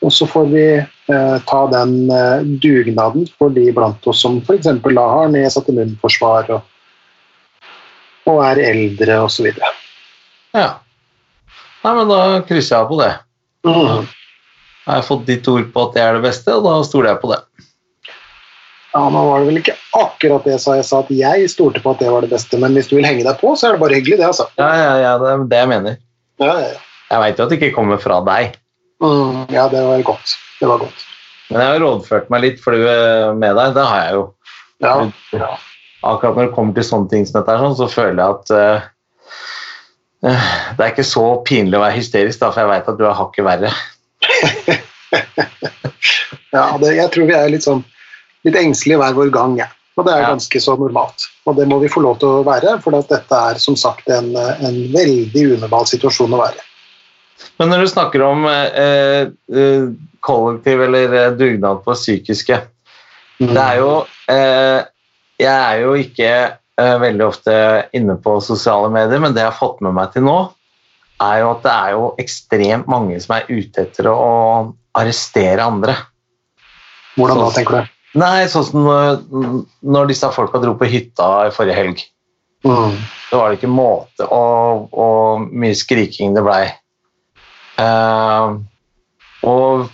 Og 0.03 0.13
så 0.13 0.27
får 0.29 0.51
vi 0.51 0.67
eh, 0.77 1.39
ta 1.47 1.61
den 1.73 2.11
eh, 2.11 2.43
dugnaden 2.61 3.29
for 3.39 3.49
de 3.51 3.71
blant 3.73 4.07
oss 4.07 4.21
som 4.21 4.41
f.eks. 4.43 4.67
har 4.67 5.29
nedsatt 5.33 5.69
immunforsvar 5.69 6.51
og, 6.51 6.63
og 8.27 8.43
er 8.45 8.61
eldre 8.71 9.21
osv. 9.25 9.53
ja. 10.55 10.75
Nei, 11.85 11.93
men 11.95 12.09
da 12.09 12.41
krysser 12.49 12.79
jeg 12.79 12.89
på 12.89 12.97
det. 12.97 13.11
Mm. 13.69 14.07
Jeg 14.87 14.95
har 14.95 15.03
fått 15.05 15.27
ditt 15.29 15.49
ord 15.49 15.67
på 15.73 15.83
at 15.85 15.97
det 15.97 16.03
er 16.03 16.15
det 16.17 16.23
beste, 16.25 16.55
og 16.57 16.65
da 16.65 16.79
stoler 16.85 17.11
jeg 17.11 17.21
på 17.21 17.29
det. 17.33 17.41
Ja, 18.95 19.05
nå 19.11 19.23
var 19.27 19.43
det 19.43 19.49
vel 19.51 19.61
ikke 19.61 19.77
akkurat 19.99 20.45
det 20.47 20.55
jeg 20.55 20.63
sa. 20.63 20.75
Jeg 20.79 20.87
sa 20.87 21.01
at 21.03 21.13
jeg 21.13 21.49
stolte 21.51 21.83
på 21.83 21.95
at 21.95 22.03
det 22.03 22.13
var 22.15 22.23
det 22.23 22.31
beste, 22.31 22.59
men 22.63 22.77
hvis 22.79 22.91
du 22.91 22.95
vil 22.97 23.07
henge 23.07 23.25
deg 23.27 23.41
på, 23.41 23.55
så 23.59 23.69
er 23.69 23.75
det 23.75 23.83
bare 23.83 23.99
hyggelig, 23.99 24.21
det, 24.21 24.29
altså. 24.29 24.47
Ja, 24.61 24.69
ja, 24.79 24.93
ja, 25.03 25.15
det 25.19 25.33
er 25.33 25.49
det 25.51 25.63
jeg 25.65 25.71
mener. 25.73 25.97
Ja, 26.43 26.53
ja. 26.63 26.75
Jeg 27.11 27.23
veit 27.25 27.41
jo 27.41 27.47
at 27.47 27.51
det 27.53 27.59
ikke 27.59 27.75
kommer 27.75 27.99
fra 28.01 28.21
deg, 28.27 28.55
Mm, 29.03 29.47
ja 29.53 29.69
det 29.69 29.83
var 29.83 30.03
godt. 30.03 30.37
Det 30.61 30.67
var 30.67 30.79
godt. 30.79 31.07
men 31.51 31.61
jeg 31.61 31.69
har 31.69 31.81
rådført 31.83 32.31
meg 32.33 32.45
litt 32.45 32.61
for 32.63 32.73
du 32.73 32.87
er 32.89 33.35
med 33.37 33.57
deg. 33.59 33.75
Det 33.77 33.85
har 33.85 34.05
jeg 34.05 34.15
jo. 34.17 34.25
Ja. 34.85 34.95
ja. 35.35 35.51
Akkurat 36.05 36.37
når 36.37 36.49
det 36.49 36.55
kommer 36.57 36.77
til 36.77 36.87
sånne 36.89 37.11
ting 37.11 37.27
som 37.27 37.39
dette, 37.39 37.53
her, 37.53 37.65
sånn, 37.65 37.77
så 37.79 37.89
føler 37.91 38.21
jeg 38.21 38.37
at 38.39 38.55
eh, 38.59 38.87
eh, 40.31 40.49
det 40.77 40.87
er 40.87 40.93
ikke 40.95 41.07
så 41.09 41.25
pinlig 41.49 41.79
å 41.79 41.85
være 41.85 41.99
hysterisk, 41.99 42.41
da, 42.41 42.51
for 42.53 42.65
jeg 42.65 42.73
veit 42.73 42.91
at 42.93 43.01
du 43.01 43.05
er 43.09 43.19
hakket 43.19 43.49
verre. 43.49 43.73
ja 46.55 46.65
det, 46.81 46.95
jeg 46.97 47.13
tror 47.13 47.29
vi 47.29 47.37
er 47.37 47.53
litt 47.53 47.67
sånn 47.67 47.85
litt 48.45 48.59
engstelige 48.61 49.01
hver 49.01 49.17
vår 49.17 49.33
gang, 49.35 49.57
ja. 49.63 49.71
Og 49.95 50.09
det 50.09 50.15
er 50.15 50.27
ganske 50.27 50.61
så 50.61 50.75
normalt. 50.75 51.29
Og 51.47 51.55
det 51.59 51.69
må 51.71 51.79
vi 51.79 51.91
få 51.93 52.03
lov 52.03 52.19
til 52.19 52.41
å 52.41 52.47
være, 52.47 52.79
for 52.83 52.97
at 52.99 53.11
dette 53.13 53.43
er 53.51 53.61
som 53.63 53.77
sagt 53.79 54.11
en, 54.11 54.33
en 54.35 54.79
veldig 54.95 55.45
unormal 55.55 55.87
situasjon 55.87 56.35
å 56.35 56.41
være. 56.41 56.65
Men 57.59 57.71
når 57.71 57.85
du 57.85 57.91
snakker 57.93 58.25
om 58.27 58.47
eh, 58.51 59.31
eh, 59.55 59.87
kollektiv 60.25 60.83
eller 60.87 61.15
eh, 61.19 61.31
dugnad 61.39 61.83
på 61.85 61.95
psykiske 61.97 62.59
Det 63.43 63.61
er 63.61 63.81
jo 63.81 63.91
eh, 64.31 64.81
Jeg 65.43 65.55
er 65.55 65.83
jo 65.83 65.95
ikke 65.99 66.31
eh, 66.33 66.97
veldig 67.03 67.27
ofte 67.27 67.57
inne 67.95 68.17
på 68.23 68.37
sosiale 68.43 68.91
medier, 68.95 69.23
men 69.23 69.35
det 69.35 69.45
jeg 69.45 69.53
har 69.53 69.59
fått 69.59 69.83
med 69.85 69.97
meg 69.99 70.15
til 70.15 70.27
nå, 70.27 70.39
er 71.23 71.43
jo 71.43 71.51
at 71.53 71.65
det 71.67 71.75
er 71.75 71.95
jo 71.95 72.07
ekstremt 72.23 72.91
mange 72.91 73.19
som 73.23 73.37
er 73.37 73.51
ute 73.51 73.87
etter 73.87 74.11
å 74.11 74.21
arrestere 74.95 75.67
andre. 75.67 75.97
Hvordan 77.15 77.43
da, 77.43 77.51
tenker 77.55 77.77
du? 77.77 77.94
Nei, 78.15 78.47
sånn 78.51 78.67
som 78.69 78.85
når, 78.87 79.23
når 79.83 80.11
disse 80.11 80.31
folka 80.35 80.61
dro 80.63 80.77
på 80.79 80.87
hytta 80.87 81.49
i 81.49 81.55
forrige 81.55 81.79
helg. 81.79 82.05
Mm. 82.65 82.95
Så 83.29 83.41
var 83.41 83.51
det 83.51 83.59
ikke 83.59 83.73
måte 83.73 84.27
og, 84.33 84.87
og 84.95 85.51
mye 85.53 85.77
skriking 85.77 86.37
det 86.37 86.45
blei. 86.47 86.63
Uh, 87.75 88.63
og 89.45 89.91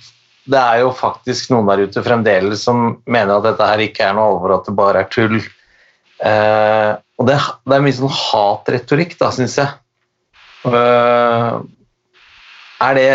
det 0.51 0.61
er 0.61 0.83
jo 0.83 0.93
faktisk 0.95 1.51
noen 1.53 1.69
der 1.71 1.87
ute 1.87 2.03
fremdeles 2.05 2.63
som 2.67 3.01
mener 3.11 3.39
at 3.39 3.49
dette 3.49 3.67
her 3.73 3.83
ikke 3.85 4.05
er 4.07 4.15
noe 4.17 4.35
alvor, 4.35 4.55
at 4.59 4.69
det 4.69 4.77
bare 4.79 5.03
er 5.03 5.11
tull. 5.13 5.41
Uh, 6.21 7.01
og 7.21 7.29
det, 7.29 7.37
det, 7.65 7.77
er 7.77 7.85
mye 7.85 7.97
sånn 7.97 8.13
hatretorikk, 8.15 9.17
da, 9.21 9.31
syns 9.35 9.57
jeg. 9.61 9.73
Uh, 10.67 11.61
er, 12.85 12.97
det, 12.99 13.07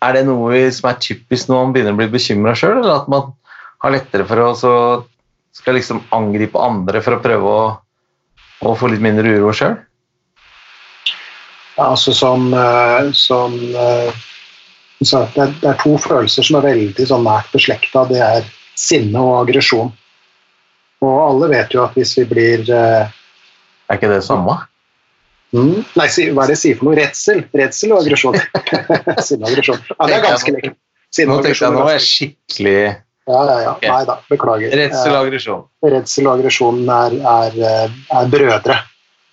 er, 0.00 0.16
det, 0.16 0.24
noe 0.28 0.62
som 0.72 0.90
er 0.90 1.00
typisk 1.02 1.50
når 1.50 1.60
man 1.60 1.74
begynner 1.76 1.96
å 1.96 2.00
bli 2.00 2.12
bekymra 2.16 2.56
sjøl, 2.56 2.78
eller 2.80 3.02
at 3.02 3.10
man 3.12 3.34
har 3.86 3.96
lettere 3.96 4.26
for 4.28 4.42
å 4.42 4.52
så 4.58 4.72
skal 5.56 5.78
liksom 5.78 6.02
angripe 6.12 6.60
andre 6.60 7.00
for 7.04 7.16
å 7.16 7.22
prøve 7.24 7.52
å, 7.52 7.66
å 8.66 8.74
få 8.76 8.90
litt 8.92 9.04
mindre 9.04 9.32
uro 9.38 9.54
sjøl? 9.56 9.76
Ja, 11.76 11.90
altså 11.92 12.12
som, 12.16 12.48
sånn 12.52 13.12
som 13.16 13.56
eh, 13.76 14.24
det 15.00 15.42
er, 15.42 15.50
det 15.60 15.68
er, 15.68 15.76
to 15.82 15.96
følelser 16.00 16.46
som 16.46 16.56
er 16.60 16.70
veldig 16.70 17.08
sånn 17.08 17.26
nært 17.26 17.50
beslekta. 17.52 18.06
Det 18.08 18.20
er 18.24 18.46
sinne 18.80 19.20
og 19.20 19.42
aggresjon. 19.42 19.90
Og 21.04 21.16
alle 21.20 21.50
vet 21.52 21.74
jo 21.76 21.82
at 21.84 21.96
hvis 21.98 22.14
vi 22.16 22.24
blir 22.30 22.62
uh, 22.72 23.04
Er 23.90 23.98
ikke 23.98 24.08
det 24.08 24.22
samme? 24.24 24.56
Mm, 25.52 25.84
nei, 25.96 26.06
hva 26.32 26.46
er 26.46 26.48
det 26.48 26.56
jeg 26.56 26.62
sier 26.62 26.78
for 26.78 26.88
noe? 26.88 26.96
Redsel? 26.96 27.44
Redsel 27.56 27.92
og 27.92 28.00
aggresjon. 28.00 28.38
sinne 29.26 29.44
og 29.44 29.50
aggresjon. 29.52 29.82
Ja, 29.92 30.08
det 30.08 30.16
er 30.16 30.24
ganske 30.24 30.54
likt. 30.56 30.78
Nå 31.28 31.36
tenkte 31.44 31.64
jeg 31.64 31.72
nå 31.76 31.84
er 31.84 31.94
jeg 31.94 32.06
skikkelig 32.06 32.80
ja, 33.26 33.40
ja, 33.50 33.76
ja. 33.82 33.92
Nei 33.92 34.04
da, 34.08 34.18
beklager. 34.30 34.74
Redsel 34.78 35.14
og 35.14 35.26
aggresjon. 35.26 35.64
Redsel 35.86 36.28
og 36.28 36.38
aggresjon 36.38 36.82
er, 36.84 37.16
er, 37.32 37.90
er 38.20 38.30
brødre. 38.32 38.78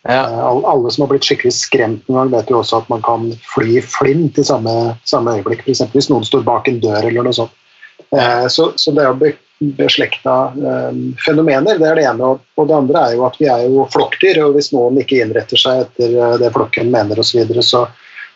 Ja. 0.03 0.23
Eh, 0.25 0.39
alle 0.67 0.91
som 0.91 1.05
har 1.05 1.13
blitt 1.13 1.27
skikkelig 1.27 1.53
skremt 1.55 2.09
en 2.09 2.19
gang, 2.19 2.33
vet 2.33 2.51
jo 2.51 2.59
også 2.59 2.81
at 2.81 2.91
man 2.91 3.03
kan 3.05 3.29
fly 3.53 3.79
flint 3.85 4.39
i 4.41 4.45
samme, 4.47 4.73
samme 5.07 5.37
øyeblikk. 5.37 5.63
F.eks. 5.67 5.85
hvis 5.93 6.11
noen 6.11 6.27
står 6.27 6.45
bak 6.47 6.67
en 6.71 6.81
dør 6.83 7.05
eller 7.05 7.29
noe 7.29 7.37
sånt. 7.37 7.55
Eh, 8.13 8.45
så, 8.51 8.71
så, 8.75 8.93
det 8.93 9.07
jo 9.07 9.33
beslekta 9.77 10.33
fenomener, 11.23 11.77
det 11.79 11.87
er 11.87 11.99
det 12.01 12.07
ene. 12.09 12.33
Og 12.59 12.67
det 12.67 12.75
andre 12.75 13.07
er 13.07 13.15
jo 13.15 13.27
at 13.29 13.37
vi 13.39 13.47
er 13.47 13.63
jo 13.69 13.85
flokkdyr, 13.93 14.41
og 14.43 14.57
hvis 14.57 14.73
noen 14.75 14.99
ikke 14.99 15.21
innretter 15.23 15.59
seg 15.59 15.85
etter 15.85 16.41
det 16.41 16.51
flokken 16.57 16.91
mener 16.91 17.21
osv., 17.21 17.37
så, 17.37 17.43
videre, 17.45 17.63
så 17.63 17.85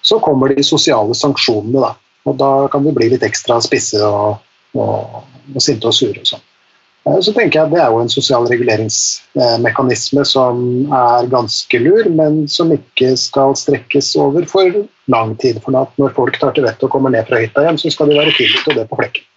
så 0.07 0.19
kommer 0.19 0.49
de 0.49 0.63
sosiale 0.63 1.15
sanksjonene. 1.15 1.81
da. 1.81 1.95
Og 2.27 2.37
da 2.39 2.51
kan 2.71 2.83
vi 2.85 2.93
bli 2.95 3.09
litt 3.13 3.25
ekstra 3.27 3.59
spisse 3.63 3.99
og, 4.03 4.37
og, 4.77 5.17
og 5.53 5.63
sinte 5.63 5.89
og 5.89 5.95
sure 5.95 6.21
og 6.21 6.29
sånn. 6.29 6.43
Eh, 7.07 7.19
så 7.23 7.33
tenker 7.33 7.59
jeg 7.59 7.67
at 7.67 7.73
Det 7.73 7.81
er 7.83 7.93
jo 7.93 8.01
en 8.01 8.11
sosial 8.11 8.47
reguleringsmekanisme 8.51 10.25
som 10.27 10.61
er 10.93 11.31
ganske 11.31 11.81
lur, 11.83 12.09
men 12.09 12.45
som 12.51 12.73
ikke 12.75 13.15
skal 13.19 13.55
strekkes 13.55 14.15
over 14.19 14.45
for 14.49 14.83
lang 15.13 15.35
tid. 15.41 15.61
For 15.63 15.75
når 15.75 16.15
folk 16.17 16.39
tar 16.41 16.55
til 16.55 16.67
vettet 16.67 16.87
og 16.87 16.93
kommer 16.95 17.13
ned 17.13 17.27
fra 17.29 17.41
hytta 17.41 17.63
igjen, 17.63 17.81
så 17.81 17.93
skal 17.93 18.11
de 18.11 18.19
være 18.19 18.35
tilgitt, 18.37 18.67
og 18.67 18.79
det 18.79 18.87
på 18.91 18.99
flekken. 19.01 19.27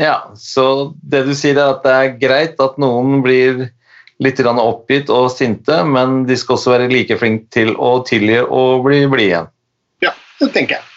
Ja, 0.00 0.30
så 0.38 0.94
det 1.02 1.26
du 1.26 1.34
sier 1.36 1.58
er 1.58 1.74
at 1.74 1.84
det 1.84 1.92
er 1.92 2.16
greit 2.20 2.60
at 2.62 2.78
noen 2.80 3.20
blir 3.24 3.66
litt 4.20 4.40
oppgitt 4.40 5.10
og 5.10 5.30
sinte, 5.32 5.80
men 5.84 6.24
de 6.28 6.36
skal 6.36 6.56
også 6.56 6.74
være 6.76 6.92
like 6.92 7.16
flinke 7.20 7.48
til 7.52 7.74
å 7.76 8.00
tilgi 8.06 8.40
og 8.44 8.84
bli 8.84 9.02
blide 9.08 9.26
igjen. 9.26 9.50
Ja, 10.04 10.12
det 10.40 10.52
tenker 10.54 10.78
jeg. 10.78 10.89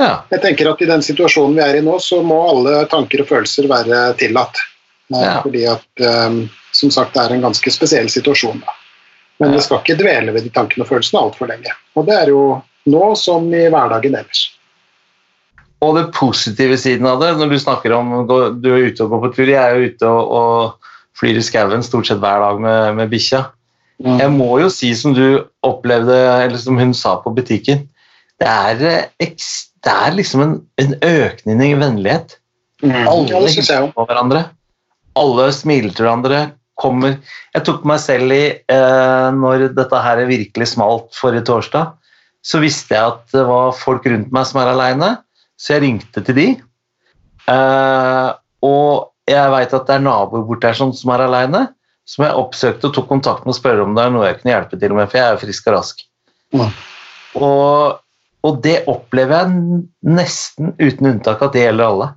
Ja. 0.00 0.24
Jeg 0.30 0.42
tenker 0.42 0.70
at 0.72 0.82
I 0.82 0.88
den 0.90 1.02
situasjonen 1.06 1.56
vi 1.58 1.64
er 1.64 1.78
i 1.78 1.82
nå, 1.84 1.98
så 2.02 2.20
må 2.26 2.40
alle 2.48 2.84
tanker 2.90 3.22
og 3.22 3.30
følelser 3.30 3.68
være 3.70 4.06
tillatt. 4.20 4.58
Eh, 5.14 5.20
ja. 5.20 5.36
Fordi 5.44 5.66
at, 5.70 5.86
um, 6.26 6.40
som 6.74 6.90
sagt, 6.94 7.14
det 7.14 7.22
er 7.24 7.36
en 7.36 7.46
ganske 7.46 7.74
spesiell 7.74 8.10
situasjon. 8.10 8.62
Da. 8.64 8.74
Men 9.42 9.52
ja. 9.52 9.58
vi 9.58 9.66
skal 9.66 9.82
ikke 9.82 9.98
dvele 10.00 10.34
ved 10.34 10.46
de 10.46 10.52
tankene 10.54 10.86
og 10.86 10.90
følelsene 10.90 11.22
altfor 11.22 11.50
lenge. 11.50 11.74
Og 11.98 12.08
det 12.08 12.18
er 12.24 12.34
jo 12.34 12.44
nå 12.90 13.14
som 13.18 13.46
i 13.54 13.66
hverdagen 13.72 14.18
ellers. 14.18 14.46
Og 15.84 15.98
det 15.98 16.08
positive 16.16 16.76
siden 16.80 17.06
av 17.08 17.20
det, 17.20 17.34
når 17.38 17.52
du 17.52 17.58
snakker 17.60 17.92
om 17.92 18.14
du 18.24 18.70
er 18.72 18.88
ute 18.88 19.04
og 19.04 19.12
går 19.12 19.26
på 19.26 19.30
tur 19.36 19.50
Jeg 19.50 19.60
er 19.60 19.76
jo 19.76 19.90
ute 19.90 20.08
og, 20.08 20.30
og 20.38 21.18
flyr 21.18 21.38
i 21.38 21.44
skauen 21.44 21.84
stort 21.84 22.08
sett 22.08 22.22
hver 22.22 22.40
dag 22.40 22.62
med, 22.62 22.96
med 23.00 23.12
bikkja. 23.12 23.44
Mm. 24.02 24.16
Jeg 24.18 24.32
må 24.34 24.48
jo 24.58 24.70
si 24.72 24.90
som 24.98 25.12
du 25.14 25.44
opplevde, 25.62 26.16
eller 26.16 26.58
som 26.58 26.78
hun 26.80 26.94
sa 26.96 27.14
på 27.22 27.30
butikken, 27.36 27.84
det 28.42 28.48
er 28.50 29.12
ekstremt 29.22 29.73
det 29.84 29.92
er 29.92 30.16
liksom 30.16 30.42
en, 30.44 30.54
en 30.80 30.94
økning 31.04 31.62
i 31.66 31.74
vennlighet. 31.78 32.38
Mm. 32.84 33.06
Alle 33.08 33.40
hilser 33.48 33.88
på 33.94 34.06
hverandre. 34.08 34.46
Alle 35.18 35.48
smiler 35.54 35.94
til 35.94 36.06
hverandre. 36.06 36.44
Kommer 36.80 37.20
Jeg 37.54 37.62
tok 37.68 37.84
meg 37.86 38.00
selv 38.02 38.34
i 38.34 38.48
eh, 38.50 39.26
Når 39.36 39.68
dette 39.76 40.00
her 40.02 40.24
virkelig 40.26 40.72
smalt 40.72 41.12
forrige 41.14 41.46
torsdag, 41.46 41.92
så 42.44 42.58
visste 42.60 42.96
jeg 42.96 43.12
at 43.12 43.22
det 43.32 43.44
var 43.46 43.76
folk 43.78 44.06
rundt 44.10 44.32
meg 44.34 44.48
som 44.48 44.58
er 44.60 44.72
aleine, 44.72 45.10
så 45.56 45.76
jeg 45.76 45.84
ringte 45.84 46.20
til 46.26 46.36
de. 46.36 46.48
Eh, 47.48 48.30
og 48.66 49.30
jeg 49.30 49.52
veit 49.54 49.72
at 49.72 49.86
det 49.88 49.94
er 49.96 50.04
naboer 50.04 50.44
borte 50.48 50.68
her 50.68 50.76
som 50.76 51.14
er 51.14 51.24
aleine, 51.24 51.62
som 52.08 52.26
jeg 52.26 52.36
oppsøkte 52.36 52.90
og 52.90 52.96
tok 52.98 53.08
kontakt 53.08 53.46
med 53.46 53.54
og 53.54 53.60
spurte 53.60 53.86
om 53.86 53.94
det 53.96 54.04
er 54.04 54.12
noe 54.12 54.26
jeg 54.26 54.40
kunne 54.40 54.52
hjelpe 54.52 54.80
til 54.80 54.96
med, 54.96 55.08
for 55.08 55.20
jeg 55.20 55.28
er 55.28 55.38
jo 55.38 55.42
frisk 55.46 55.70
og 55.70 55.78
rask. 55.78 56.04
Mm. 56.52 56.74
Og 57.40 58.02
og 58.44 58.60
det 58.64 58.82
opplever 58.90 59.44
jeg 59.44 59.82
nesten 60.14 60.74
uten 60.78 61.10
unntak 61.14 61.42
at 61.44 61.54
det 61.56 61.64
gjelder 61.64 61.90
alle. 61.90 62.08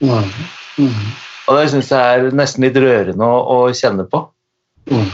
Mm. 0.00 0.30
Mm. 0.78 1.08
Og 1.48 1.58
det 1.58 1.64
syns 1.72 1.90
jeg 1.92 2.20
er 2.20 2.36
nesten 2.36 2.64
litt 2.64 2.78
rørende 2.80 3.24
å, 3.26 3.40
å 3.52 3.58
kjenne 3.76 4.06
på. 4.08 4.22
Mm. 4.88 5.10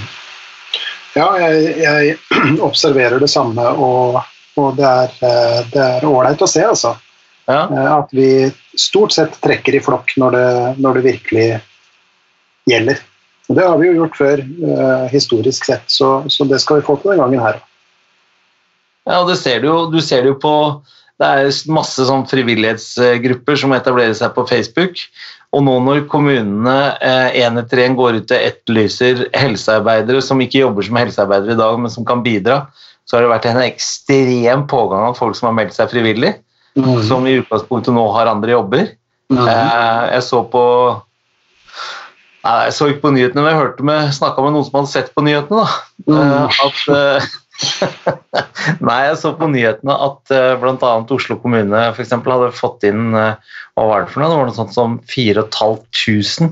Ja, 1.15 1.27
jeg, 1.43 1.75
jeg, 1.83 2.19
observerer 2.69 3.23
det 3.23 3.31
samme, 3.31 3.67
og, 3.75 4.21
og 4.61 4.79
det 4.79 4.91
er 5.83 6.07
ålreit 6.07 6.43
å 6.43 6.51
se, 6.51 6.65
altså. 6.67 6.95
Ja. 7.45 7.67
Eh, 7.69 7.91
at 7.93 8.15
vi 8.17 8.29
stort 8.79 9.13
sett 9.13 9.37
trekker 9.45 9.77
i 9.77 9.83
flokk 9.85 10.15
når 10.21 10.37
det, 10.37 10.49
når 10.81 10.99
det 10.99 11.05
virkelig 11.11 11.49
gjelder. 12.71 13.03
Og 13.49 13.59
det 13.59 13.67
har 13.69 13.79
vi 13.81 13.91
jo 13.91 13.97
gjort 13.99 14.17
før, 14.17 14.41
uh, 14.41 15.05
historisk 15.13 15.67
sett, 15.69 15.85
så, 15.93 16.23
så, 16.33 16.47
det 16.49 16.63
skal 16.63 16.79
vi 16.79 16.87
få 16.87 16.97
til 17.01 17.13
den 17.13 17.21
gangen 17.21 17.43
her 17.45 17.59
òg. 17.59 17.71
Ja, 19.05 19.21
og 19.21 19.29
det 19.29 19.39
ser 19.41 19.61
du, 19.61 19.69
jo, 19.69 19.79
du 19.93 20.01
ser 20.05 20.25
det 20.25 20.33
jo 20.33 20.41
på 20.41 20.55
Det 21.21 21.27
er 21.29 21.49
masse 21.71 22.05
sånn 22.09 22.25
frivillighetsgrupper 22.27 23.59
som 23.61 23.75
etablerer 23.77 24.17
seg 24.19 24.33
på 24.35 24.47
Facebook. 24.51 24.99
Og 25.55 25.63
nå 25.63 25.75
når 25.87 26.01
kommunene 26.11 26.75
én 27.39 27.61
etter 27.61 27.85
én 27.85 27.95
går 27.95 28.19
ut 28.19 28.33
og 28.35 28.47
etterlyser 28.49 29.29
helsearbeidere 29.39 30.23
som 30.25 30.43
ikke 30.43 30.65
jobber 30.65 30.87
som 30.87 30.99
helsearbeidere 30.99 31.55
i 31.55 31.61
dag, 31.61 31.79
men 31.79 31.93
som 31.93 32.07
kan 32.09 32.25
bidra, 32.25 32.65
så 33.07 33.17
har 33.17 33.25
det 33.25 33.31
vært 33.31 33.47
en 33.53 33.63
ekstrem 33.63 34.67
pågang 34.71 35.07
av 35.13 35.19
folk 35.21 35.39
som 35.39 35.53
har 35.53 35.57
meldt 35.61 35.77
seg 35.77 35.93
frivillig, 35.93 36.33
mm. 36.75 37.05
som 37.07 37.27
i 37.29 37.37
utgangspunktet 37.39 37.95
nå 37.95 38.09
har 38.17 38.33
andre 38.33 38.57
jobber. 38.57 38.91
Mm. 39.31 39.47
Jeg 39.47 40.23
så 40.27 40.43
på 40.51 40.65
Nei, 42.45 42.59
jeg 42.67 42.75
så 42.77 42.87
ikke 42.91 43.07
på 43.07 43.11
nyhetene, 43.15 43.41
men 43.41 43.55
jeg 43.55 43.61
hørte 43.63 43.85
med, 43.89 44.09
snakka 44.13 44.43
med 44.45 44.53
noen 44.53 44.67
som 44.67 44.75
hadde 44.77 44.91
sett 44.91 45.07
på 45.17 45.23
nyhetene. 45.25 45.63
da, 46.05 46.19
mm. 46.19 46.51
At 46.67 47.39
Nei, 48.87 49.01
jeg 49.07 49.19
så 49.21 49.33
på 49.39 49.49
nyhetene 49.51 49.95
at 50.07 50.33
uh, 50.33 50.39
eh, 50.55 50.57
bl.a. 50.61 50.93
Oslo 51.17 51.37
kommune 51.43 51.83
for 51.95 52.03
eksempel, 52.05 52.35
hadde 52.35 52.57
fått 52.57 52.87
inn 52.89 53.15
uh, 53.15 53.37
hva 53.77 53.87
var 53.91 54.05
det 54.05 54.15
for 54.15 54.23
noe? 54.23 54.31
Det 54.33 54.39
var 54.41 54.51
noe 54.51 54.57
sånt 54.57 54.75
som 54.77 54.97
4500 55.11 56.51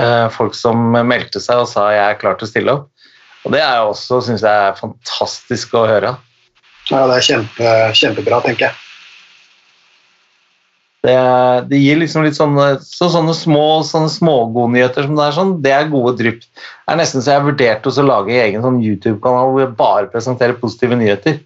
uh, 0.00 0.28
folk 0.34 0.56
som 0.58 0.90
meldte 1.06 1.42
seg 1.42 1.62
og 1.62 1.70
sa 1.70 1.88
jeg 1.94 2.04
er 2.08 2.20
klar 2.20 2.38
til 2.38 2.48
å 2.48 2.52
stille 2.52 2.76
opp. 2.78 2.88
Og 3.42 3.54
det 3.54 3.62
er 3.62 3.82
også, 3.82 4.20
syns 4.22 4.44
jeg, 4.46 4.50
er 4.50 4.78
fantastisk 4.78 5.74
å 5.74 5.86
høre. 5.90 6.14
Ja, 6.90 7.04
det 7.10 7.16
er 7.16 7.26
kjempe, 7.26 7.72
kjempebra, 7.98 8.42
tenker 8.44 8.68
jeg. 8.68 8.91
Det, 11.02 11.14
det, 11.66 11.78
gir 11.82 11.98
liksom 11.98 12.22
litt 12.22 12.36
sånne, 12.38 12.66
så, 12.86 13.08
sånne 13.10 13.34
små 13.34 13.82
sånne 13.86 14.10
smågodnyheter 14.12 15.08
som 15.08 15.16
det 15.18 15.24
er 15.24 15.34
sånn, 15.34 15.54
det 15.64 15.72
er 15.74 15.90
gode 15.90 16.14
drypp. 16.20 16.44
Det 16.44 16.94
er 16.94 17.00
nesten 17.00 17.24
så 17.24 17.34
jeg 17.34 17.46
vurderte 17.48 17.90
å 17.90 18.04
lage 18.06 18.36
egen 18.38 18.62
sånn 18.62 18.78
YouTube-kanal 18.84 19.50
hvor 19.50 19.64
jeg 19.64 19.72
bare 19.80 20.12
presenterer 20.12 20.60
positive 20.60 20.98
nyheter. 21.00 21.40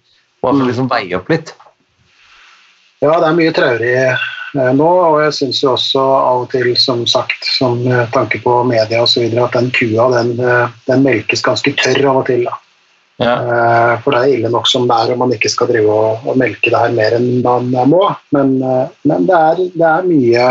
Bare 0.45 0.53
for 0.53 0.61
mm. 0.61 0.67
liksom 0.69 0.91
veie 0.91 1.17
opp 1.17 1.31
litt. 1.33 1.55
Ja, 3.01 3.15
det 3.17 3.25
er 3.31 3.37
mye 3.37 3.55
traurig 3.57 3.95
eh, 3.97 4.29
nå, 4.77 4.85
og 4.85 5.17
jeg 5.21 5.33
syns 5.39 5.63
jo 5.63 5.73
også 5.73 6.05
av 6.05 6.45
og 6.45 6.47
til, 6.53 6.69
som 6.77 7.03
sagt, 7.09 7.49
som 7.57 7.81
tanke 8.13 8.39
på 8.45 8.59
media 8.69 9.01
osv., 9.03 9.25
at 9.41 9.57
den 9.57 9.73
kua 9.73 10.07
den, 10.13 10.35
eh, 10.37 10.77
den 10.85 11.05
melkes 11.05 11.45
ganske 11.45 11.73
tørr 11.81 12.11
av 12.13 12.21
og 12.21 12.29
til. 12.29 12.45
da. 12.45 12.57
Ja. 13.17 13.33
Eh, 13.33 13.93
for 14.03 14.13
det 14.13 14.19
er 14.21 14.33
ille 14.35 14.49
nok 14.53 14.67
som 14.69 14.85
det 14.89 14.97
er 14.97 15.13
om 15.13 15.23
man 15.23 15.33
ikke 15.33 15.49
skal 15.49 15.69
drive 15.71 15.93
og, 15.93 16.25
og 16.29 16.37
melke 16.37 16.69
det 16.69 16.81
her 16.81 16.93
mer 16.93 17.17
enn 17.17 17.29
man 17.41 17.71
må. 17.89 18.03
Men, 18.35 18.57
eh, 18.61 18.91
men 19.09 19.25
det, 19.29 19.37
er, 19.37 19.61
det, 19.73 19.87
er, 19.89 20.05
mye 20.05 20.43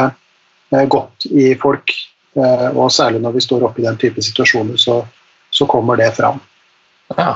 eh, 0.74 0.86
godt 0.90 1.28
i 1.30 1.52
folk, 1.62 1.94
og 2.36 2.90
særlig 2.92 3.22
når 3.24 3.32
vi 3.32 3.40
står 3.40 3.62
oppe 3.64 3.80
i 3.80 3.86
den 3.86 3.96
type 3.96 4.20
situasjoner, 4.20 4.76
så, 4.76 4.98
så 5.48 5.64
kommer 5.70 5.96
det 5.96 6.10
fram. 6.18 6.36
Ja. 7.16 7.30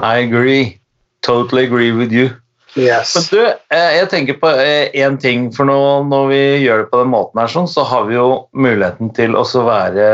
I 0.00 0.22
agree. 0.22 0.78
Totally 1.20 1.66
agree 1.66 1.92
with 1.92 2.14
you. 2.14 2.30
Yes. 2.72 3.12
Men 3.12 3.26
du, 3.28 3.42
jeg 3.76 4.06
tenker 4.08 4.38
på 4.40 4.48
én 4.96 5.18
ting, 5.20 5.50
for 5.52 5.68
nå, 5.68 5.76
når 6.08 6.30
vi 6.30 6.40
gjør 6.62 6.86
det 6.86 6.88
på 6.94 7.02
den 7.02 7.12
måten 7.12 7.42
her, 7.42 7.52
sånn, 7.52 7.68
så 7.68 7.84
har 7.84 8.08
vi 8.08 8.16
jo 8.16 8.46
muligheten 8.56 9.12
til 9.12 9.36
å 9.36 9.44
være 9.68 10.08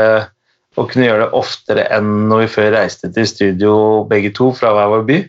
og 0.77 0.91
kunne 0.91 1.07
gjøre 1.07 1.25
det 1.25 1.35
oftere 1.37 1.87
enn 1.95 2.27
når 2.29 2.43
vi 2.43 2.53
før 2.53 2.71
reiste 2.75 3.09
til 3.13 3.27
studio 3.27 3.73
begge 4.09 4.31
to 4.37 4.51
fra 4.55 4.71
hver 4.75 4.91
vår 4.93 5.05
by. 5.07 5.19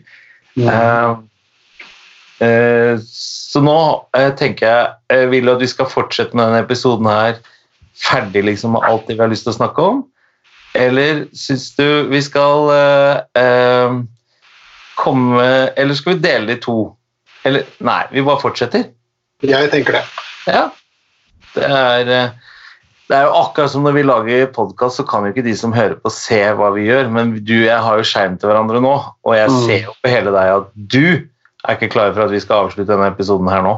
Mm. 0.59 0.67
Uh, 0.67 1.19
Eh, 2.41 2.97
så 3.05 3.61
nå 3.61 3.77
eh, 4.17 4.31
tenker 4.33 4.65
jeg 4.65 4.85
jeg 5.13 5.29
Vil 5.29 5.51
at 5.51 5.61
vi 5.61 5.67
skal 5.69 5.89
fortsette 5.91 6.33
med 6.33 6.47
denne 6.47 6.63
episoden 6.63 7.09
her 7.09 7.35
ferdig 8.01 8.41
liksom 8.47 8.73
med 8.73 8.87
alt 8.87 9.05
det 9.05 9.13
vi 9.19 9.21
har 9.21 9.29
lyst 9.29 9.45
til 9.45 9.53
å 9.53 9.59
snakke 9.59 9.83
om? 9.85 9.99
Eller 10.73 11.25
syns 11.37 11.67
du 11.75 12.07
vi 12.09 12.21
skal 12.23 12.71
komme 14.97 15.43
Eller 15.77 15.97
skal 15.99 16.15
vi 16.15 16.23
dele 16.23 16.47
det 16.49 16.55
i 16.57 16.63
to? 16.63 16.77
Eller 17.45 17.67
Nei, 17.83 18.05
vi 18.15 18.23
bare 18.25 18.41
fortsetter. 18.41 18.87
Jeg 19.45 19.69
tenker 19.73 19.99
det. 19.99 20.01
Ja. 20.47 20.63
Det 21.51 21.67
er, 21.67 22.31
det 23.11 23.17
er 23.19 23.27
jo 23.27 23.33
akkurat 23.41 23.71
som 23.73 23.83
når 23.83 23.95
vi 23.97 24.03
lager 24.07 24.45
podkast, 24.55 25.01
så 25.01 25.03
kan 25.07 25.25
jo 25.27 25.33
ikke 25.33 25.43
de 25.43 25.53
som 25.59 25.73
hører 25.75 25.97
på, 25.99 26.11
se 26.15 26.39
hva 26.55 26.69
vi 26.71 26.85
gjør. 26.87 27.09
Men 27.11 27.33
du 27.43 27.57
og 27.57 27.67
jeg 27.67 27.83
har 27.85 27.99
jo 27.99 28.07
skjerm 28.07 28.37
til 28.39 28.47
hverandre 28.47 28.79
nå, 28.83 28.93
og 29.27 29.35
jeg 29.35 29.49
Mm. 29.51 29.57
ser 29.67 29.81
jo 29.89 29.95
på 29.99 30.11
hele 30.13 30.31
deg 30.31 30.51
at 30.55 30.69
du 30.95 31.05
er 31.67 31.75
ikke 31.75 31.91
klar 31.91 32.13
for 32.15 32.23
at 32.23 32.31
vi 32.31 32.39
skal 32.39 32.65
avslutte 32.65 32.91
denne 32.93 33.09
episoden 33.11 33.49
her 33.51 33.65
nå. 33.65 33.73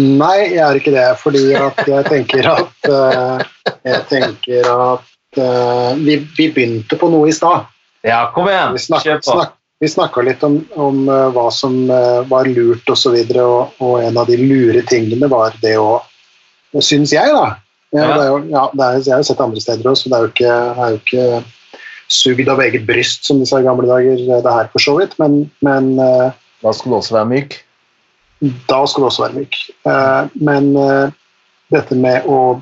Nei, 0.00 0.54
jeg 0.56 0.62
er 0.64 0.78
ikke 0.80 0.94
det, 0.94 1.04
fordi 1.20 1.42
at 1.54 1.82
jeg 1.86 2.06
tenker 2.08 2.48
at 2.50 2.88
eh, 2.90 3.44
Jeg 3.84 4.00
tenker 4.08 4.70
at 4.72 5.38
eh, 5.38 5.92
vi, 6.00 6.16
vi 6.36 6.48
begynte 6.50 6.96
på 6.98 7.10
noe 7.12 7.28
i 7.28 7.36
stad. 7.36 7.68
Ja, 8.02 8.30
kom 8.34 8.48
igjen! 8.48 8.72
Vi, 8.74 8.80
snak, 8.88 9.52
snakka 9.84 10.24
litt 10.24 10.42
om, 10.42 10.58
om 10.80 11.04
eh, 11.08 11.28
hva 11.36 11.46
som 11.52 11.76
eh, 11.90 12.24
var 12.28 12.48
lurt 12.48 12.88
osv., 12.88 12.90
og, 12.90 12.98
så 12.98 13.12
videre, 13.14 13.44
og, 13.44 13.76
og 13.84 14.02
en 14.02 14.18
av 14.18 14.26
de 14.26 14.40
lure 14.40 14.82
tingene 14.88 15.28
var 15.28 15.54
det 15.62 15.76
å 15.78 16.00
Syns 16.82 17.12
jeg, 17.14 17.30
da. 17.30 17.52
Ja, 17.94 18.04
Ja. 18.08 18.14
Det 18.18 18.26
jo, 18.26 18.38
ja, 18.50 18.62
det 18.74 18.84
er, 18.84 18.96
jeg 18.98 19.14
har 19.14 19.20
jo 19.22 19.28
sett 19.28 19.42
andre 19.44 19.60
steder 19.62 19.90
også, 19.90 20.08
så 20.08 20.10
det 20.10 20.16
er 20.16 20.24
jo 20.24 20.32
ikke, 20.32 20.54
er 20.82 20.94
jo 20.94 20.98
ikke 20.98 21.44
sugd 22.10 22.48
av 22.50 22.62
eget 22.64 22.86
bryst, 22.88 23.22
som 23.26 23.38
de 23.38 23.46
sa 23.46 23.60
i 23.62 23.66
gamle 23.66 23.86
dager, 23.88 24.18
det 24.18 24.54
her 24.56 24.70
for 24.72 24.82
så 24.82 24.96
vidt, 24.98 25.14
men, 25.22 25.44
men 25.64 25.94
eh, 26.02 26.32
Da 26.64 26.72
skal 26.72 26.90
du 26.90 26.96
også 26.96 27.14
være 27.18 27.28
myk. 27.28 27.58
da 28.70 28.78
skal 28.88 29.02
du 29.02 29.06
også 29.06 29.26
være 29.26 29.36
myk. 29.42 29.56
Eh, 29.86 30.22
men 30.48 30.70
eh, 30.80 31.12
dette 31.74 31.94
med 31.94 32.24
å 32.26 32.60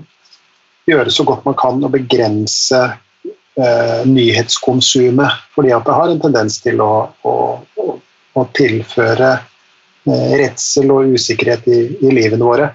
gjøre 0.90 1.12
så 1.14 1.24
godt 1.24 1.44
man 1.46 1.54
kan 1.58 1.78
og 1.84 1.94
begrense 1.94 2.80
eh, 3.22 4.02
nyhetskonsumet, 4.08 5.38
fordi 5.54 5.72
at 5.72 5.86
det 5.86 5.96
har 5.96 6.10
en 6.10 6.22
tendens 6.22 6.58
til 6.64 6.82
å, 6.82 6.92
å, 7.22 7.34
å, 7.78 7.96
å 8.34 8.44
tilføre 8.58 9.32
eh, 9.38 10.32
redsel 10.42 10.90
og 10.90 11.14
usikkerhet 11.14 11.68
i, 11.70 11.82
i 12.02 12.14
livene 12.14 12.48
våre. 12.48 12.72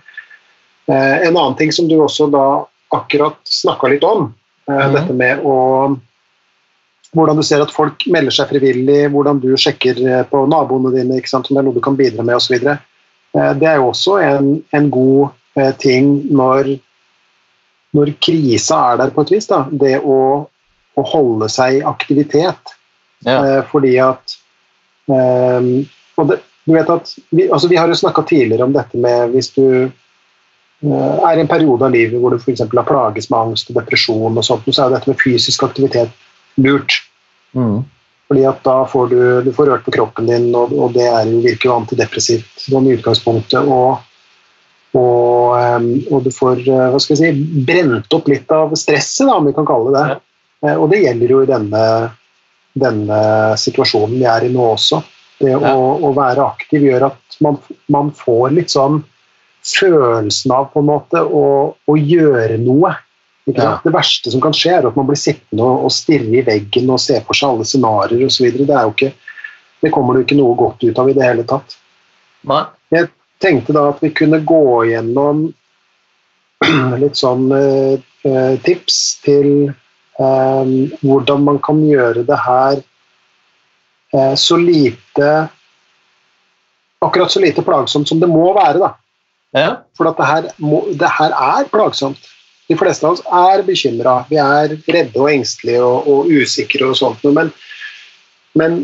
Eh, 0.88 1.28
en 1.28 1.36
annen 1.36 1.56
ting 1.60 1.72
som 1.76 1.88
du 1.90 1.98
også 2.00 2.30
da 2.32 2.66
akkurat 2.96 3.40
snakka 3.44 3.90
litt 3.92 4.04
om, 4.08 4.34
Mhm. 4.68 4.94
dette 4.94 5.14
med 5.14 5.44
å 5.48 5.98
hvordan 7.16 7.38
du 7.38 7.44
ser 7.44 7.62
at 7.64 7.72
folk 7.72 8.04
melder 8.12 8.32
seg 8.36 8.50
frivillig, 8.50 9.08
hvordan 9.12 9.40
du 9.40 9.56
sjekker 9.56 9.96
eh, 10.06 10.24
på 10.28 10.44
naboene 10.48 10.92
dine, 10.94 11.18
ikke 11.18 11.30
sant, 11.32 11.48
om 11.50 11.56
det 11.56 11.62
er 11.62 11.68
noe 11.70 11.78
du 11.78 11.82
kan 11.82 11.96
bidra 11.96 12.24
med 12.24 12.36
osv. 12.36 12.60
Det 12.60 13.68
er 13.68 13.76
jo 13.78 13.92
også 13.92 14.18
en, 14.24 14.64
en 14.74 14.90
god 14.90 15.30
ting 15.78 16.24
når, 16.32 16.80
når 17.94 18.12
krisa 18.24 18.94
er 18.94 18.98
der 18.98 19.12
på 19.14 19.22
et 19.22 19.32
vis. 19.36 19.48
Da. 19.48 19.66
Det 19.70 20.00
å, 20.02 20.48
å 20.98 21.06
holde 21.12 21.50
seg 21.50 21.80
i 21.80 21.86
aktivitet. 21.86 22.74
Ja. 23.26 23.40
Eh, 23.44 23.62
fordi 23.72 23.96
at 24.02 24.38
eh, 25.10 25.70
og 26.18 26.32
det, 26.32 26.42
du 26.68 26.74
vet 26.76 26.90
at 26.92 27.14
vi, 27.30 27.48
altså 27.48 27.70
vi 27.72 27.78
har 27.80 27.90
jo 27.90 27.98
snakka 27.98 28.26
tidligere 28.28 28.68
om 28.68 28.76
dette 28.76 29.00
med 29.00 29.32
hvis 29.34 29.52
du 29.56 29.90
er 30.86 31.38
i 31.38 31.42
en 31.42 31.50
periode 31.50 31.86
av 31.86 31.94
livet 31.94 32.22
hvor 32.22 32.34
du 32.34 32.38
f.eks. 32.38 32.62
har 32.62 32.88
plages 32.88 33.30
med 33.32 33.40
angst 33.40 33.72
og 33.72 33.80
depresjon, 33.80 34.38
og 34.38 34.46
sånt, 34.46 34.68
så 34.70 34.86
er 34.86 34.94
dette 34.94 35.10
med 35.10 35.22
fysisk 35.22 35.64
aktivitet 35.66 36.12
lurt. 36.62 37.00
Mm. 37.58 37.82
Fordi 38.28 38.44
at 38.46 38.60
da 38.66 38.82
får 38.86 39.08
du, 39.10 39.20
du 39.46 39.54
får 39.56 39.72
rørt 39.72 39.86
på 39.88 39.94
kroppen 39.96 40.28
din, 40.28 40.50
og, 40.56 40.74
og 40.76 40.94
det 40.98 41.08
er 41.08 41.30
jo, 41.30 41.40
virker 41.46 41.70
jo 41.70 41.78
antidepressivt 41.80 42.68
sånn 42.68 42.90
i 42.90 42.98
utgangspunktet. 42.98 43.64
Og, 43.64 44.04
og, 45.00 45.58
og 46.12 46.26
du 46.26 46.32
får 46.36 46.64
eh, 46.66 46.88
hva 46.92 47.00
skal 47.02 47.16
jeg 47.16 47.38
si, 47.38 47.62
brent 47.68 48.14
opp 48.14 48.28
litt 48.30 48.52
av 48.52 48.76
stresset, 48.78 49.26
da, 49.30 49.38
om 49.40 49.48
vi 49.48 49.56
kan 49.56 49.68
kalle 49.68 49.94
det 49.96 50.06
det. 50.12 50.22
Eh, 50.68 50.76
Og 50.76 50.90
det 50.92 51.04
gjelder 51.06 51.34
jo 51.34 51.44
i 51.46 51.50
denne, 51.50 51.84
denne 52.78 53.22
situasjonen 53.58 54.18
vi 54.20 54.28
er 54.28 54.46
i 54.46 54.52
nå 54.54 54.74
også. 54.76 55.02
Det 55.40 55.54
å, 55.56 55.78
å 56.02 56.12
være 56.18 56.44
aktiv 56.50 56.84
gjør 56.84 57.12
at 57.12 57.40
man, 57.46 57.62
man 57.94 58.10
får 58.18 58.56
litt 58.58 58.74
sånn 58.74 59.04
følelsen 59.76 60.54
av 60.56 60.70
på 60.74 60.82
en 60.82 60.90
måte 60.90 61.22
å, 61.22 61.44
å 61.76 61.98
gjøre 61.98 62.60
noe. 62.62 62.94
Ja. 63.48 63.78
Det 63.84 63.94
verste 63.96 64.32
som 64.34 64.42
kan 64.44 64.56
skje, 64.56 64.74
er 64.76 64.88
at 64.90 64.98
man 65.00 65.08
blir 65.08 65.20
sittende 65.20 65.64
og, 65.64 65.86
og 65.88 65.94
stirre 65.96 66.34
i 66.36 66.44
veggen 66.44 66.90
og 66.92 67.00
se 67.00 67.20
for 67.24 67.38
seg 67.38 67.54
alle 67.54 67.68
scenarioer 67.68 68.28
osv. 68.28 68.50
Det, 68.60 68.82
ikke, 68.92 69.14
det 69.84 69.92
kommer 69.96 70.18
det 70.18 70.26
ikke 70.26 70.40
noe 70.40 70.58
godt 70.60 70.84
ut 70.84 71.00
av 71.00 71.12
i 71.12 71.16
det 71.16 71.24
hele 71.28 71.46
tatt. 71.48 71.78
Nei. 72.48 72.66
Jeg 72.92 73.10
tenkte 73.44 73.76
da 73.76 73.88
at 73.92 74.04
vi 74.04 74.12
kunne 74.16 74.42
gå 74.48 74.84
gjennom 74.90 75.48
litt 77.04 77.20
sånn 77.20 77.50
eh, 77.56 78.00
eh, 78.28 78.54
tips 78.66 79.00
til 79.26 79.52
eh, 79.70 80.72
hvordan 81.04 81.44
man 81.48 81.60
kan 81.64 81.84
gjøre 81.86 82.26
det 82.28 82.40
her 82.48 82.80
eh, 84.16 84.34
så 84.40 84.60
lite 84.60 85.36
Akkurat 86.98 87.30
så 87.30 87.38
lite 87.38 87.62
plagsomt 87.62 88.10
som 88.10 88.18
det 88.18 88.26
må 88.26 88.48
være, 88.56 88.80
da. 88.82 88.96
Ja. 89.56 89.84
For 89.98 90.10
at 90.10 90.18
det, 90.20 90.28
her 90.28 90.50
må, 90.60 90.82
det 91.00 91.12
her 91.20 91.32
er 91.32 91.70
plagsomt. 91.72 92.20
De 92.68 92.76
fleste 92.76 93.08
av 93.08 93.16
oss 93.16 93.24
er 93.32 93.64
bekymra. 93.64 94.20
Vi 94.28 94.40
er 94.42 94.76
redde 94.92 95.22
og 95.22 95.32
engstelige 95.32 95.84
og, 95.84 96.08
og 96.12 96.32
usikre 96.32 96.90
og 96.90 96.98
sånt. 97.00 97.24
Men, 97.32 97.54
men, 98.60 98.82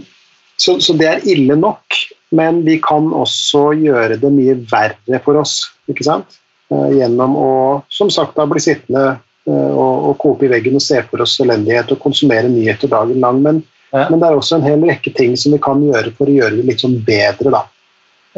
så, 0.56 0.78
så 0.80 0.96
det 1.00 1.10
er 1.10 1.28
ille 1.28 1.58
nok. 1.60 2.00
Men 2.34 2.64
vi 2.66 2.80
kan 2.82 3.12
også 3.14 3.74
gjøre 3.78 4.18
det 4.22 4.32
mye 4.34 4.56
verre 4.72 5.20
for 5.26 5.38
oss. 5.42 5.60
ikke 5.92 6.08
sant? 6.08 6.40
Eh, 6.72 6.90
gjennom 6.98 7.36
å 7.38 7.52
som 7.92 8.10
sagt 8.14 8.38
da, 8.40 8.48
bli 8.50 8.62
sittende 8.64 9.04
eh, 9.12 9.70
og, 9.76 10.08
og 10.10 10.16
kope 10.24 10.48
i 10.48 10.52
veggen 10.54 10.80
og 10.80 10.86
se 10.86 11.02
for 11.10 11.22
oss 11.26 11.36
elendighet 11.44 11.92
og 11.94 12.02
konsumere 12.02 12.50
nyheter 12.50 12.92
dagen 12.92 13.20
lang. 13.24 13.44
Men, 13.46 13.64
Ja. 13.94 14.08
men 14.10 14.18
det 14.18 14.26
er 14.26 14.34
også 14.40 14.56
en 14.58 14.64
hel 14.66 14.82
rekke 14.90 15.12
ting 15.14 15.36
som 15.38 15.54
vi 15.54 15.60
kan 15.62 15.84
gjøre 15.86 16.16
for 16.18 16.26
å 16.26 16.34
gjøre 16.34 16.56
det 16.58 16.64
litt 16.66 16.82
sånn 16.82 16.96
bedre. 17.06 17.52
da. 17.54 17.60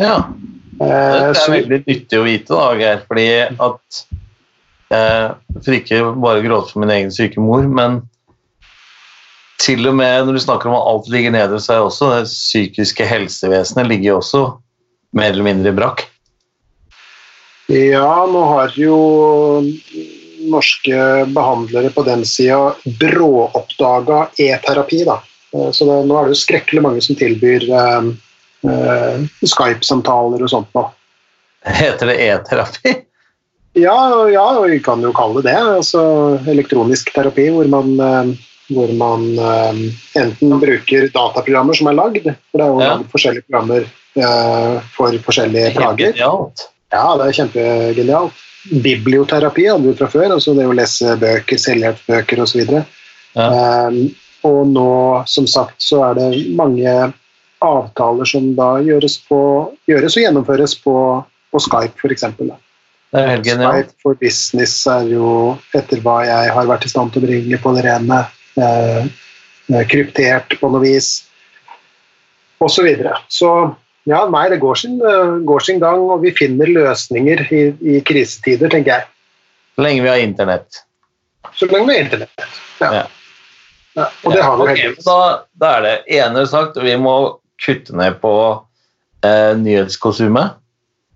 ja. 0.03 0.17
Eh, 0.81 1.31
Det 1.31 1.39
er 1.39 1.53
veldig 1.53 1.81
nyttig 1.85 2.19
å 2.19 2.25
vite, 2.25 2.51
da, 2.51 2.73
Geir. 2.79 3.03
Fordi 3.07 3.27
at 3.67 4.01
eh, 4.91 5.29
For 5.61 5.77
ikke 5.77 6.01
bare 6.19 6.41
å 6.41 6.45
gråte 6.45 6.73
for 6.73 6.83
min 6.83 6.93
egen 6.97 7.13
syke 7.15 7.41
mor, 7.43 7.63
men 7.67 8.01
til 9.63 9.87
og 9.87 9.95
med 9.95 10.25
når 10.27 10.35
du 10.35 10.43
snakker 10.43 10.67
om 10.67 10.75
at 10.75 10.87
alt 10.91 11.07
ligger 11.13 11.31
nede, 11.31 11.55
hos 11.55 11.69
deg 11.71 11.79
også 11.79 12.09
det 12.11 12.25
psykiske 12.27 13.07
helsevesenet 13.07 13.87
ligger 13.87 14.09
jo 14.09 14.17
også 14.19 14.41
mer 15.15 15.31
eller 15.31 15.47
mindre 15.47 15.71
i 15.71 15.77
brakk. 15.77 16.03
Ja, 17.71 18.25
nå 18.29 18.41
har 18.51 18.75
jo 18.77 18.97
norske 20.45 21.25
behandlere 21.33 21.89
på 21.95 22.03
den 22.05 22.25
sida 22.27 22.75
bråoppdaga 22.99 24.27
e-terapi. 24.37 25.05
da. 25.07 25.21
Eh, 25.55 25.71
Så 25.71 25.87
det, 25.87 25.97
nå 26.05 26.19
er 26.19 26.27
det 26.27 26.35
jo 26.35 26.43
skrekkelig 26.43 26.83
mange 26.85 27.01
som 27.01 27.17
tilbyr 27.17 27.65
eh, 27.71 27.97
eh, 27.97 28.11
Skype-samtaler 29.45 30.43
og 30.45 30.51
sånt 30.51 30.71
nå. 30.77 30.85
Heter 31.65 32.11
det 32.11 32.15
e-terapi? 32.21 32.95
Ja, 33.75 34.29
ja, 34.31 34.61
vi 34.61 34.79
kan 34.79 35.01
jo 35.03 35.11
kalle 35.15 35.41
det 35.43 35.51
det. 35.51 35.61
Altså 35.81 36.01
elektronisk 36.47 37.09
terapi 37.15 37.49
hvor 37.51 37.67
man, 37.67 37.89
eh, 37.99 38.29
hvor 38.71 38.93
man 38.95 39.25
eh, 39.35 39.81
enten 40.21 40.55
bruker 40.61 41.09
dataprogrammer 41.11 41.75
som 41.75 41.89
er 41.91 41.97
lagd, 41.97 42.29
for 42.51 42.61
det 42.61 42.65
er 42.67 42.71
jo 42.71 42.81
Ja. 42.81 42.93
lagd 42.93 43.11
forskjellige 43.11 43.45
programmer 43.49 43.83
eh, 44.15 44.77
for 44.95 45.17
forskjellige 45.27 45.73
plager. 45.75 46.15
Ja, 46.15 47.05
det 47.19 47.27
er 47.27 47.37
kjempegenialt. 47.41 48.43
Biblioterapi 48.81 49.67
hadde 49.67 49.91
vi 49.91 49.97
fra 49.99 50.07
før, 50.09 50.31
altså 50.37 50.55
det 50.57 50.65
å 50.65 50.73
lese 50.73 51.17
bøker, 51.21 51.59
selvhjelpsbøker 51.59 52.39
osv. 52.41 52.63
Ja. 53.35 53.49
Um, 53.89 54.15
og 54.47 54.71
nå, 54.71 54.89
som 55.27 55.45
sagt, 55.49 55.75
så 55.83 55.99
er 56.07 56.15
det 56.17 56.29
mange 56.55 56.95
avtaler 57.63 58.27
som 58.29 58.51
da 58.57 58.75
gjøres, 58.83 59.17
på, 59.29 59.39
gjøres 59.89 60.17
og 60.17 60.25
gjennomføres 60.25 60.75
på, 60.83 60.95
på 61.51 61.61
Skype, 61.63 61.95
f.eks. 62.01 62.25
Skype 63.15 63.93
for 64.03 64.17
business 64.19 64.75
er 64.91 65.07
jo, 65.13 65.29
etter 65.77 66.01
hva 66.03 66.19
jeg 66.27 66.51
har 66.55 66.67
vært 66.67 66.87
i 66.87 66.91
stand 66.91 67.13
til 67.13 67.23
å 67.23 67.29
bringe 67.29 67.61
på 67.61 67.73
det 67.77 67.85
rene, 67.87 68.19
eh, 68.59 69.07
eh, 69.71 69.87
kryptert 69.91 70.57
på 70.59 70.71
noe 70.73 70.83
vis, 70.83 71.17
osv. 72.59 72.75
Så, 72.75 72.85
videre. 72.85 73.17
så 73.31 73.49
ja, 74.09 74.23
nei, 74.31 74.47
det 74.51 74.61
går 74.61 74.79
sin, 74.79 74.99
eh, 75.01 75.35
går 75.47 75.65
sin 75.65 75.81
gang, 75.83 76.03
og 76.11 76.25
vi 76.25 76.33
finner 76.35 76.69
løsninger 76.71 77.45
i, 77.49 77.61
i 77.95 78.01
krisetider, 78.05 78.71
tenker 78.73 78.97
jeg. 78.97 79.11
Så 79.75 79.85
lenge 79.85 80.05
vi 80.05 80.11
har 80.11 80.23
internett. 80.23 80.83
Så 81.55 81.69
lenge 81.71 81.89
vi 81.89 81.97
har 81.97 82.07
internett. 82.07 82.49
Ja. 82.81 82.91
Ja. 83.01 83.05
Ja, 83.95 84.09
og 84.23 84.33
det 84.33 84.41
har 84.43 84.57
vi 84.57 84.63
okay, 84.65 84.75
heldigvis. 84.75 85.05
Da, 85.07 85.19
da 85.55 85.71
er 85.77 85.85
det 85.85 85.93
ene 86.17 86.43
sagt, 86.51 86.75
vi 86.83 86.95
må 86.99 87.15
kutte 87.61 87.95
ned 87.95 88.19
på 88.21 88.35
eh, 89.25 89.51
nyhetskonsumet. 89.59 90.61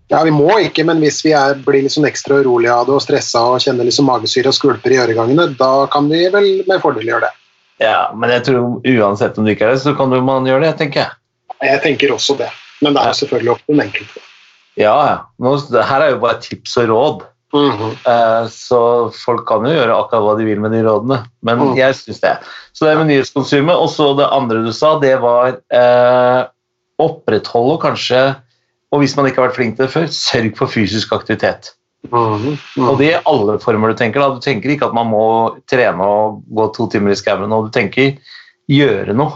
Ja, 0.10 0.24
Vi 0.26 0.32
må 0.34 0.50
ikke, 0.66 0.84
men 0.90 1.04
hvis 1.04 1.20
vi 1.22 1.36
er, 1.38 1.60
blir 1.62 1.86
sånn 1.92 2.08
ekstra 2.10 2.40
urolige 2.42 2.74
av 2.74 2.88
det 2.88 2.96
og 2.98 3.04
stressa 3.06 3.44
og 3.52 3.62
kjenner 3.62 3.86
liksom 3.86 4.08
magesyre 4.10 4.50
og 4.50 4.58
skvulper 4.58 4.96
i 4.96 4.98
øregangene, 5.04 5.52
da 5.60 5.86
kan 5.94 6.10
vi 6.10 6.24
vel 6.34 6.50
med 6.70 6.82
fordel 6.82 7.06
gjøre 7.12 7.28
det. 7.28 7.36
Ja, 7.84 8.10
men 8.18 8.34
jeg 8.34 8.48
tror 8.48 8.82
uansett 8.82 9.38
om 9.38 9.46
du 9.46 9.54
ikke 9.54 9.70
er 9.70 9.78
det, 9.78 9.84
så 9.84 9.94
kan 9.96 10.12
man 10.26 10.50
gjøre 10.50 10.66
det, 10.66 10.74
tenker 10.82 11.06
jeg. 11.06 11.14
Jeg 11.70 11.84
tenker 11.84 12.16
også 12.16 12.36
det. 12.40 12.50
Men 12.82 12.96
det 12.96 13.04
er 13.04 13.12
jo 13.12 13.20
selvfølgelig 13.22 13.54
opp 13.54 13.62
til 13.66 13.76
den 13.76 13.86
enkelte. 13.86 14.24
Ja, 14.80 14.96
ja. 15.06 15.18
Nå, 15.44 15.54
her 15.76 16.06
er 16.06 16.14
jo 16.14 16.22
bare 16.24 16.42
tips 16.42 16.78
og 16.80 16.90
råd. 16.90 17.24
Mhm. 17.54 17.72
-hmm. 17.72 18.48
Så 18.50 19.10
folk 19.26 19.48
kan 19.48 19.66
jo 19.66 19.72
gjøre 19.74 19.96
akkurat 19.98 20.22
hva 20.24 20.38
de 20.38 20.46
vil 20.46 20.60
med 20.62 20.72
de 20.72 20.84
rådene, 20.84 21.26
men 21.42 21.58
Mm. 21.60 21.76
jeg 21.78 21.96
syns 21.96 22.20
det. 22.22 22.38
Så 22.74 22.86
det 22.86 22.98
med 22.98 23.08
nyhetskonsumet. 23.08 23.76
Og 23.76 23.90
så 23.90 24.14
det 24.18 24.30
andre 24.32 24.64
du 24.66 24.72
sa, 24.72 25.00
det 25.00 25.20
var 25.22 25.58
eh, 25.72 26.46
opprettholde 27.00 27.74
og 27.74 27.82
kanskje, 27.82 28.36
og 28.92 29.00
hvis 29.00 29.16
man 29.18 29.26
ikke 29.26 29.42
har 29.42 29.50
vært 29.50 29.56
flink 29.56 29.76
til 29.78 29.86
det 29.86 29.94
før, 29.94 30.08
sørg 30.08 30.56
for 30.58 30.68
fysisk 30.68 31.12
aktivitet. 31.12 31.72
Mhm. 32.12 32.58
Og 32.88 32.98
det 32.98 33.12
i 33.14 33.22
alle 33.26 33.60
former 33.60 33.90
du 33.90 33.94
tenker. 33.96 34.20
da. 34.20 34.30
Du 34.30 34.40
tenker 34.40 34.70
ikke 34.70 34.86
at 34.88 34.94
man 34.94 35.08
må 35.08 35.58
trene 35.68 36.02
og 36.02 36.44
gå 36.54 36.74
to 36.74 36.88
timer 36.88 37.12
i 37.12 37.16
skauen, 37.16 37.52
og 37.52 37.66
du 37.72 37.80
tenker 37.80 38.18
gjøre 38.70 39.14
noe. 39.16 39.34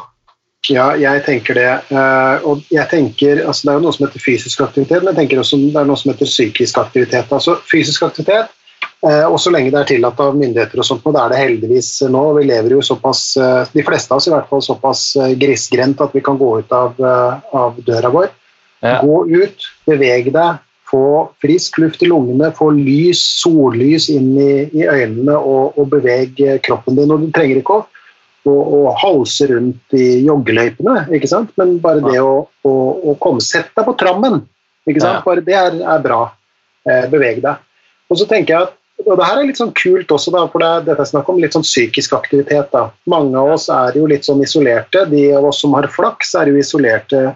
Ja, 0.72 0.94
jeg 0.96 1.24
tenker 1.26 1.58
det. 1.58 1.70
Eh, 1.92 2.44
og 2.48 2.64
jeg 2.72 2.88
tenker, 2.92 3.42
altså 3.44 3.68
Det 3.68 3.72
er 3.72 3.80
jo 3.80 3.86
noe 3.86 3.96
som 3.96 4.06
heter 4.08 4.24
fysisk 4.24 4.62
aktivitet, 4.64 5.02
men 5.02 5.12
jeg 5.12 5.24
tenker 5.24 5.42
også 5.42 5.60
det 5.60 5.80
er 5.80 5.88
noe 5.90 6.00
som 6.00 6.14
heter 6.14 6.30
psykisk 6.30 6.78
aktivitet. 6.80 7.32
Altså 7.36 7.58
Fysisk 7.68 8.06
aktivitet, 8.08 8.54
eh, 9.04 9.26
og 9.28 9.36
så 9.44 9.52
lenge 9.52 9.74
det 9.74 9.82
er 9.82 9.90
tillatt 9.92 10.22
av 10.24 10.38
myndigheter 10.40 10.80
og 10.80 10.88
sånt, 10.88 11.04
og 11.04 11.18
det 11.18 11.24
er 11.24 11.34
det 11.34 11.42
heldigvis 11.42 11.90
nå. 12.14 12.22
Vi 12.38 12.46
lever 12.48 12.78
jo 12.78 12.86
såpass, 12.86 13.26
eh, 13.36 13.74
de 13.74 13.84
fleste 13.84 14.16
av 14.16 14.22
oss 14.22 14.30
i 14.30 14.36
hvert 14.36 14.48
fall, 14.52 14.64
såpass 14.64 15.02
grisgrendt 15.42 16.04
at 16.06 16.16
vi 16.16 16.24
kan 16.24 16.40
gå 16.40 16.52
ut 16.64 16.72
av, 16.72 17.02
av 17.52 17.82
døra 17.84 18.14
vår. 18.14 18.30
Ja. 18.84 19.02
Gå 19.04 19.18
ut, 19.34 19.68
beveg 19.88 20.32
deg, 20.32 20.62
få 20.88 21.28
frisk 21.44 21.82
luft 21.84 22.04
i 22.04 22.08
lungene, 22.08 22.54
få 22.56 22.70
lys, 22.78 23.20
sollys 23.42 24.08
inn 24.14 24.32
i, 24.40 24.54
i 24.72 24.88
øynene 24.88 25.36
og, 25.36 25.76
og 25.80 25.92
beveg 25.92 26.40
kroppen 26.64 26.96
din. 27.00 27.12
Og 27.12 27.24
du 27.24 27.32
trenger 27.36 27.60
ikke 27.60 27.82
å, 27.82 27.86
å, 28.50 28.54
og 28.54 29.00
halse 29.02 29.48
rundt 29.52 29.98
i 29.98 30.08
joggeløypene, 30.28 31.08
ikke 31.16 31.30
sant? 31.32 31.52
men 31.60 31.78
bare 31.84 32.04
det 32.06 32.20
å, 32.22 32.46
å, 32.68 32.74
å 33.12 33.18
komme 33.24 33.44
Sett 33.44 33.72
deg 33.76 33.88
på 33.88 33.96
trammen, 34.00 34.42
ikke 34.90 35.04
sant? 35.04 35.24
Bare 35.26 35.44
det 35.46 35.56
er, 35.58 35.78
er 35.82 36.02
bra. 36.04 36.26
Eh, 36.84 37.06
beveg 37.12 37.44
deg. 37.44 37.62
Og 38.12 38.20
så 38.20 38.28
tenker 38.30 38.54
jeg 38.54 38.68
at 38.68 38.80
og 39.04 39.18
det 39.20 39.26
her 39.26 39.40
er 39.42 39.48
litt 39.50 39.60
sånn 39.60 39.74
kult 39.76 40.12
også, 40.14 40.32
da, 40.32 40.44
for 40.52 40.64
det, 40.64 40.86
dette 40.88 41.02
er 41.04 41.10
snakk 41.10 41.30
om 41.32 41.40
litt 41.42 41.56
sånn 41.56 41.66
psykisk 41.66 42.14
aktivitet. 42.16 42.70
da. 42.72 42.86
Mange 43.10 43.36
av 43.40 43.56
oss 43.56 43.66
er 43.74 43.98
jo 43.98 44.06
litt 44.08 44.28
sånn 44.28 44.44
isolerte. 44.46 45.02
De 45.10 45.26
av 45.36 45.48
oss 45.50 45.60
som 45.64 45.74
har 45.76 45.90
flaks, 45.92 46.36
er 46.40 46.52
jo 46.52 46.60
isolerte 46.62 47.34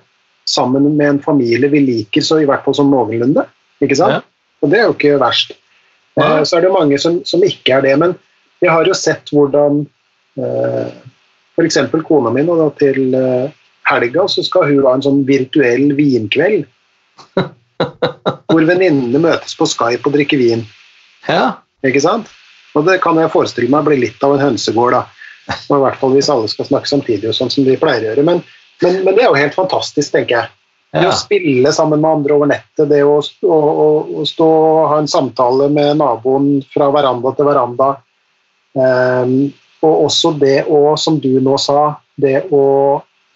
sammen 0.47 0.85
med 0.93 1.07
en 1.09 1.19
familie 1.23 1.67
vi 1.73 1.81
liker, 1.83 2.23
så 2.23 2.39
i 2.39 2.47
hvert 2.47 2.63
fall 2.63 2.77
sånn 2.77 2.91
noenlunde. 2.93 3.43
Ikke 3.83 3.97
sant? 3.99 4.19
Ja. 4.19 4.53
Og 4.63 4.71
det 4.71 4.79
er 4.79 4.87
jo 4.87 4.95
ikke 4.95 5.17
verst. 5.21 5.57
Ja. 6.15 6.37
Eh, 6.37 6.43
så 6.47 6.57
er 6.57 6.67
det 6.67 6.73
mange 6.77 7.01
som, 7.01 7.19
som 7.27 7.43
ikke 7.43 7.79
er 7.79 7.85
det. 7.89 7.97
Men 7.99 8.15
jeg 8.63 8.71
har 8.71 8.87
jo 8.87 8.95
sett 8.97 9.33
hvordan 9.33 9.83
f.eks. 10.37 11.79
kona 12.05 12.33
mi 12.33 12.43
nå 12.45 12.57
da, 12.59 12.67
til 12.77 13.15
eh, 13.17 13.53
helga 13.89 14.27
så 14.29 14.43
skal 14.45 14.67
hun 14.69 14.83
ha 14.85 14.97
en 14.97 15.05
sånn 15.05 15.23
virtuell 15.27 15.93
vinkveld. 15.97 16.67
hvor 18.57 18.65
venninnene 18.65 19.21
møtes 19.21 19.55
på 19.57 19.67
Skype 19.69 20.07
og 20.07 20.15
drikker 20.15 20.39
vin. 20.41 20.63
Ja. 21.27 21.59
Ikke 21.85 22.01
sant? 22.03 22.29
Og 22.77 22.85
det 22.87 22.99
kan 23.03 23.17
jeg 23.19 23.33
forestille 23.33 23.71
meg 23.73 23.85
blir 23.87 23.99
litt 24.01 24.23
av 24.25 24.35
en 24.35 24.43
hønsegård, 24.43 24.95
da. 24.95 25.03
Og 25.69 25.77
I 25.77 25.81
hvert 25.85 25.99
fall 26.01 26.15
hvis 26.15 26.29
alle 26.31 26.49
skal 26.51 26.67
snakke 26.67 26.89
samtidig, 26.89 27.29
og 27.29 27.37
sånn 27.37 27.51
som 27.53 27.67
de 27.67 27.77
pleier 27.79 28.03
å 28.03 28.09
gjøre. 28.11 28.25
Men, 28.27 28.41
men, 28.83 29.01
men 29.05 29.17
det 29.17 29.23
er 29.23 29.29
jo 29.29 29.39
helt 29.39 29.57
fantastisk, 29.57 30.13
tenker 30.13 30.39
jeg. 30.39 30.53
Det 30.95 31.03
ja. 31.03 31.11
å 31.11 31.19
spille 31.19 31.71
sammen 31.75 31.99
med 32.01 32.19
andre 32.19 32.35
over 32.37 32.49
nettet, 32.49 32.85
det 32.89 33.01
å, 33.03 33.17
å, 33.19 33.57
å, 34.21 34.25
stå 34.27 34.47
og 34.47 34.83
ha 34.93 34.99
en 35.01 35.09
samtale 35.11 35.67
med 35.73 35.99
naboen 35.99 36.61
fra 36.71 36.87
veranda 36.95 37.33
til 37.35 37.49
veranda. 37.49 37.89
Ehm, 38.79 39.35
og 39.85 40.07
også 40.07 40.33
det 40.41 40.63
å, 40.65 40.95
som 40.97 41.19
du 41.21 41.37
nå 41.43 41.57
sa, 41.61 41.97
det 42.17 42.47
å 42.53 42.63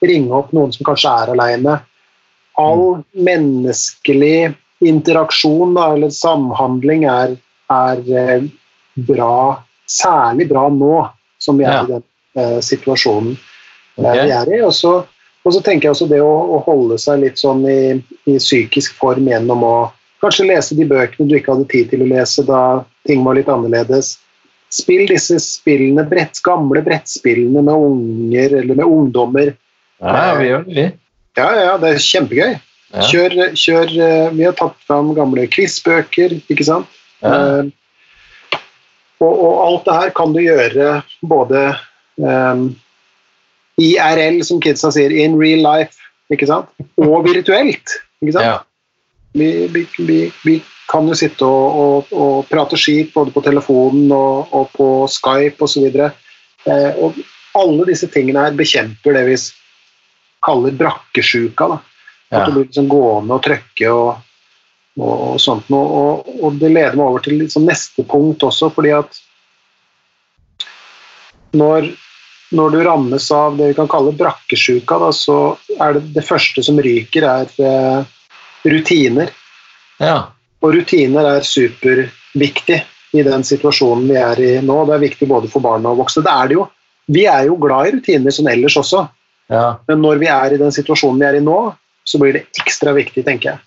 ringe 0.02 0.34
opp 0.34 0.52
noen 0.56 0.74
som 0.74 0.88
kanskje 0.88 1.14
er 1.24 1.34
aleine. 1.36 1.78
All 2.60 3.02
menneskelig 3.14 4.54
interaksjon 4.82 5.76
da, 5.78 5.92
eller 5.96 6.14
samhandling 6.14 7.06
er, 7.10 7.36
er 7.72 8.02
eh, 8.18 8.48
bra, 9.08 9.62
særlig 9.90 10.50
bra 10.50 10.68
nå 10.74 11.06
som 11.42 11.58
vi 11.62 11.66
er 11.66 11.78
Ja. 11.78 11.84
i 11.84 11.92
den 11.94 12.04
eh, 12.36 12.60
situasjonen 12.62 13.38
okay. 13.96 14.26
Vi 14.26 14.32
er 14.32 14.54
i. 14.58 14.62
Og 14.66 14.74
så, 14.74 14.94
og 15.44 15.54
så 15.54 15.62
tenker 15.62 15.88
jeg 15.88 15.96
også 15.96 16.10
det 16.10 16.22
å, 16.22 16.34
å 16.58 16.62
holde 16.66 16.98
seg 17.02 17.22
litt 17.24 17.42
sånn 17.42 17.64
i, 17.70 18.02
i 18.26 18.38
psykisk 18.38 18.98
form 19.02 19.30
gjennom 19.30 19.64
å 19.66 19.76
kanskje 20.22 20.50
lese 20.50 20.78
de 20.78 20.86
bøkene 20.90 21.30
du 21.30 21.38
ikke 21.38 21.56
hadde 21.56 21.70
tid 21.72 21.90
til 21.94 22.04
å 22.06 22.10
lese 22.12 22.46
da 22.46 22.62
ting 23.10 23.24
var 23.26 23.38
litt 23.38 23.50
annerledes. 23.50 24.18
Spill 24.72 25.04
disse 25.10 25.36
spillene, 25.44 26.06
brett, 26.08 26.40
gamle 26.46 26.84
brettspillene 26.86 27.64
med 27.66 27.74
unger 27.76 28.58
eller 28.62 28.78
med 28.78 28.86
ungdommer. 28.88 29.54
ja, 30.00 30.36
vi 30.40 30.48
gjør 30.48 30.68
det, 30.68 30.76
vi. 30.76 30.86
Ja, 31.40 31.48
ja, 31.56 31.74
det 31.80 31.90
er 31.96 32.06
kjempegøy. 32.06 32.56
Ja. 32.92 33.04
Kjør, 33.08 33.36
kjør 33.56 33.92
eh, 34.04 34.32
Vi 34.36 34.44
har 34.44 34.56
tatt 34.60 34.76
fram 34.84 35.14
gamle 35.16 35.46
quizbøker, 35.52 36.36
ikke 36.52 36.66
sant? 36.68 36.90
Ja. 37.24 37.62
Uh, 37.62 38.58
og, 39.22 39.32
og 39.32 39.54
alt 39.64 39.86
det 39.86 39.98
her 40.00 40.14
kan 40.18 40.34
du 40.34 40.40
gjøre 40.42 40.88
både 41.30 41.60
um, 42.18 42.64
IRL, 43.78 44.40
som 44.46 44.60
kidsa 44.64 44.90
sier, 44.96 45.14
in 45.14 45.38
real 45.40 45.62
life, 45.62 46.02
ikke 46.34 46.50
sant? 46.50 46.72
og 46.98 47.28
virtuelt. 47.28 48.00
Ikke 48.24 48.34
sant? 48.34 48.48
Ja. 48.48 48.58
Vi, 49.38 49.52
vi, 49.72 49.86
vi, 50.02 50.18
vi 50.44 50.58
kan 50.92 51.08
jo 51.08 51.16
sitte 51.18 51.48
og, 51.48 51.78
og, 51.82 52.12
og 52.12 52.50
prate 52.52 52.78
skit 52.80 53.14
både 53.16 53.32
på 53.32 53.44
telefonen 53.46 54.12
og, 54.16 54.52
og 54.52 54.74
på 54.76 54.88
Skype 55.12 55.64
osv. 55.64 55.88
Eh, 56.02 57.00
og 57.00 57.16
alle 57.58 57.88
disse 57.90 58.10
tingene 58.12 58.44
her 58.46 58.58
bekjemper 58.58 59.16
det 59.16 59.24
vi 59.30 59.38
kaller 60.44 60.76
brakkesjuka. 60.76 61.70
Da. 61.76 61.80
At 62.32 62.38
Ja. 62.40 62.46
du 62.46 62.52
blir 62.56 62.68
liksom 62.68 62.88
gående 62.92 63.36
og 63.36 63.44
trøkke 63.44 63.90
og, 63.92 64.22
og, 65.00 65.40
sånt 65.44 65.68
noe. 65.72 65.88
Og, 66.02 66.30
og 66.44 66.60
det 66.62 66.72
leder 66.72 66.96
meg 66.96 67.08
over 67.08 67.24
til 67.26 67.40
liksom 67.42 67.68
neste 67.68 68.06
punkt 68.08 68.44
også, 68.48 68.70
fordi 68.76 68.94
at 68.96 69.20
når, 71.60 71.90
når 72.56 72.72
du 72.72 72.80
rammes 72.88 73.26
av 73.36 73.58
det 73.60 73.72
vi 73.74 73.78
kan 73.80 73.90
kalle 73.92 74.14
brakkesjuka, 74.16 75.00
da, 75.04 75.10
så 75.16 75.38
er 75.76 75.98
det 75.98 76.06
det 76.16 76.24
første 76.28 76.64
som 76.64 76.80
ryker, 76.80 77.28
er 77.28 77.52
eh, 77.60 78.06
rutiner. 78.68 79.34
ja. 80.00 80.22
Og 80.62 80.76
rutiner 80.76 81.28
er 81.36 81.46
superviktig 81.46 82.82
i 83.18 83.24
den 83.26 83.44
situasjonen 83.44 84.06
vi 84.08 84.20
er 84.20 84.42
i 84.42 84.52
nå. 84.64 84.78
Det 84.88 84.96
er 84.96 85.04
viktig 85.08 85.28
både 85.30 85.50
for 85.52 85.64
barna 85.64 85.92
og 85.92 86.04
voksne. 86.04 86.24
Det 86.26 86.34
er 86.34 86.52
det 86.52 86.58
jo. 86.60 86.68
Vi 87.12 87.26
er 87.28 87.48
jo 87.50 87.58
glad 87.60 87.90
i 87.90 87.96
rutiner 87.98 88.36
sånn 88.36 88.52
ellers 88.52 88.78
også, 88.80 89.02
ja. 89.52 89.66
men 89.90 90.00
når 90.04 90.22
vi 90.22 90.30
er 90.32 90.54
i 90.54 90.60
den 90.62 90.72
situasjonen 90.72 91.20
vi 91.20 91.28
er 91.28 91.40
i 91.40 91.44
nå, 91.44 91.58
så 92.08 92.20
blir 92.22 92.38
det 92.38 92.46
ekstra 92.62 92.94
viktig, 92.96 93.24
tenker 93.26 93.52
jeg. 93.52 93.64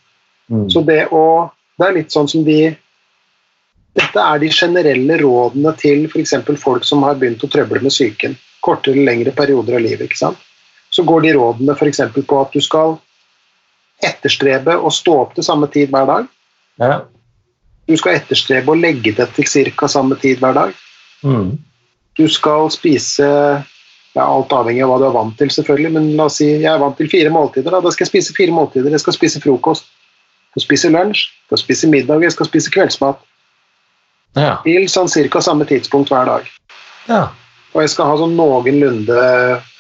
Mm. 0.52 0.68
Så 0.70 0.84
det 0.86 1.06
å 1.12 1.50
Det 1.74 1.86
er 1.88 1.94
litt 1.96 2.12
sånn 2.14 2.28
som 2.30 2.44
de 2.46 2.76
Dette 3.98 4.22
er 4.22 4.38
de 4.38 4.48
generelle 4.50 5.16
rådene 5.18 5.72
til 5.78 6.04
f.eks. 6.06 6.34
folk 6.58 6.84
som 6.86 7.02
har 7.02 7.14
begynt 7.18 7.42
å 7.42 7.50
trøble 7.50 7.80
med 7.82 7.90
psyken. 7.94 8.34
Kortere 8.62 8.94
eller 8.94 9.06
lengre 9.10 9.32
perioder 9.34 9.76
av 9.76 9.82
livet. 9.82 10.06
ikke 10.06 10.18
sant? 10.18 10.38
Så 10.90 11.02
går 11.06 11.22
de 11.22 11.34
rådene 11.34 11.74
f.eks. 11.74 12.00
på 12.14 12.40
at 12.40 12.54
du 12.54 12.60
skal 12.60 12.96
etterstrebe 14.02 14.74
å 14.74 14.90
stå 14.90 15.14
opp 15.20 15.34
til 15.34 15.46
samme 15.46 15.70
tid 15.70 15.90
hver 15.94 16.06
dag. 16.10 16.26
Ja. 16.80 17.04
Du 17.84 17.94
skal 18.00 18.18
etterstrebe 18.18 18.72
å 18.72 18.78
legge 18.78 19.12
deg 19.16 19.32
til 19.36 19.72
ca. 19.76 19.88
samme 19.90 20.16
tid 20.20 20.40
hver 20.40 20.56
dag. 20.56 20.72
Mm. 21.24 21.54
Du 22.16 22.24
skal 22.30 22.70
spise 22.72 23.26
ja, 24.14 24.22
Alt 24.22 24.52
avhengig 24.54 24.84
av 24.84 24.92
hva 24.92 24.98
du 25.02 25.06
er 25.08 25.14
vant 25.16 25.36
til, 25.38 25.50
selvfølgelig, 25.50 25.90
men 25.96 26.10
la 26.18 26.28
oss 26.30 26.38
si 26.38 26.46
jeg 26.46 26.70
er 26.70 26.78
vant 26.78 26.96
til 27.00 27.10
fire 27.10 27.32
måltider. 27.34 27.74
Da, 27.74 27.80
da 27.82 27.90
skal 27.90 28.06
jeg 28.06 28.12
spise 28.12 28.36
fire 28.36 28.54
måltider. 28.54 28.92
Jeg 28.94 29.02
skal 29.02 29.16
spise 29.16 29.42
frokost, 29.42 29.88
jeg 30.54 30.62
skal 30.62 30.66
spise 30.68 30.90
lunsj, 30.94 31.24
jeg 31.32 31.48
skal 31.50 31.62
spise 31.64 31.90
middag, 31.90 32.22
jeg 32.22 32.36
skal 32.36 32.46
spise 32.46 32.74
kveldsmat. 32.74 33.24
ja. 34.38 34.60
Til 34.62 34.86
sånn 34.90 35.10
ca. 35.10 35.42
samme 35.42 35.66
tidspunkt 35.66 36.14
hver 36.14 36.30
dag. 36.30 36.52
ja. 37.10 37.24
Og 37.74 37.82
jeg 37.82 37.90
skal 37.90 38.06
ha 38.06 38.18
sånn 38.20 38.36
noenlunde 38.38 39.22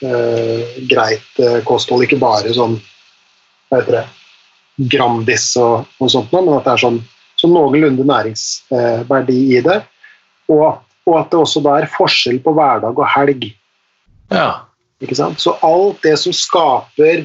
eh, 0.02 0.78
greit 0.90 1.38
eh, 1.38 1.60
kosthold, 1.62 2.02
ikke 2.02 2.18
bare 2.18 2.50
sånn 2.56 2.74
hva 3.70 3.78
heter 3.78 3.94
det, 4.00 4.02
Grandis 4.76 5.52
og, 5.60 5.84
og 6.02 6.10
sånt 6.10 6.32
men 6.34 6.50
at 6.56 6.66
det 6.66 6.72
er 6.74 6.82
sånn, 6.82 7.00
sånn 7.40 7.54
noenlunde 7.54 8.06
næringsverdi 8.08 9.38
i 9.54 9.60
det. 9.64 9.80
Og, 10.50 10.80
og 11.06 11.18
at 11.20 11.30
det 11.30 11.40
også 11.40 11.62
da 11.64 11.78
er 11.78 11.90
forskjell 11.94 12.40
på 12.44 12.54
hverdag 12.56 12.98
og 12.98 13.10
helg. 13.16 13.50
ja. 14.34 14.52
Ikke 15.02 15.16
sant? 15.18 15.40
Så 15.42 15.52
alt 15.66 15.98
det 16.06 16.14
som 16.22 16.32
skaper 16.32 17.24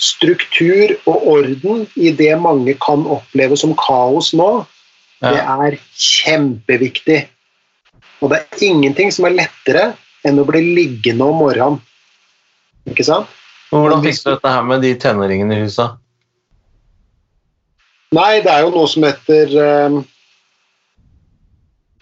struktur 0.00 0.94
og 1.06 1.26
orden 1.30 1.84
i 1.94 2.10
det 2.16 2.32
mange 2.40 2.74
kan 2.82 3.04
oppleve 3.06 3.58
som 3.60 3.76
kaos 3.78 4.32
nå, 4.34 4.64
det 5.22 5.38
er 5.38 5.76
kjempeviktig. 5.94 7.20
Og 8.22 8.32
det 8.32 8.40
er 8.40 8.64
ingenting 8.66 9.12
som 9.14 9.28
er 9.28 9.36
lettere 9.36 9.84
enn 10.26 10.40
å 10.40 10.46
bli 10.48 10.62
liggende 10.74 11.28
om 11.28 11.38
morgenen. 11.44 11.78
Ikke 12.90 13.06
sant? 13.06 13.30
Hvordan 13.70 14.02
fikk 14.04 14.20
du 14.22 14.30
dette 14.32 14.54
her 14.56 14.66
med 14.66 14.82
de 14.84 14.92
tenåringene 15.00 15.56
i 15.56 15.64
huset? 15.64 15.94
Nei, 18.14 18.40
det 18.44 18.50
er 18.52 18.64
jo 18.66 18.72
noe 18.74 18.88
som 18.90 19.04
heter 19.06 19.54
eh, 19.64 19.96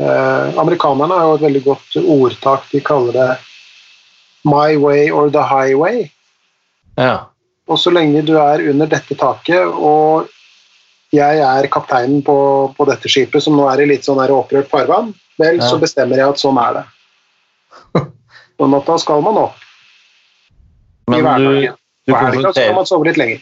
eh, 0.03 0.59
Amerikanerne 0.61 1.17
har 1.19 1.31
jo 1.31 1.39
et 1.39 1.47
veldig 1.47 1.63
godt 1.67 1.97
ordtak. 2.03 2.69
De 2.73 2.81
kaller 2.85 3.13
det 3.17 3.29
'my 4.45 4.77
way 4.77 5.11
or 5.11 5.31
the 5.31 5.43
highway'. 5.43 6.11
Ja. 6.99 7.27
Og 7.69 7.79
så 7.79 7.91
lenge 7.95 8.25
du 8.27 8.35
er 8.37 8.69
under 8.71 8.87
dette 8.87 9.15
taket, 9.15 9.67
og 9.67 10.29
jeg 11.13 11.39
er 11.39 11.69
kapteinen 11.69 12.23
på, 12.25 12.75
på 12.77 12.85
dette 12.89 13.09
skipet, 13.09 13.43
som 13.43 13.57
nå 13.57 13.69
er 13.71 13.83
i 13.85 13.87
litt 13.87 14.05
sånn 14.05 14.19
opprørt 14.19 14.69
farvann, 14.69 15.15
vel, 15.39 15.61
Ja. 15.61 15.69
så 15.69 15.79
bestemmer 15.81 16.17
jeg 16.17 16.29
at 16.29 16.41
sånn 16.43 16.59
er 16.59 16.81
det. 16.81 16.85
Sånn 18.59 18.75
at 18.77 18.87
da 18.87 18.97
skal 18.99 19.23
man 19.23 19.37
opp 19.37 19.57
i 19.57 21.11
Men 21.11 21.19
du, 21.19 21.25
hverdagen. 21.25 21.77
du, 22.07 22.13
På 22.13 22.19
helga 22.19 22.53
skal 22.53 22.75
man 22.75 22.87
sove 22.87 23.05
litt 23.09 23.17
lenger. 23.17 23.41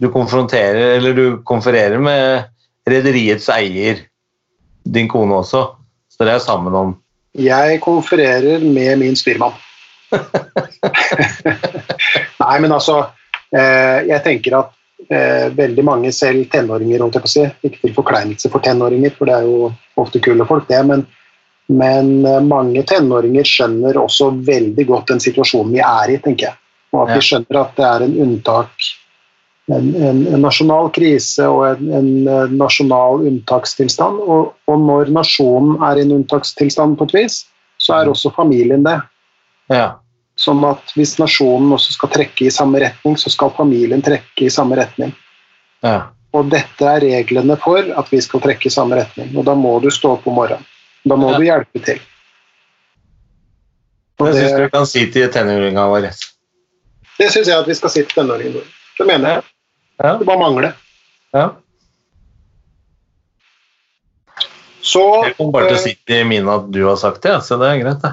Du 0.00 0.08
konfronterer 0.12 0.96
Eller 0.96 1.14
du 1.14 1.42
konfererer 1.44 1.98
med 1.98 2.48
rederiets 2.88 3.48
eier, 3.52 4.00
din 4.84 5.08
kone 5.08 5.36
også. 5.42 5.60
Så 6.10 6.24
dere 6.24 6.38
er 6.38 6.44
sammen 6.44 6.74
om 6.74 6.94
Jeg 7.36 7.80
konfererer 7.84 8.64
med 8.64 8.98
min 8.98 9.16
styrmann. 9.16 9.54
Nei, 12.40 12.56
men 12.64 12.72
altså 12.72 12.96
eh, 13.54 14.08
Jeg 14.08 14.22
tenker 14.24 14.56
at 14.58 14.72
eh, 15.08 15.46
veldig 15.54 15.84
mange, 15.86 16.12
selv 16.16 16.48
tenåringer, 16.50 17.04
holdt 17.04 17.20
jeg 17.20 17.26
på 17.26 17.30
å 17.30 17.34
si, 17.34 17.46
ikke 17.68 17.82
til 17.84 17.96
forkleinelse 18.00 18.50
for 18.50 18.64
tenåringer, 18.64 19.14
for 19.16 19.30
det 19.30 19.36
er 19.36 19.48
jo 19.48 19.70
ofte 20.00 20.22
kule 20.24 20.46
folk, 20.48 20.66
det, 20.70 20.80
men, 20.88 21.04
men 21.70 22.10
eh, 22.26 22.40
mange 22.42 22.82
tenåringer 22.88 23.46
skjønner 23.46 24.00
også 24.00 24.32
veldig 24.48 24.88
godt 24.88 25.12
den 25.14 25.22
situasjonen 25.22 25.76
vi 25.76 25.84
er 25.84 26.16
i, 26.16 26.18
tenker 26.24 26.50
jeg. 26.50 26.58
Og 26.90 27.04
at 27.04 27.14
de 27.14 27.22
skjønner 27.22 27.60
at 27.60 27.76
det 27.78 27.86
er 27.86 28.06
en 28.08 28.16
unntak, 28.24 28.90
en, 29.68 29.94
en, 29.94 30.26
en 30.34 30.40
nasjonal 30.42 30.88
krise 30.94 31.46
og 31.46 31.66
en, 31.68 31.90
en 31.94 32.10
eh, 32.28 32.52
nasjonal 32.58 33.22
unntakstilstand. 33.28 34.20
Og, 34.24 34.54
og 34.70 34.78
når 34.86 35.12
nasjonen 35.14 35.76
er 35.86 36.00
i 36.00 36.06
en 36.06 36.14
unntakstilstand 36.20 36.96
på 36.98 37.04
et 37.10 37.14
vis, 37.14 37.42
så 37.80 38.00
er 38.00 38.10
også 38.10 38.32
familien 38.36 38.82
det. 38.86 38.96
Ja. 39.70 39.96
Sånn 40.40 40.64
at 40.64 40.92
hvis 40.96 41.18
nasjonen 41.20 41.72
også 41.76 41.92
skal 41.98 42.10
trekke 42.14 42.46
i 42.48 42.50
samme 42.54 42.80
retning, 42.82 43.16
så 43.20 43.30
skal 43.32 43.52
familien 43.56 44.02
trekke 44.02 44.46
i 44.48 44.50
samme 44.52 44.78
retning. 44.80 45.12
ja. 45.82 46.08
Og 46.30 46.46
dette 46.46 46.86
er 46.86 47.02
reglene 47.02 47.56
for 47.58 47.82
at 47.98 48.06
vi 48.12 48.20
skal 48.22 48.38
trekke 48.38 48.68
i 48.68 48.70
samme 48.70 48.94
retning. 48.94 49.32
Og 49.34 49.42
da 49.48 49.56
må 49.58 49.72
du 49.82 49.88
stå 49.90 50.12
opp 50.14 50.28
om 50.30 50.36
morgenen. 50.38 50.62
Da 51.02 51.16
må 51.18 51.32
Ja. 51.32 51.38
du 51.38 51.42
hjelpe 51.42 51.80
til. 51.82 51.98
Og 54.20 54.28
Det 54.28 54.36
syns 54.36 54.52
du 54.60 54.68
kan 54.70 54.86
si 54.86 55.06
til 55.10 55.26
tenåringene 55.32 55.88
vår. 55.90 56.06
det 57.18 57.30
syns 57.32 57.48
jeg 57.48 57.58
at 57.58 57.66
vi 57.66 57.74
skal 57.74 57.90
si 57.90 58.04
til 58.04 58.14
tenåringene 58.22 58.60
våre. 58.60 58.79
Det 59.00 59.06
mener 59.08 59.34
jeg. 59.38 59.42
Ja. 60.00 60.14
Det 60.20 60.28
bare 60.28 60.40
mangler. 60.40 60.72
ja. 61.36 61.48
Så 64.80 65.02
Jeg 65.26 65.34
kommer 65.36 65.52
bare 65.58 65.68
til 65.68 65.76
å 65.76 65.80
sitte 65.82 66.00
si 66.00 66.08
til 66.08 66.22
Mine 66.28 66.52
at 66.56 66.68
du 66.72 66.78
har 66.86 66.96
sagt 67.00 67.20
det, 67.26 67.34
så 67.44 67.58
det 67.60 67.68
er 67.68 67.80
greit, 67.82 68.00
det. 68.04 68.12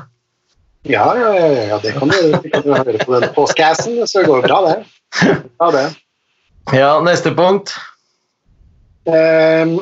Ja, 0.91 1.05
ja, 1.19 1.29
ja, 1.35 1.47
ja, 1.71 1.77
det 1.83 1.93
kan 1.95 2.11
du, 2.11 2.17
det 2.43 2.51
kan 2.51 2.63
du 2.65 2.73
høre 2.73 2.99
på 3.03 3.13
den 3.15 3.29
postcassen, 3.35 4.01
så 4.07 4.21
det 4.21 4.27
går 4.29 4.43
bra, 4.47 4.59
det. 4.67 5.31
Ja, 5.59 5.71
det. 5.75 5.85
Ja, 6.75 6.89
neste 6.99 7.31
punkt. 7.31 7.71
Ehm, 9.07 9.77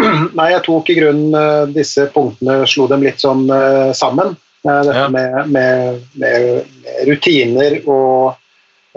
Nei, 0.36 0.50
jeg 0.52 0.60
tok 0.66 0.90
i 0.92 0.96
grunnen 0.98 1.32
eh, 1.36 1.62
disse 1.72 2.04
punktene, 2.12 2.58
slo 2.68 2.84
dem 2.90 3.00
litt 3.06 3.22
sånn 3.24 3.46
eh, 3.48 3.92
sammen. 3.96 4.34
Eh, 4.60 4.82
Dette 4.84 4.98
Ja. 4.98 5.06
med, 5.08 5.48
med, 5.48 6.02
med, 6.20 6.68
med 6.84 7.08
rutiner 7.08 7.78
og, 7.88 8.36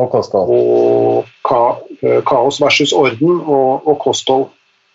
Og 0.01 0.09
kosthold. 0.09 0.49
og 0.49 1.25
ka, 1.45 1.77
eh, 2.01 2.21
kaos 2.25 2.59
versus 2.61 2.93
orden 2.93 3.41
og, 3.45 3.87
og 3.87 3.99
kosthold. 4.01 4.47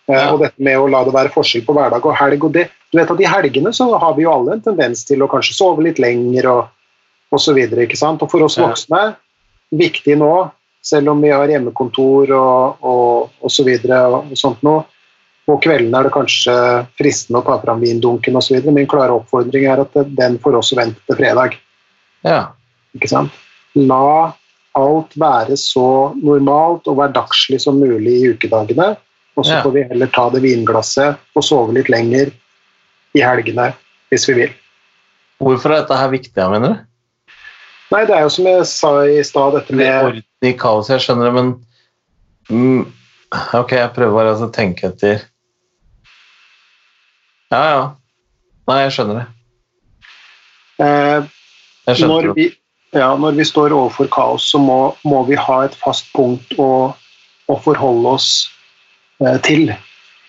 Eh, 0.09 0.15
Ja. 0.17 0.33
Og 0.33 0.41
dette 0.41 0.57
med 0.59 0.79
å 0.81 0.89
la 0.89 1.05
det 1.05 1.13
være 1.13 1.31
forskjell 1.35 1.67
på 1.67 1.75
hverdag 1.77 2.05
og 2.07 2.17
helg. 2.17 2.45
og 2.45 2.53
det, 2.53 2.71
du 2.91 2.99
vet 2.99 3.11
at 3.11 3.21
I 3.21 3.29
helgene 3.29 3.73
så 3.77 3.91
har 3.99 4.15
vi 4.17 4.23
jo 4.25 4.33
alle 4.33 4.53
en 4.57 4.61
tendens 4.65 5.05
til 5.05 5.21
å 5.23 5.29
kanskje 5.29 5.55
sove 5.55 5.83
litt 5.85 5.99
lenger 5.99 6.49
og, 6.49 6.69
så 7.37 7.53
videre. 7.53 7.85
ikke 7.85 7.97
sant? 8.01 8.23
Og 8.23 8.31
for 8.31 8.41
oss 8.43 8.57
voksne 8.57 9.03
Ja. 9.03 9.15
viktig 9.71 10.17
nå, 10.17 10.51
selv 10.83 11.11
om 11.11 11.21
vi 11.21 11.29
har 11.29 11.47
hjemmekontor 11.47 12.31
og, 12.33 12.77
og, 12.83 13.31
og 13.43 13.51
så 13.51 13.65
videre 13.65 14.01
og, 14.09 14.31
og 14.33 14.37
sånt 14.41 14.63
nå, 14.63 14.85
på 15.47 15.59
kveldene 15.61 15.99
er 16.01 16.09
det 16.09 16.13
kanskje 16.13 16.55
fristende 16.99 17.41
å 17.41 17.45
ta 17.45 17.59
fram 17.61 17.81
vindunken 17.81 18.37
osv. 18.37 18.65
Min 18.73 18.87
klare 18.89 19.13
oppfordring 19.13 19.65
er 19.69 19.81
at 19.81 19.93
den 20.17 20.39
får 20.39 20.57
også 20.59 20.77
vente 20.77 21.01
til 21.07 21.17
fredag. 21.17 21.55
Ja. 22.25 22.49
ikke 22.97 23.09
sant? 23.09 23.31
La 23.77 24.33
alt 24.79 25.14
være 25.18 25.57
så 25.61 25.85
normalt 26.22 26.87
og 26.91 26.97
hverdagslig 27.01 27.61
som 27.62 27.79
mulig 27.83 28.14
i 28.22 28.31
ukedagene. 28.35 28.93
Og 29.39 29.45
så 29.47 29.55
Ja. 29.59 29.62
får 29.62 29.72
vi 29.76 29.83
heller 29.91 30.07
ta 30.11 30.29
det 30.35 30.43
vinglasset 30.43 31.18
og 31.37 31.45
sove 31.47 31.74
litt 31.76 31.89
lenger 31.93 32.33
i 33.14 33.20
helgene 33.22 33.68
hvis 34.11 34.26
vi 34.29 34.35
vil. 34.35 34.55
Hvorfor 35.39 35.70
er 35.70 35.83
dette 35.83 35.97
her 36.01 36.09
viktig, 36.11 36.35
mener 36.51 36.68
du? 36.74 36.85
Nei, 37.93 38.03
det 38.05 38.16
er 38.16 38.22
jo 38.26 38.29
som 38.35 38.45
jeg 38.51 38.64
sa 38.68 38.91
i 39.07 39.22
stad, 39.24 39.55
dette 39.55 39.72
Med 39.72 39.87
det 39.87 40.05
orden 40.05 40.24
i 40.43 40.53
kaos, 40.59 40.89
jeg 40.91 41.01
skjønner 41.01 41.29
det, 41.31 41.35
men 41.39 41.53
mm, 42.51 42.93
Ok, 43.55 43.70
jeg 43.76 43.93
prøver 43.95 44.14
bare 44.16 44.35
å 44.35 44.51
tenke 44.53 44.89
etter 44.91 45.22
Ja, 47.53 47.62
ja. 47.70 47.83
Nei, 48.68 48.81
jeg 48.85 48.93
skjønner 48.97 49.20
det. 49.22 49.26
eh, 50.85 51.22
Jeg 51.89 51.97
skjønner 51.97 52.12
når, 52.14 52.26
det. 52.29 52.35
vi, 52.37 52.47
ja, 52.97 53.11
når 53.16 53.32
vi 53.36 53.45
står 53.45 53.72
overfor 53.76 54.07
kaos, 54.12 54.51
så 54.53 54.59
må, 54.62 54.95
må 55.05 55.22
vi 55.28 55.36
ha 55.36 55.64
et 55.66 55.74
fast 55.82 56.07
punkt 56.16 56.55
å, 56.59 56.95
å 57.49 57.55
forholde 57.64 58.09
oss 58.16 58.28
eh, 59.24 59.39
til. 59.45 59.72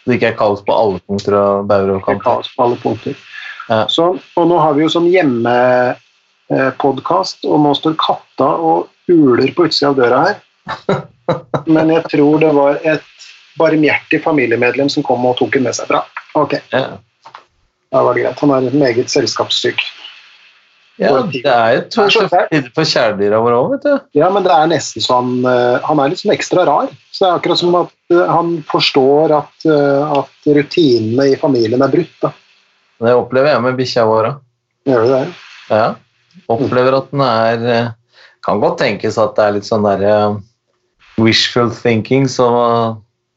Det 0.05 0.13
ikke 0.17 0.27
er 0.33 0.37
kaos 0.39 0.61
på 0.65 0.73
alle 0.73 0.99
punkter 1.07 1.33
og 1.37 1.67
bauger 1.69 1.89
og 1.93 1.97
er 2.01 2.05
kanter. 2.07 2.23
kaos 2.25 2.47
på 2.55 2.63
alle 2.65 2.77
punkter. 2.81 3.13
Ja. 3.69 3.85
Så, 3.91 4.03
og 4.17 4.47
nå 4.49 4.57
har 4.59 4.73
vi 4.75 4.81
jo 4.83 4.89
sånn 4.91 5.11
hjemmepodkast, 5.13 7.37
og 7.45 7.57
nå 7.65 7.71
står 7.77 7.93
katta 8.01 8.49
og 8.57 8.77
uler 9.09 9.51
på 9.55 9.65
utsida 9.69 9.87
av 9.91 9.95
døra 9.99 10.19
her. 10.25 10.35
Men 11.75 11.85
jeg 11.93 12.03
tror 12.09 12.33
det 12.41 12.51
var 12.57 12.73
et 12.87 13.05
barmhjertig 13.59 14.19
familiemedlem 14.23 14.89
som 14.89 15.03
kom 15.05 15.25
og 15.29 15.37
tok 15.39 15.51
den 15.57 15.63
med 15.67 15.75
seg. 15.77 15.85
Bra. 15.91 16.01
Ok, 16.39 16.53
Ja. 16.73 16.83
da 17.93 17.97
var 18.05 18.11
det 18.13 18.21
greit. 18.23 18.39
Han 18.41 18.51
er 18.55 18.61
meget 18.77 19.09
selskapssyk. 19.13 19.79
Ja, 20.99 21.11
det 21.31 21.41
er 21.47 21.73
jo 21.77 21.83
to 21.93 22.01
er 22.03 22.11
så 22.11 22.25
tider 22.27 22.71
for 22.75 22.87
kjæledyra 22.87 23.39
våre 23.39 23.59
òg, 23.61 23.69
vet 23.75 23.85
du. 23.85 23.93
Ja, 24.19 24.27
men 24.35 24.43
det 24.43 24.51
er 24.51 24.67
nesten 24.67 25.03
sånn 25.03 25.29
han, 25.45 25.79
Han 25.87 26.01
er 26.03 26.11
litt 26.11 26.19
sånn 26.19 26.33
ekstra 26.35 26.65
rar. 26.67 26.89
Så 27.15 27.23
det 27.23 27.29
er 27.29 27.39
akkurat 27.39 27.61
som 27.61 27.77
at 27.79 27.93
eh, 28.11 28.25
han 28.27 28.51
forstår 28.67 29.33
at, 29.37 29.55
eh, 29.67 30.11
at 30.19 30.49
rutinene 30.59 31.29
i 31.31 31.37
familien 31.39 31.85
er 31.85 31.93
brutt. 31.93 32.13
da. 32.23 32.33
Det 32.99 33.15
opplever 33.15 33.53
jeg 33.53 33.63
med 33.63 33.79
bikkja 33.79 34.05
vår 34.09 34.29
òg. 34.29 34.41
Gjør 34.89 35.05
du 35.05 35.13
det? 35.13 35.23
Ja. 35.71 35.87
Opplever 36.51 36.97
at 36.99 37.09
den 37.13 37.23
er 37.25 37.65
eh, 37.67 37.89
Kan 38.47 38.61
godt 38.63 38.79
tenkes 38.79 39.17
at 39.19 39.35
det 39.35 39.45
er 39.45 39.55
litt 39.57 39.67
sånn 39.67 39.83
derre 39.83 40.13
wishful 41.19 41.67
thinking, 41.75 42.27
så 42.31 42.47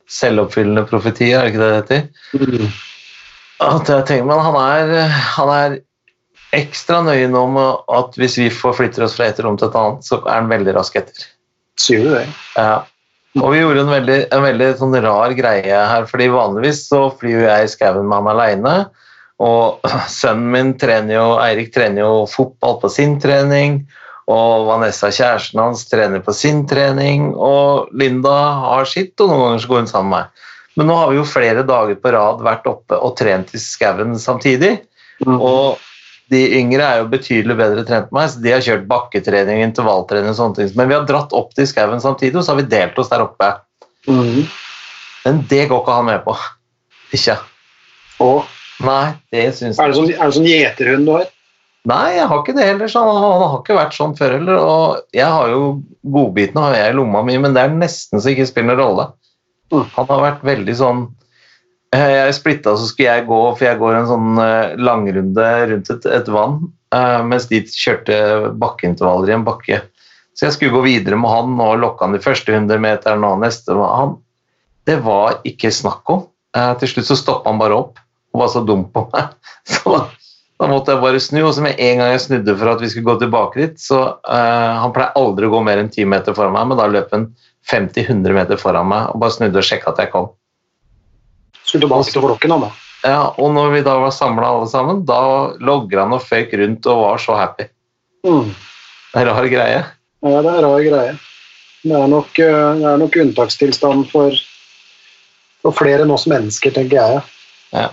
selvoppfyllende 0.06 0.84
profeti, 0.86 1.32
er 1.34 1.42
det 1.42 1.50
ikke 1.50 1.62
det 1.62 1.70
det 1.72 1.80
heter? 1.80 2.76
At 3.66 3.90
jeg 3.90 4.06
tenker, 4.06 4.28
men 4.30 4.42
han 4.46 4.58
er, 4.62 4.92
han 5.34 5.50
er 5.56 5.74
ekstra 6.56 7.00
nøye 7.04 7.28
nå 7.32 7.42
med 7.54 7.92
at 7.96 8.16
hvis 8.20 8.38
vi 8.40 8.48
forflytter 8.52 9.06
oss 9.06 9.16
fra 9.16 9.30
et 9.30 9.40
rom 9.44 9.58
til 9.58 9.70
et 9.70 9.78
annet, 9.78 10.04
så 10.06 10.20
er 10.22 10.40
han 10.40 10.50
veldig 10.52 10.74
rask 10.76 10.98
etter. 11.00 11.28
Sier 11.80 12.04
du 12.04 12.10
det? 12.14 12.26
Ja. 12.58 12.82
Og 13.40 13.54
vi 13.54 13.62
gjorde 13.62 13.86
en 13.86 13.94
veldig, 13.94 14.18
en 14.36 14.44
veldig 14.44 14.68
sånn 14.76 14.98
rar 15.00 15.32
greie 15.36 15.78
her, 15.88 16.04
fordi 16.08 16.28
vanligvis 16.32 16.84
så 16.90 17.06
flyr 17.16 17.38
jo 17.38 17.46
jeg 17.46 17.64
i 17.64 17.72
skauen 17.72 18.04
med 18.04 18.18
han 18.18 18.30
aleine. 18.34 18.74
Og 19.42 19.88
sønnen 20.20 20.52
min 20.52 20.72
trener 20.80 21.16
jo, 21.16 21.26
Eirik 21.40 21.72
trener 21.74 22.04
jo 22.04 22.22
fotball 22.30 22.78
på 22.82 22.92
sin 22.92 23.16
trening. 23.22 23.82
Og 24.30 24.68
Vanessa, 24.68 25.10
kjæresten 25.12 25.60
hans, 25.60 25.86
trener 25.90 26.22
på 26.24 26.34
sin 26.36 26.62
trening. 26.68 27.32
Og 27.32 27.88
Linda 27.96 28.36
har 28.66 28.88
sitt, 28.88 29.16
og 29.20 29.32
noen 29.32 29.46
ganger 29.46 29.64
så 29.64 29.72
går 29.72 29.82
hun 29.82 29.90
sammen 29.90 30.12
med 30.12 30.18
meg. 30.18 30.48
Men 30.78 30.88
nå 30.88 30.94
har 30.96 31.10
vi 31.10 31.18
jo 31.18 31.28
flere 31.28 31.64
dager 31.68 31.98
på 32.00 32.12
rad 32.14 32.44
vært 32.44 32.68
oppe 32.68 32.96
og 32.96 33.16
trent 33.18 33.50
i 33.52 33.60
skauen 33.60 34.14
samtidig. 34.20 34.76
Mm. 35.24 35.36
Og 35.36 35.80
de 36.32 36.40
yngre 36.58 36.86
er 36.86 37.02
jo 37.02 37.10
betydelig 37.12 37.58
bedre 37.58 37.84
trent 37.88 38.08
enn 38.08 38.16
meg, 38.16 38.30
så 38.32 38.40
de 38.42 38.54
har 38.54 38.64
kjørt 38.64 38.88
bakketrening, 38.90 39.60
intervalltrening 39.66 40.32
og 40.32 40.38
sånne 40.38 40.58
ting. 40.58 40.72
Men 40.78 40.88
vi 40.90 40.96
har 40.96 41.06
dratt 41.08 41.34
opp 41.36 41.52
til 41.56 41.68
skauen 41.68 42.02
samtidig, 42.02 42.38
og 42.38 42.46
så 42.46 42.54
har 42.54 42.62
vi 42.62 42.70
delt 42.72 42.98
oss 42.98 43.12
der 43.12 43.24
oppe. 43.24 43.52
Mm. 44.08 44.42
Men 45.26 45.44
det 45.50 45.66
går 45.70 45.84
ikke 45.84 46.00
han 46.00 46.08
med 46.08 46.24
på. 46.24 46.34
Ikke. 47.12 47.36
Og 48.24 48.42
Nei, 48.82 49.14
det 49.30 49.44
syns 49.54 49.78
er 49.78 49.90
jeg 49.90 49.94
det 49.94 49.98
sånn, 50.00 50.10
er 50.16 50.26
det 50.26 50.36
sånn 50.36 50.48
gjeterhund 50.48 51.06
du 51.06 51.12
har? 51.14 51.30
Nei, 51.90 52.04
jeg 52.14 52.28
har 52.30 52.42
ikke 52.42 52.54
det 52.56 52.66
heller. 52.66 52.90
Så 52.90 53.02
han, 53.02 53.18
han 53.22 53.42
har 53.42 53.56
ikke 53.58 53.78
vært 53.78 53.96
sånn 53.96 54.14
før 54.18 54.36
heller. 54.36 54.58
Og 54.58 55.16
jeg 55.16 55.28
har 55.34 55.50
jo 55.50 55.64
godbitene 56.14 56.66
har 56.66 56.78
jeg 56.78 56.92
i 56.92 56.98
lomma 56.98 57.24
mi, 57.26 57.38
men 57.42 57.56
det 57.56 57.64
er 57.64 57.74
nesten 57.74 58.22
så 58.22 58.32
ikke 58.32 58.46
spiller 58.48 58.78
noen 58.78 58.82
rolle. 58.82 59.08
Mm. 59.72 59.84
Han 59.96 60.08
har 60.10 60.24
vært 60.26 60.46
veldig 60.46 60.76
sånn 60.78 61.04
Jeg 61.92 62.32
splitta, 62.38 62.72
så 62.78 62.86
skulle 62.88 63.10
jeg 63.10 63.26
gå, 63.28 63.38
for 63.52 63.66
jeg 63.66 63.78
går 63.80 63.98
en 63.98 64.08
sånn 64.08 64.38
eh, 64.40 64.74
langrunde 64.80 65.48
rundt 65.68 65.90
et, 65.92 66.06
et 66.08 66.30
vann, 66.32 66.62
eh, 66.96 67.18
mens 67.28 67.50
de 67.50 67.60
kjørte 67.68 68.16
bakkeintervaller 68.62 69.28
i 69.28 69.34
en 69.36 69.44
bakke. 69.44 69.82
Så 70.32 70.46
jeg 70.46 70.56
skulle 70.56 70.72
gå 70.72 70.86
videre 70.86 71.18
med 71.20 71.28
han 71.28 71.60
og 71.60 71.82
lokke 71.82 72.06
han 72.06 72.16
de 72.16 72.22
første 72.24 72.54
100 72.54 72.80
meterne 72.80 73.28
og 73.28 73.42
neste. 73.44 73.76
Han, 73.76 74.16
det 74.88 75.02
var 75.04 75.42
ikke 75.48 75.72
snakk 75.74 76.08
om. 76.14 76.24
Eh, 76.56 76.72
Til 76.80 76.94
slutt 76.94 77.10
så 77.10 77.18
stoppa 77.20 77.52
han 77.52 77.60
bare 77.60 77.76
opp 77.76 78.00
og 78.32 78.40
var 78.40 78.52
så 78.54 78.64
dum 78.64 78.86
på 78.88 79.04
meg. 79.12 79.36
Så 79.68 79.92
da, 79.92 80.02
Da 80.62 80.68
måtte 80.70 80.94
jeg 80.94 81.02
bare 81.02 81.20
snu, 81.20 81.40
og 81.44 81.52
så 81.56 81.62
med 81.64 81.78
en 81.82 81.98
gang 81.98 82.12
jeg 82.12 82.22
snudde 82.22 82.54
for 82.56 82.70
at 82.70 82.80
vi 82.80 82.88
skulle 82.88 83.08
gå 83.08 83.16
tilbake 83.18 83.58
dit, 83.58 83.80
så 83.82 83.98
uh, 84.14 84.72
Han 84.78 84.92
pleier 84.94 85.16
aldri 85.18 85.48
å 85.48 85.52
gå 85.52 85.62
mer 85.66 85.80
enn 85.80 85.90
10 85.90 86.06
meter 86.06 86.36
foran 86.36 86.54
meg, 86.54 86.68
men 86.70 86.78
da 86.78 86.86
løp 86.86 87.10
han 87.14 87.24
50-100 87.70 88.36
meter 88.36 88.60
foran 88.60 88.86
meg 88.90 89.10
og 89.10 89.18
bare 89.24 89.34
snudde 89.34 89.58
og 89.58 89.66
sjekka 89.66 89.90
at 89.90 90.04
jeg 90.04 90.12
kom. 90.14 90.30
Skulle 91.72 91.86
tilbake 91.86 92.12
til 92.12 92.20
flokken, 92.20 92.52
han 92.52 92.66
da. 92.66 92.70
Ja, 93.02 93.20
og 93.40 93.54
når 93.56 93.70
vi 93.72 93.78
da 93.86 93.94
var 93.98 94.12
samla 94.12 94.44
alle 94.44 94.66
sammen, 94.68 94.98
da 95.08 95.22
logger 95.56 96.02
han 96.04 96.12
og 96.12 96.20
føyk 96.26 96.52
rundt 96.60 96.84
og 96.92 97.00
var 97.00 97.22
så 97.22 97.38
happy. 97.38 97.64
Mm. 98.28 98.50
Det 98.52 99.22
er 99.22 99.30
rar 99.30 99.48
greie. 99.48 99.78
Ja, 100.20 100.42
det 100.44 100.52
er 100.52 100.60
rar 100.66 100.84
greie. 100.84 101.16
Det 101.82 101.96
er 101.96 102.12
nok, 102.12 102.38
eh, 102.44 102.68
det 102.78 102.90
er 102.92 103.00
nok 103.00 103.16
unntakstilstand 103.24 104.04
for, 104.12 104.36
for 105.64 105.80
flere 105.80 106.04
enn 106.04 106.12
oss 106.12 106.28
mennesker, 106.28 106.76
tenker 106.76 107.00
jeg. 107.00 107.24
Ja. 107.72 107.88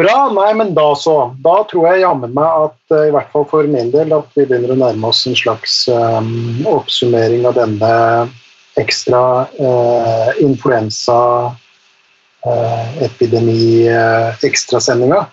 Bra. 0.00 0.16
Nei, 0.32 0.48
men 0.56 0.72
da 0.74 0.88
så. 0.96 1.34
Da 1.44 1.60
tror 1.68 1.90
jeg 1.92 2.06
jammen 2.06 2.32
meg 2.34 2.66
at, 2.70 2.80
eh, 2.96 3.10
i 3.10 3.14
hvert 3.14 3.28
fall 3.36 3.44
for 3.52 3.68
min 3.68 3.92
del, 3.92 4.16
at 4.16 4.32
vi 4.32 4.48
begynner 4.48 4.72
å 4.72 4.80
nærme 4.80 5.12
oss 5.12 5.26
en 5.28 5.36
slags 5.36 5.82
um, 5.92 6.64
oppsummering 6.72 7.44
av 7.44 7.60
denne 7.60 7.92
ekstra 8.80 9.22
eh, 9.58 10.30
influensa 10.44 11.18
uh, 12.46 13.02
epidemi 13.04 13.88
uh, 13.88 14.32
ekstrasendinga. 14.46 15.24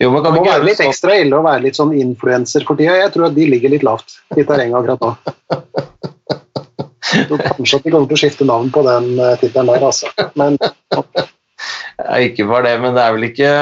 Jo, 0.00 0.10
Det 0.24 0.32
må 0.32 0.44
være 0.46 0.64
litt 0.64 0.80
ekstra 0.80 1.18
ille 1.20 1.36
å 1.36 1.44
være 1.44 1.66
litt 1.66 1.76
sånn 1.76 1.92
influenser 1.92 2.64
for 2.64 2.78
tida. 2.78 2.96
Jeg 3.02 3.12
tror 3.12 3.28
at 3.28 3.36
de 3.36 3.48
ligger 3.50 3.74
litt 3.74 3.84
lavt 3.84 4.16
i 4.32 4.46
terrenget 4.48 4.78
akkurat 4.78 5.04
nå. 5.04 5.10
Så 7.10 7.36
kanskje 7.42 7.80
at 7.80 7.84
de 7.84 7.92
kommer 7.92 8.08
til 8.08 8.16
å 8.16 8.20
skifte 8.22 8.46
navn 8.48 8.70
på 8.72 8.84
den 8.86 9.12
uh, 9.18 9.34
tittelen 9.40 9.68
der, 9.72 9.84
altså. 9.90 10.08
Men 10.38 10.56
ikke 12.30 12.46
bare 12.48 12.70
det, 12.70 12.74
men 12.80 12.96
det 12.96 13.04
er 13.04 13.12
vel 13.16 13.26
ikke 13.28 13.52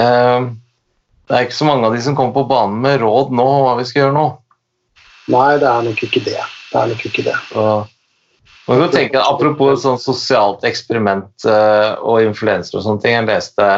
uh, 0.00 0.46
Det 1.28 1.36
er 1.36 1.44
ikke 1.44 1.58
så 1.58 1.68
mange 1.68 1.88
av 1.88 1.96
de 1.96 2.00
som 2.06 2.16
kommer 2.16 2.32
på 2.38 2.46
banen 2.48 2.78
med 2.80 3.02
råd 3.02 3.34
nå 3.36 3.48
hva 3.66 3.74
vi 3.80 3.84
skal 3.88 4.06
gjøre 4.06 4.16
nå. 4.16 4.26
nei, 5.34 5.50
det 5.60 5.68
er 5.68 5.84
nok 5.84 6.02
ikke 6.06 6.24
det. 6.24 6.40
Det 6.70 6.80
er 6.80 6.92
nok 6.94 7.04
ikke 7.10 7.26
det. 7.26 7.36
Så, 7.50 7.66
man 8.68 8.82
kan 8.84 8.92
tenke, 8.92 9.20
apropos 9.20 9.82
sånn 9.84 10.00
sosialt 10.00 10.64
eksperiment 10.68 11.46
eh, 11.48 11.92
og 12.04 12.24
influenser 12.26 12.78
og 12.78 12.84
sånne 12.84 13.04
ting. 13.04 13.16
Jeg 13.16 13.28
leste 13.30 13.68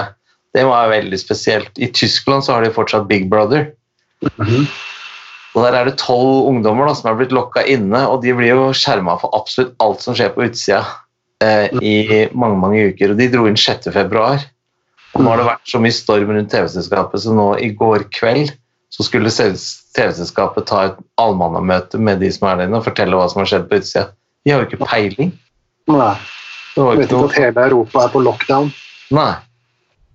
Det 0.51 0.64
var 0.66 0.91
veldig 0.91 1.18
spesielt. 1.20 1.70
I 1.78 1.86
Tyskland 1.95 2.43
så 2.43 2.57
har 2.57 2.64
de 2.66 2.72
fortsatt 2.74 3.07
Big 3.07 3.28
Brother. 3.30 3.68
Og 5.55 5.62
Der 5.62 5.76
er 5.78 5.86
det 5.86 5.99
tolv 5.99 6.49
ungdommer 6.51 6.91
da, 6.91 6.95
som 6.95 7.11
er 7.11 7.20
blitt 7.20 7.34
lokka 7.34 7.62
inne, 7.66 8.03
og 8.07 8.22
de 8.22 8.34
blir 8.34 8.51
jo 8.51 8.70
skjerma 8.74 9.16
for 9.22 9.34
absolutt 9.34 9.76
alt 9.82 10.03
som 10.03 10.14
skjer 10.18 10.34
på 10.34 10.45
utsida 10.47 10.82
eh, 11.43 11.70
i 11.82 11.95
mange 12.34 12.59
mange 12.59 12.82
uker. 12.91 13.14
og 13.14 13.22
De 13.22 13.30
dro 13.30 13.47
inn 13.47 13.59
6. 13.59 13.91
februar. 13.95 14.43
Og 15.14 15.22
nå 15.22 15.30
har 15.30 15.41
det 15.41 15.49
vært 15.49 15.70
så 15.70 15.80
mye 15.82 15.95
storm 15.95 16.30
rundt 16.34 16.53
TV-selskapet, 16.53 17.22
så 17.22 17.34
nå 17.34 17.49
i 17.62 17.72
går 17.74 18.07
kveld 18.14 18.53
så 18.91 19.07
skulle 19.07 19.30
TV-selskapet 19.30 20.66
ta 20.66 20.80
et 20.88 21.03
allmannamøte 21.22 21.99
med 21.99 22.22
de 22.22 22.30
som 22.34 22.49
er 22.51 22.59
der 22.59 22.70
inne 22.70 22.80
og 22.80 22.86
fortelle 22.86 23.18
hva 23.18 23.28
som 23.30 23.43
har 23.43 23.51
skjedd 23.51 23.68
på 23.70 23.78
utsida. 23.78 24.11
De 24.45 24.53
har 24.55 24.62
jo 24.62 24.68
ikke 24.70 24.86
peiling. 24.88 25.32
Nei. 25.91 26.14
Det 26.74 26.84
var 26.86 26.97
vet 26.97 27.09
ikke 27.11 27.18
noe 27.18 27.28
at 27.30 27.38
hele 27.41 27.64
Europa 27.68 28.05
er 28.07 28.12
på 28.14 28.22
lockdown. 28.24 28.70
Nei. 29.16 29.32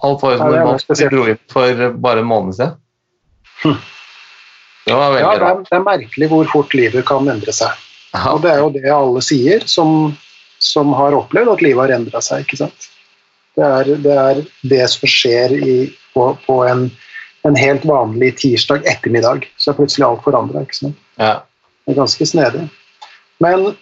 Alt 0.05 0.21
var 0.23 0.33
jo 0.35 0.37
som 0.39 0.51
det 0.51 0.59
normalt. 0.61 0.83
Spesielt. 0.85 1.11
dro 1.13 1.25
inn 1.31 1.39
for 1.51 1.85
bare 2.05 2.23
en 2.23 2.29
måned 2.29 2.57
siden. 2.57 2.75
Hm. 3.63 3.77
Det 4.85 4.93
var 4.93 5.13
veldig 5.15 5.23
Ja, 5.25 5.31
det 5.41 5.47
er, 5.49 5.61
det 5.69 5.77
er 5.79 5.85
merkelig 5.85 6.29
hvor 6.31 6.49
fort 6.51 6.73
livet 6.77 7.05
kan 7.09 7.29
endre 7.31 7.53
seg. 7.55 7.71
Aha. 8.15 8.33
Og 8.35 8.43
det 8.43 8.51
er 8.53 8.59
jo 8.61 8.69
det 8.75 8.83
alle 8.93 9.21
sier, 9.25 9.63
som, 9.67 10.13
som 10.61 10.93
har 10.95 11.15
opplevd 11.17 11.51
at 11.55 11.63
livet 11.65 11.83
har 11.87 11.95
endra 11.97 12.21
seg. 12.23 12.45
ikke 12.45 12.59
sant? 12.63 12.89
Det 13.55 13.65
er 13.65 13.89
det, 14.03 14.15
er 14.19 14.41
det 14.67 14.83
som 14.91 15.07
skjer 15.09 15.55
i, 15.57 15.75
på, 16.13 16.27
på 16.45 16.59
en, 16.67 16.85
en 17.47 17.57
helt 17.59 17.85
vanlig 17.87 18.33
tirsdag 18.43 18.85
ettermiddag. 18.87 19.47
Så 19.57 19.71
er 19.71 19.79
plutselig 19.79 20.07
alt 20.07 20.23
forandra. 20.27 20.63
Det 20.67 20.93
Ja. 21.19 21.33
er 21.87 21.97
ganske 21.97 22.25
snedig. 22.27 22.67
Men 23.43 23.73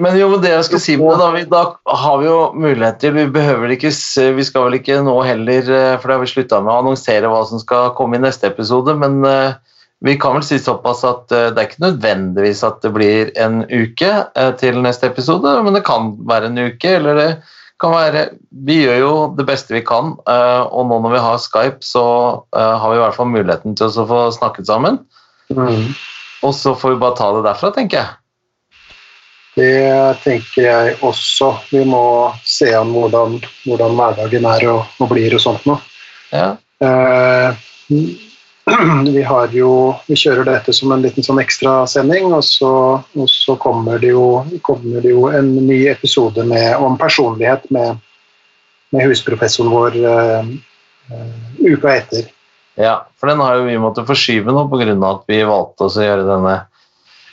Men 0.00 0.16
jo, 0.16 0.30
det 0.40 0.54
jeg 0.54 0.64
skal 0.64 0.80
si 0.80 0.94
med 0.96 1.10
det, 1.12 1.18
da, 1.20 1.26
vi, 1.34 1.42
da 1.50 1.98
har 2.00 2.20
vi 2.22 2.28
jo 2.28 2.36
muligheter. 2.56 3.12
Vi 3.12 3.26
behøver 3.32 3.74
ikke 3.74 3.90
vi 4.38 4.44
skal 4.46 4.68
vel 4.68 4.78
ikke 4.78 5.02
nå 5.04 5.18
heller, 5.26 5.68
eh, 5.68 5.96
for 5.98 6.08
det 6.08 6.16
har 6.16 6.22
vi 6.22 6.30
slutta 6.30 6.62
med 6.62 6.72
å 6.72 6.78
annonsere 6.80 7.28
hva 7.28 7.42
som 7.48 7.60
skal 7.60 7.92
komme 7.98 8.16
i 8.16 8.22
neste 8.24 8.48
episode, 8.48 8.94
men 8.98 9.20
eh, 9.28 9.58
vi 10.02 10.16
kan 10.18 10.38
vel 10.38 10.46
si 10.46 10.56
såpass 10.58 11.04
at 11.06 11.34
eh, 11.34 11.50
det 11.52 11.60
er 11.60 11.68
ikke 11.68 11.84
nødvendigvis 11.84 12.62
at 12.66 12.80
det 12.84 12.92
blir 12.96 13.34
en 13.42 13.66
uke 13.68 14.12
til 14.62 14.80
neste 14.82 15.10
episode, 15.12 15.52
men 15.66 15.76
det 15.76 15.84
kan 15.86 16.14
være 16.30 16.48
en 16.48 16.62
uke, 16.72 16.96
eller 16.96 17.20
det 17.20 17.28
kan 17.82 17.92
være 17.92 18.24
Vi 18.64 18.78
gjør 18.84 18.98
jo 19.00 19.14
det 19.34 19.44
beste 19.48 19.74
vi 19.74 19.82
kan, 19.82 20.14
og 20.22 20.82
nå 20.86 21.00
når 21.02 21.16
vi 21.16 21.22
har 21.24 21.40
Skype, 21.42 21.82
så 21.82 22.04
har 22.54 22.84
vi 22.86 22.94
i 22.94 23.02
hvert 23.02 23.16
fall 23.16 23.32
muligheten 23.32 23.74
til 23.74 23.90
å 23.90 24.06
få 24.06 24.20
snakket 24.38 24.70
sammen. 24.70 25.00
mm, 25.50 25.88
Og 26.46 26.54
så 26.54 26.76
får 26.78 26.94
vi 26.94 27.00
bare 27.02 27.18
ta 27.18 27.32
det 27.34 27.42
derfra, 27.48 27.72
tenker 27.74 27.98
jeg. 27.98 28.21
Det 29.56 30.16
tenker 30.24 30.64
jeg 30.64 30.96
også. 31.04 31.52
Vi 31.72 31.84
må 31.84 32.32
se 32.48 32.70
an 32.76 32.92
hvordan, 32.94 33.38
hvordan 33.66 33.96
hverdagen 33.98 34.48
er 34.48 34.68
og, 34.72 34.84
og 35.02 35.10
blir 35.12 35.36
og 35.36 35.42
sånt 35.44 35.66
noe. 35.68 35.80
Ja. 36.32 36.54
Eh, 36.82 37.52
vi 39.16 39.22
har 39.22 39.52
jo 39.52 39.72
Vi 40.06 40.16
kjører 40.16 40.46
dette 40.46 40.72
som 40.72 40.92
en 40.94 41.02
liten 41.04 41.24
sånn 41.26 41.40
ekstrasending, 41.42 42.30
og 42.32 42.44
så, 42.46 42.72
og 43.02 43.28
så 43.30 43.56
kommer, 43.60 44.00
det 44.02 44.14
jo, 44.14 44.42
kommer 44.64 45.04
det 45.04 45.12
jo 45.12 45.26
en 45.34 45.52
ny 45.66 45.82
episode 45.92 46.46
med, 46.48 46.76
om 46.80 46.96
personlighet 46.98 47.68
med, 47.74 48.00
med 48.94 49.08
husprofessoren 49.10 49.72
vår 49.74 49.98
eh, 50.00 50.52
eh, 51.12 51.32
uka 51.74 51.98
etter. 51.98 52.30
Ja, 52.80 53.02
for 53.20 53.28
den 53.28 53.42
har 53.44 53.58
jo 53.58 53.68
vi 53.68 53.76
måttet 53.80 54.08
forskyve 54.08 54.54
nå 54.54 54.64
pga. 54.72 54.94
at 55.10 55.26
vi 55.28 55.42
valgte 55.44 55.90
oss 55.90 55.98
å 56.00 56.06
gjøre 56.06 56.24
denne 56.24 56.54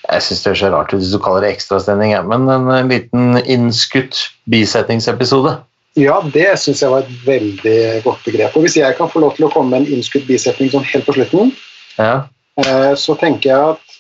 Jeg 0.10 0.26
syns 0.26 0.44
det 0.44 0.52
er 0.52 0.60
så 0.62 0.70
rart 0.74 0.94
hvis 0.96 1.12
du 1.14 1.20
kaller 1.22 1.46
det 1.46 1.54
ekstrasending, 1.54 2.16
men 2.30 2.50
en, 2.50 2.70
en 2.74 2.90
liten 2.90 3.38
innskutt 3.46 4.24
bisetningsepisode. 4.50 5.58
Ja, 6.00 6.20
det 6.34 6.48
syns 6.62 6.82
jeg 6.82 6.94
var 6.94 7.06
et 7.06 7.26
veldig 7.26 7.80
godt 8.06 8.26
begrep. 8.26 8.56
Og 8.56 8.66
hvis 8.66 8.78
jeg 8.80 8.98
kan 8.98 9.10
få 9.12 9.22
lov 9.24 9.36
til 9.38 9.48
å 9.48 9.52
komme 9.54 9.74
med 9.74 9.86
en 9.86 10.00
innskutt 10.00 10.26
bisetning 10.30 10.72
sånn 10.74 10.88
helt 10.88 11.08
på 11.08 11.18
slutten, 11.18 11.54
Ja. 12.00 12.28
Eh, 12.60 12.94
så 12.96 13.16
tenker 13.20 13.50
jeg 13.50 13.74
at 13.76 13.98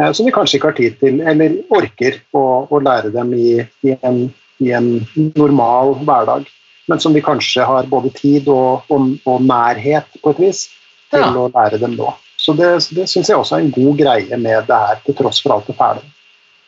som 0.00 0.26
vi 0.26 0.32
kanskje 0.34 0.58
ikke 0.58 0.70
har 0.70 0.78
tid 0.78 0.98
til 1.00 1.20
eller 1.28 1.58
orker 1.74 2.18
å, 2.36 2.66
å 2.68 2.80
lære 2.82 3.12
dem 3.14 3.32
i, 3.36 3.62
i, 3.86 3.94
en, 4.02 4.24
i 4.64 4.72
en 4.74 4.90
normal 5.38 5.94
hverdag, 6.02 6.48
men 6.90 7.00
som 7.00 7.14
vi 7.14 7.22
kanskje 7.24 7.64
har 7.68 7.88
både 7.90 8.10
tid 8.18 8.48
og, 8.50 8.88
og, 8.92 9.12
og 9.28 9.44
nærhet 9.46 10.08
på 10.22 10.34
et 10.34 10.42
vis 10.48 10.66
til 11.12 11.20
Ja. 11.20 11.28
å 11.36 11.50
lære 11.52 11.78
dem 11.78 11.94
nå. 11.98 12.08
Så 12.40 12.54
det, 12.58 12.72
det 12.96 13.04
syns 13.10 13.28
jeg 13.30 13.38
også 13.38 13.58
er 13.58 13.66
en 13.66 13.74
god 13.74 13.98
greie 14.00 14.38
med 14.40 14.64
det 14.66 14.78
her, 14.86 15.00
til 15.04 15.14
tross 15.14 15.38
for 15.44 15.54
alt 15.54 15.68
det 15.68 15.76
fæle. 15.78 16.02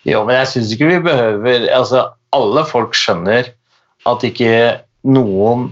Jo, 0.07 0.21
men 0.29 0.37
jeg 0.37 0.51
syns 0.53 0.75
ikke 0.75 0.91
vi 0.93 0.99
behøver 1.07 1.65
altså, 1.73 2.11
Alle 2.37 2.65
folk 2.69 2.93
skjønner 2.99 3.49
at 4.11 4.25
ikke 4.27 4.51
noen 5.05 5.69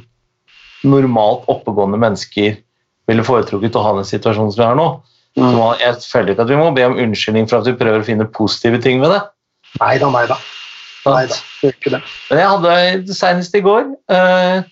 normalt 0.83 1.47
oppegående 1.51 2.01
mennesker 2.01 2.57
ville 3.11 3.25
foretrukket 3.27 3.77
å 3.79 3.85
ha 3.85 3.95
den 3.99 4.09
situasjonen 4.09 4.53
som 4.53 4.63
vi 4.63 4.69
har 4.69 4.79
nå. 4.79 4.89
Mm. 5.39 5.47
Så 5.49 5.69
jeg 5.81 6.01
føler 6.11 6.35
ikke 6.35 6.45
at 6.45 6.53
vi 6.53 6.61
må 6.61 6.73
be 6.77 6.85
om 6.89 6.99
unnskyldning 7.01 7.49
for 7.49 7.63
at 7.63 7.71
vi 7.71 7.79
prøver 7.79 8.03
å 8.03 8.07
finne 8.07 8.29
positive 8.37 8.83
ting 8.85 9.01
ved 9.03 9.15
det. 9.15 9.23
Nei 9.81 9.95
da, 10.03 10.11
nei 10.13 10.27
da. 10.29 10.37
Men 12.31 12.39
jeg 12.39 12.51
hadde 12.53 13.15
senest 13.17 13.57
i 13.59 13.63
går 13.65 13.89
eh, 14.13 14.63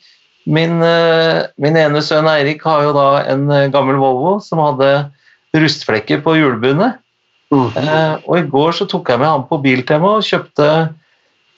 min, 0.47 0.77
eh, 0.85 1.41
min 1.59 1.79
ene 1.81 2.03
sønn 2.07 2.29
Eirik 2.31 2.63
har 2.69 2.85
jo 2.87 2.93
da 2.95 3.09
en 3.33 3.49
eh, 3.51 3.71
gammel 3.73 3.99
Volvo 3.99 4.37
som 4.45 4.63
hadde 4.63 4.91
rustflekker 5.57 6.23
på 6.23 6.37
hjulbundet. 6.39 7.01
Mm. 7.51 7.73
Og 8.31 8.35
i 8.39 8.45
går 8.47 8.77
så 8.79 8.87
tok 8.87 9.09
jeg 9.11 9.19
med 9.19 9.27
han 9.27 9.49
på 9.49 9.59
Biltema 9.65 10.13
og 10.21 10.27
kjøpte 10.27 10.67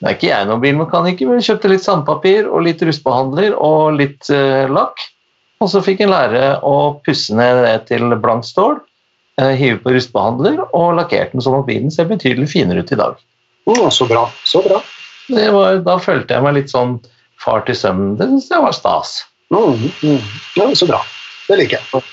Nå 0.03 0.09
er 0.09 0.17
ikke 0.17 0.27
jeg 0.27 0.47
noen 0.49 0.59
bilmekaniker, 0.59 1.29
men 1.31 1.43
kjøpte 1.45 1.69
litt 1.71 1.85
sandpapir 1.85 2.47
og 2.49 2.65
litt 2.65 2.81
rustbehandler 2.83 3.53
og 3.55 3.95
litt 4.01 4.27
uh, 4.35 4.67
lakk. 4.67 4.99
Og 5.63 5.69
så 5.71 5.79
fikk 5.85 6.03
en 6.03 6.11
lære 6.11 6.57
å 6.67 6.73
pusse 7.05 7.31
ned 7.31 7.61
det 7.63 7.77
til 7.87 8.11
blankt 8.19 8.49
stål, 8.49 8.81
uh, 9.39 9.53
hive 9.55 9.79
på 9.79 9.93
rustbehandler 9.95 10.59
og 10.65 10.97
lakkerte 10.99 11.37
den 11.37 11.45
sånn 11.45 11.55
at 11.61 11.69
bilen 11.69 11.95
ser 11.95 12.11
betydelig 12.11 12.51
finere 12.51 12.83
ut 12.83 12.91
i 12.91 12.99
dag. 12.99 13.15
Mm, 13.63 13.87
så 13.95 14.09
bra. 14.11 14.27
Så 14.43 14.59
bra. 14.67 14.83
Det 15.31 15.47
var, 15.55 15.79
da 15.87 15.95
følte 16.03 16.35
jeg 16.35 16.43
meg 16.43 16.59
litt 16.59 16.75
sånn 16.75 16.97
far 17.39 17.63
til 17.63 17.79
sønnen. 17.79 18.17
Det 18.19 18.27
synes 18.27 18.51
jeg 18.51 18.67
var 18.67 18.75
stas. 18.75 19.17
Mm, 19.55 19.87
mm. 20.03 20.31
Ja, 20.59 20.67
så 20.75 20.91
bra. 20.91 20.99
Det 21.47 21.63
liker 21.63 21.79
jeg. 21.79 22.07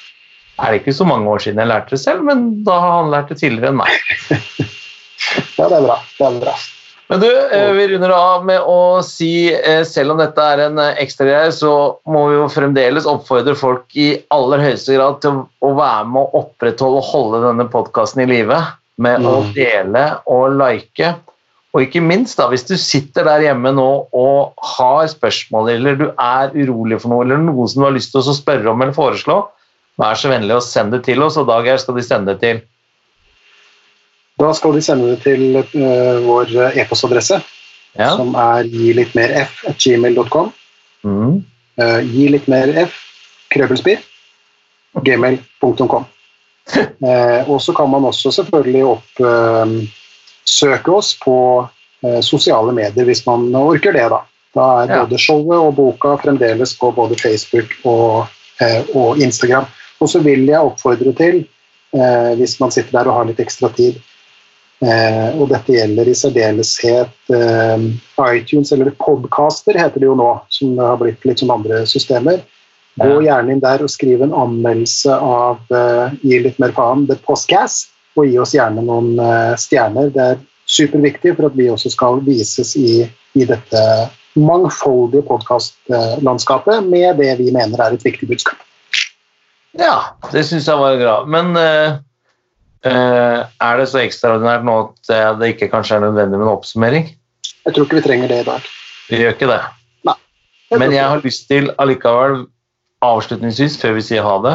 Er 0.62 0.70
det 0.70 0.84
ikke 0.84 0.94
så 0.94 1.10
mange 1.10 1.26
år 1.26 1.42
siden 1.42 1.58
jeg 1.58 1.74
lærte 1.74 1.96
det 1.96 2.04
selv, 2.06 2.22
men 2.30 2.52
da 2.62 2.78
har 2.84 3.00
han 3.00 3.10
lært 3.10 3.34
det 3.34 3.42
tidligere 3.42 3.74
enn 3.74 3.82
meg. 3.82 3.98
Ja, 5.60 5.66
det 5.68 5.76
er 5.76 5.84
bra. 5.84 5.96
Det 6.16 6.24
er 6.26 6.38
bra. 6.40 6.52
Men 7.10 7.20
du, 7.20 7.30
eh, 7.50 7.72
vi 7.74 7.88
runder 7.90 8.12
av 8.14 8.44
med 8.46 8.60
å 8.70 9.02
si, 9.02 9.50
eh, 9.52 9.82
selv 9.82 10.12
om 10.14 10.20
dette 10.20 10.38
er 10.38 10.60
en 10.68 10.78
eh, 10.78 10.94
ekstragreie, 11.02 11.50
så 11.50 11.72
må 12.06 12.28
vi 12.30 12.36
jo 12.36 12.44
fremdeles 12.52 13.08
oppfordre 13.10 13.56
folk 13.58 13.96
i 13.98 14.12
aller 14.30 14.62
høyeste 14.62 14.94
grad 14.94 15.18
til 15.24 15.40
å- 15.42 15.72
være 15.74 16.06
med 16.06 16.22
å 16.22 16.44
opprettholde 16.44 17.02
og 17.02 17.08
holde 17.10 17.42
denne 17.48 17.66
podkasten 17.72 18.22
i 18.22 18.28
live 18.30 18.60
med 18.96 19.26
å 19.26 19.42
Mm. 19.42 19.54
dele 19.54 20.04
og 20.28 20.54
like. 20.56 21.16
Og 21.74 21.82
ikke 21.82 22.02
minst, 22.02 22.36
da, 22.36 22.48
hvis 22.48 22.66
du 22.66 22.76
sitter 22.76 23.24
der 23.24 23.40
hjemme 23.40 23.74
nå 23.74 24.06
og 24.12 24.54
har 24.62 25.06
spørsmål, 25.06 25.70
eller 25.74 25.94
du 25.96 26.08
er 26.16 26.50
urolig 26.54 27.00
for 27.00 27.08
noe, 27.08 27.24
eller 27.24 27.38
noe 27.38 27.66
som 27.66 27.82
du 27.82 27.86
har 27.88 27.94
lyst 27.94 28.12
til 28.12 28.20
å 28.22 28.34
spørre 28.34 28.70
om 28.70 28.82
eller 28.82 28.92
foreslå, 28.94 29.48
vær 29.98 30.14
så 30.14 30.30
vennlig 30.30 30.54
å 30.56 30.62
sende 30.62 30.98
det 30.98 31.04
til 31.04 31.22
oss, 31.22 31.36
og 31.36 31.46
Dag 31.46 31.64
her 31.66 31.76
skal 31.76 31.94
de 31.94 32.02
sende 32.02 32.26
det 32.38 32.40
til. 32.40 32.62
Da 34.40 34.52
skal 34.56 34.72
de 34.76 34.82
sende 34.84 35.10
det 35.12 35.20
til 35.26 35.56
uh, 35.60 36.20
vår 36.26 36.54
e-postadresse, 36.80 37.40
Ja. 37.98 38.12
som 38.16 38.34
er 38.38 38.68
gi 38.70 38.92
litt 38.94 39.14
mer 39.18 39.32
f 39.42 39.64
at 39.68 39.76
gmail.com. 39.82 40.52
Mm. 41.04 41.40
Uh, 41.80 42.00
gi 42.06 42.28
litt 42.30 42.46
mer 42.48 42.70
f, 42.86 42.94
krøbelspir, 43.50 43.98
gmail.com. 45.04 46.04
uh, 46.06 47.40
og 47.50 47.58
så 47.60 47.74
kan 47.76 47.90
man 47.90 48.04
også 48.08 48.30
selvfølgelig 48.38 48.84
oppsøke 48.94 50.92
oss 50.94 51.14
på 51.20 51.36
eh, 52.04 52.20
sosiale 52.24 52.72
medier 52.76 53.04
hvis 53.08 53.24
man 53.26 53.48
orker 53.58 53.92
det, 53.96 54.06
da. 54.12 54.22
Da 54.56 54.66
er 54.82 54.88
Ja. 54.90 55.04
både 55.04 55.18
showet 55.18 55.58
og 55.58 55.74
boka 55.76 56.16
fremdeles 56.22 56.72
på 56.78 56.90
både 56.94 57.16
Facebook 57.20 57.74
og, 57.84 58.26
eh, 58.60 58.82
og 58.94 59.18
Instagram. 59.20 59.66
Og 60.00 60.08
så 60.08 60.18
vil 60.24 60.46
jeg 60.46 60.58
oppfordre 60.60 61.12
til, 61.14 61.44
eh, 61.94 62.34
hvis 62.36 62.58
man 62.60 62.70
sitter 62.70 62.90
der 62.98 63.10
og 63.10 63.14
har 63.18 63.24
litt 63.26 63.38
ekstra 63.40 63.68
tid, 63.76 64.00
eh, 64.84 65.28
og 65.36 65.50
dette 65.52 65.74
gjelder 65.74 66.08
i 66.10 66.16
særdeleshet 66.16 67.34
eh, 67.36 67.84
iTunes, 68.30 68.72
eller 68.72 68.92
podcaster 69.00 69.78
heter 69.78 70.02
det 70.02 70.08
jo 70.08 70.16
nå, 70.18 70.32
som 70.52 70.78
har 70.80 70.98
blitt 71.00 71.24
litt 71.28 71.42
som 71.42 71.52
andre 71.54 71.84
systemer. 71.88 72.42
Gå 73.00 73.20
gjerne 73.24 73.54
inn 73.54 73.62
der 73.62 73.82
og 73.84 73.92
skriv 73.92 74.22
en 74.24 74.34
anmeldelse 74.36 75.14
av 75.14 75.60
eh, 75.72 76.16
Gi 76.26 76.40
litt 76.44 76.58
mer 76.60 76.74
faen, 76.76 77.06
The 77.08 77.16
Postcast, 77.24 77.92
og 78.18 78.26
gi 78.26 78.38
oss 78.42 78.54
gjerne 78.56 78.82
noen 78.84 79.14
eh, 79.22 79.54
stjerner. 79.60 80.10
Det 80.14 80.24
er 80.32 80.40
superviktig 80.70 81.36
for 81.36 81.50
at 81.50 81.58
vi 81.58 81.70
også 81.70 81.92
skal 81.94 82.20
vises 82.26 82.74
i, 82.78 83.04
i 83.38 83.46
dette 83.46 83.84
mangfoldige 84.38 85.26
podkastlandskapet 85.26 86.84
med 86.86 87.18
det 87.18 87.32
vi 87.40 87.50
mener 87.54 87.82
er 87.82 87.96
et 87.96 88.04
viktig 88.04 88.28
budskap. 88.30 88.60
Ja, 89.78 90.16
det 90.32 90.44
syns 90.48 90.68
jeg 90.68 90.78
var 90.78 90.98
bra. 90.98 91.16
Men 91.30 91.54
eh, 91.58 91.64
eh, 91.64 91.98
er 92.88 93.80
det 93.80 93.88
så 93.90 94.00
ekstraordinært 94.00 94.64
nå 94.64 94.76
at 94.86 95.12
eh, 95.12 95.26
det 95.40 95.52
ikke 95.54 95.68
kanskje 95.72 95.98
er 95.98 96.06
nødvendig 96.06 96.38
med 96.38 96.46
en 96.46 96.54
oppsummering? 96.54 97.10
Jeg 97.66 97.74
tror 97.74 97.84
ikke 97.84 97.98
vi 97.98 98.06
trenger 98.06 98.30
det 98.32 98.40
i 98.40 98.46
dag. 98.46 98.68
Vi 99.10 99.20
gjør 99.20 99.36
ikke 99.36 99.50
det. 99.50 99.60
Jeg 100.70 100.78
Men 100.78 100.92
jeg 100.94 101.04
har 101.04 101.20
lyst 101.24 101.48
til 101.50 101.72
allikevel, 101.82 102.44
avslutningsvis, 103.02 103.76
før 103.80 103.96
vi 103.96 104.04
sier 104.06 104.22
ha 104.22 104.36
det, 104.44 104.54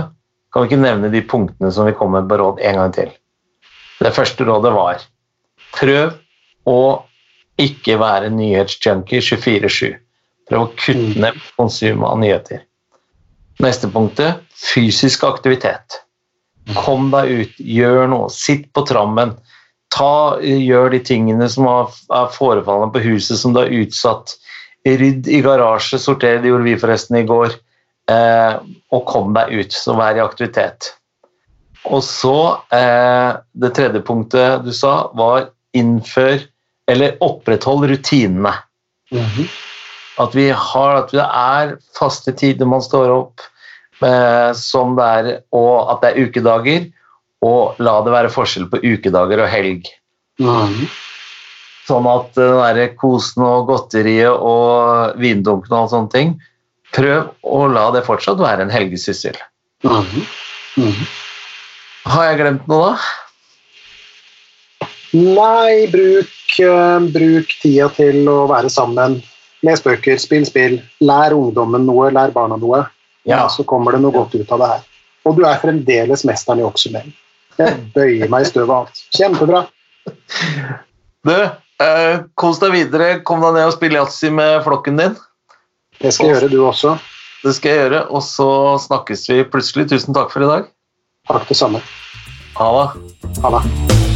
kan 0.54 0.64
vi 0.64 0.70
ikke 0.70 0.80
nevne 0.80 1.12
de 1.12 1.22
punktene 1.22 1.72
som 1.76 1.90
vi 1.90 1.96
kom 1.98 2.14
med 2.16 2.30
på 2.30 2.38
råd 2.40 2.62
en 2.64 2.80
gang 2.80 2.94
til. 2.96 3.12
Det 4.00 4.14
første 4.16 4.48
rådet 4.48 4.72
var 4.72 5.04
prøv 5.76 6.14
å 6.72 6.80
ikke 7.62 7.98
være 8.00 8.32
nyhetsjunkie 8.32 9.20
24-7. 9.24 9.92
Prøv 10.48 10.64
å 10.64 10.72
kutte 10.80 11.20
ned 11.20 11.38
konsumet 11.58 12.08
av 12.08 12.20
nyheter. 12.22 12.64
Neste 13.64 13.90
punktet 13.92 14.44
fysisk 14.56 15.24
aktivitet. 15.28 16.02
Kom 16.74 17.12
deg 17.14 17.30
ut, 17.30 17.60
gjør 17.60 18.08
noe. 18.10 18.30
Sitt 18.34 18.72
på 18.74 18.86
trammen. 18.90 19.36
Ta, 19.94 20.40
gjør 20.42 20.90
de 20.96 21.00
tingene 21.06 21.48
som 21.52 21.68
er 21.70 22.32
forefallende 22.34 22.96
på 22.96 23.04
huset 23.06 23.40
som 23.40 23.54
du 23.54 23.62
har 23.62 23.74
utsatt. 23.74 24.34
Rydd 24.86 25.30
i 25.30 25.42
garasje, 25.46 26.00
sorter, 26.02 26.42
det 26.42 26.50
gjorde 26.50 26.68
vi 26.68 26.78
forresten 26.82 27.20
i 27.22 27.26
går. 27.28 27.54
Eh, 28.12 28.58
og 28.94 29.06
kom 29.10 29.34
deg 29.38 29.54
ut, 29.54 29.74
så 29.74 29.96
vær 29.98 30.18
i 30.18 30.24
aktivitet. 30.24 30.92
Og 31.90 32.02
så 32.06 32.38
eh, 32.74 33.38
Det 33.54 33.72
tredje 33.78 34.02
punktet 34.06 34.66
du 34.66 34.72
sa, 34.74 35.12
var 35.18 35.50
innfør 35.78 36.42
eller 36.90 37.18
oppretthold 37.26 37.88
rutinene. 37.90 38.54
Mhm. 39.14 39.48
At 40.22 40.36
vi 40.38 40.48
har 40.50 41.02
at 41.02 41.12
det 41.12 41.26
er 41.26 41.74
faste 41.98 42.32
tider 42.38 42.70
man 42.70 42.84
står 42.84 43.12
opp, 43.12 43.42
eh, 43.42 43.55
som 44.60 44.96
det 44.98 45.06
er, 45.20 45.28
og 45.56 45.92
at 45.94 46.02
det 46.04 46.10
er 46.12 46.28
ukedager. 46.28 46.88
Og 47.46 47.78
la 47.84 48.00
det 48.04 48.14
være 48.14 48.34
forskjell 48.34 48.68
på 48.72 48.82
ukedager 48.84 49.44
og 49.44 49.52
helg. 49.52 49.88
Mm. 50.42 50.88
Sånn 51.86 52.08
at 52.10 52.32
den 52.36 52.58
derre 52.58 52.88
kosen 52.98 53.46
og 53.46 53.68
godteriet 53.70 54.34
og 54.34 55.20
vindunkene 55.22 55.84
og 55.86 55.92
sånne 55.92 56.12
ting 56.12 56.34
Prøv 56.96 57.28
å 57.44 57.66
la 57.68 57.90
det 57.92 58.06
fortsatt 58.08 58.40
være 58.40 58.64
en 58.64 58.72
helgesyssel. 58.72 59.36
Mm. 59.84 60.24
Mm. 60.80 61.02
Har 62.08 62.30
jeg 62.30 62.40
glemt 62.40 62.70
noe, 62.72 62.94
da? 62.94 64.88
Nei, 65.16 65.88
bruk, 65.92 66.32
eh, 66.64 67.08
bruk 67.12 67.52
tida 67.62 67.90
til 67.98 68.30
å 68.32 68.46
være 68.52 68.72
sammen. 68.72 69.18
Les 69.66 69.84
bøker, 69.84 70.20
spill 70.22 70.46
spill. 70.48 70.80
Lær 71.04 71.36
ungdommen 71.36 71.84
noe, 71.88 72.12
lær 72.16 72.32
barna 72.36 72.60
noe. 72.62 72.86
Ja. 73.26 73.46
Så 73.50 73.66
kommer 73.68 73.96
det 73.96 74.04
noe 74.04 74.14
godt 74.14 74.36
ut 74.38 74.52
av 74.54 74.62
det 74.62 74.72
her. 74.74 74.88
Og 75.26 75.38
du 75.38 75.46
er 75.48 75.62
fremdeles 75.62 76.26
mesteren 76.28 76.62
i 76.62 76.66
oppsummering. 76.66 77.14
Jeg 77.58 77.78
bøyer 77.96 78.30
meg 78.30 78.46
i 78.46 78.50
støvet 78.50 78.70
av 78.70 78.84
alt. 78.84 79.04
Kjempebra. 79.16 79.64
Du, 81.26 81.36
eh, 81.82 82.18
kos 82.38 82.62
deg 82.62 82.76
videre. 82.76 83.10
Kom 83.26 83.42
deg 83.42 83.58
ned 83.58 83.70
og 83.72 83.76
spill 83.78 83.98
yatzy 83.98 84.30
med 84.30 84.62
flokken 84.68 85.02
din. 85.02 85.18
Det 86.02 86.14
skal 86.14 86.30
jeg 86.30 86.36
gjøre, 86.36 86.52
du 86.52 86.60
også. 86.68 86.98
Det 87.46 87.56
skal 87.56 87.72
jeg 87.72 87.84
gjøre, 87.86 88.02
og 88.10 88.26
så 88.26 88.50
snakkes 88.86 89.30
vi 89.32 89.44
plutselig. 89.50 89.90
Tusen 89.94 90.18
takk 90.18 90.34
for 90.34 90.46
i 90.46 90.52
dag. 90.52 90.68
Takk 91.30 91.48
det 91.50 91.58
samme. 91.58 91.82
Ha 92.60 92.70
det. 92.78 93.16
Ha 93.42 93.58
det. 93.58 94.15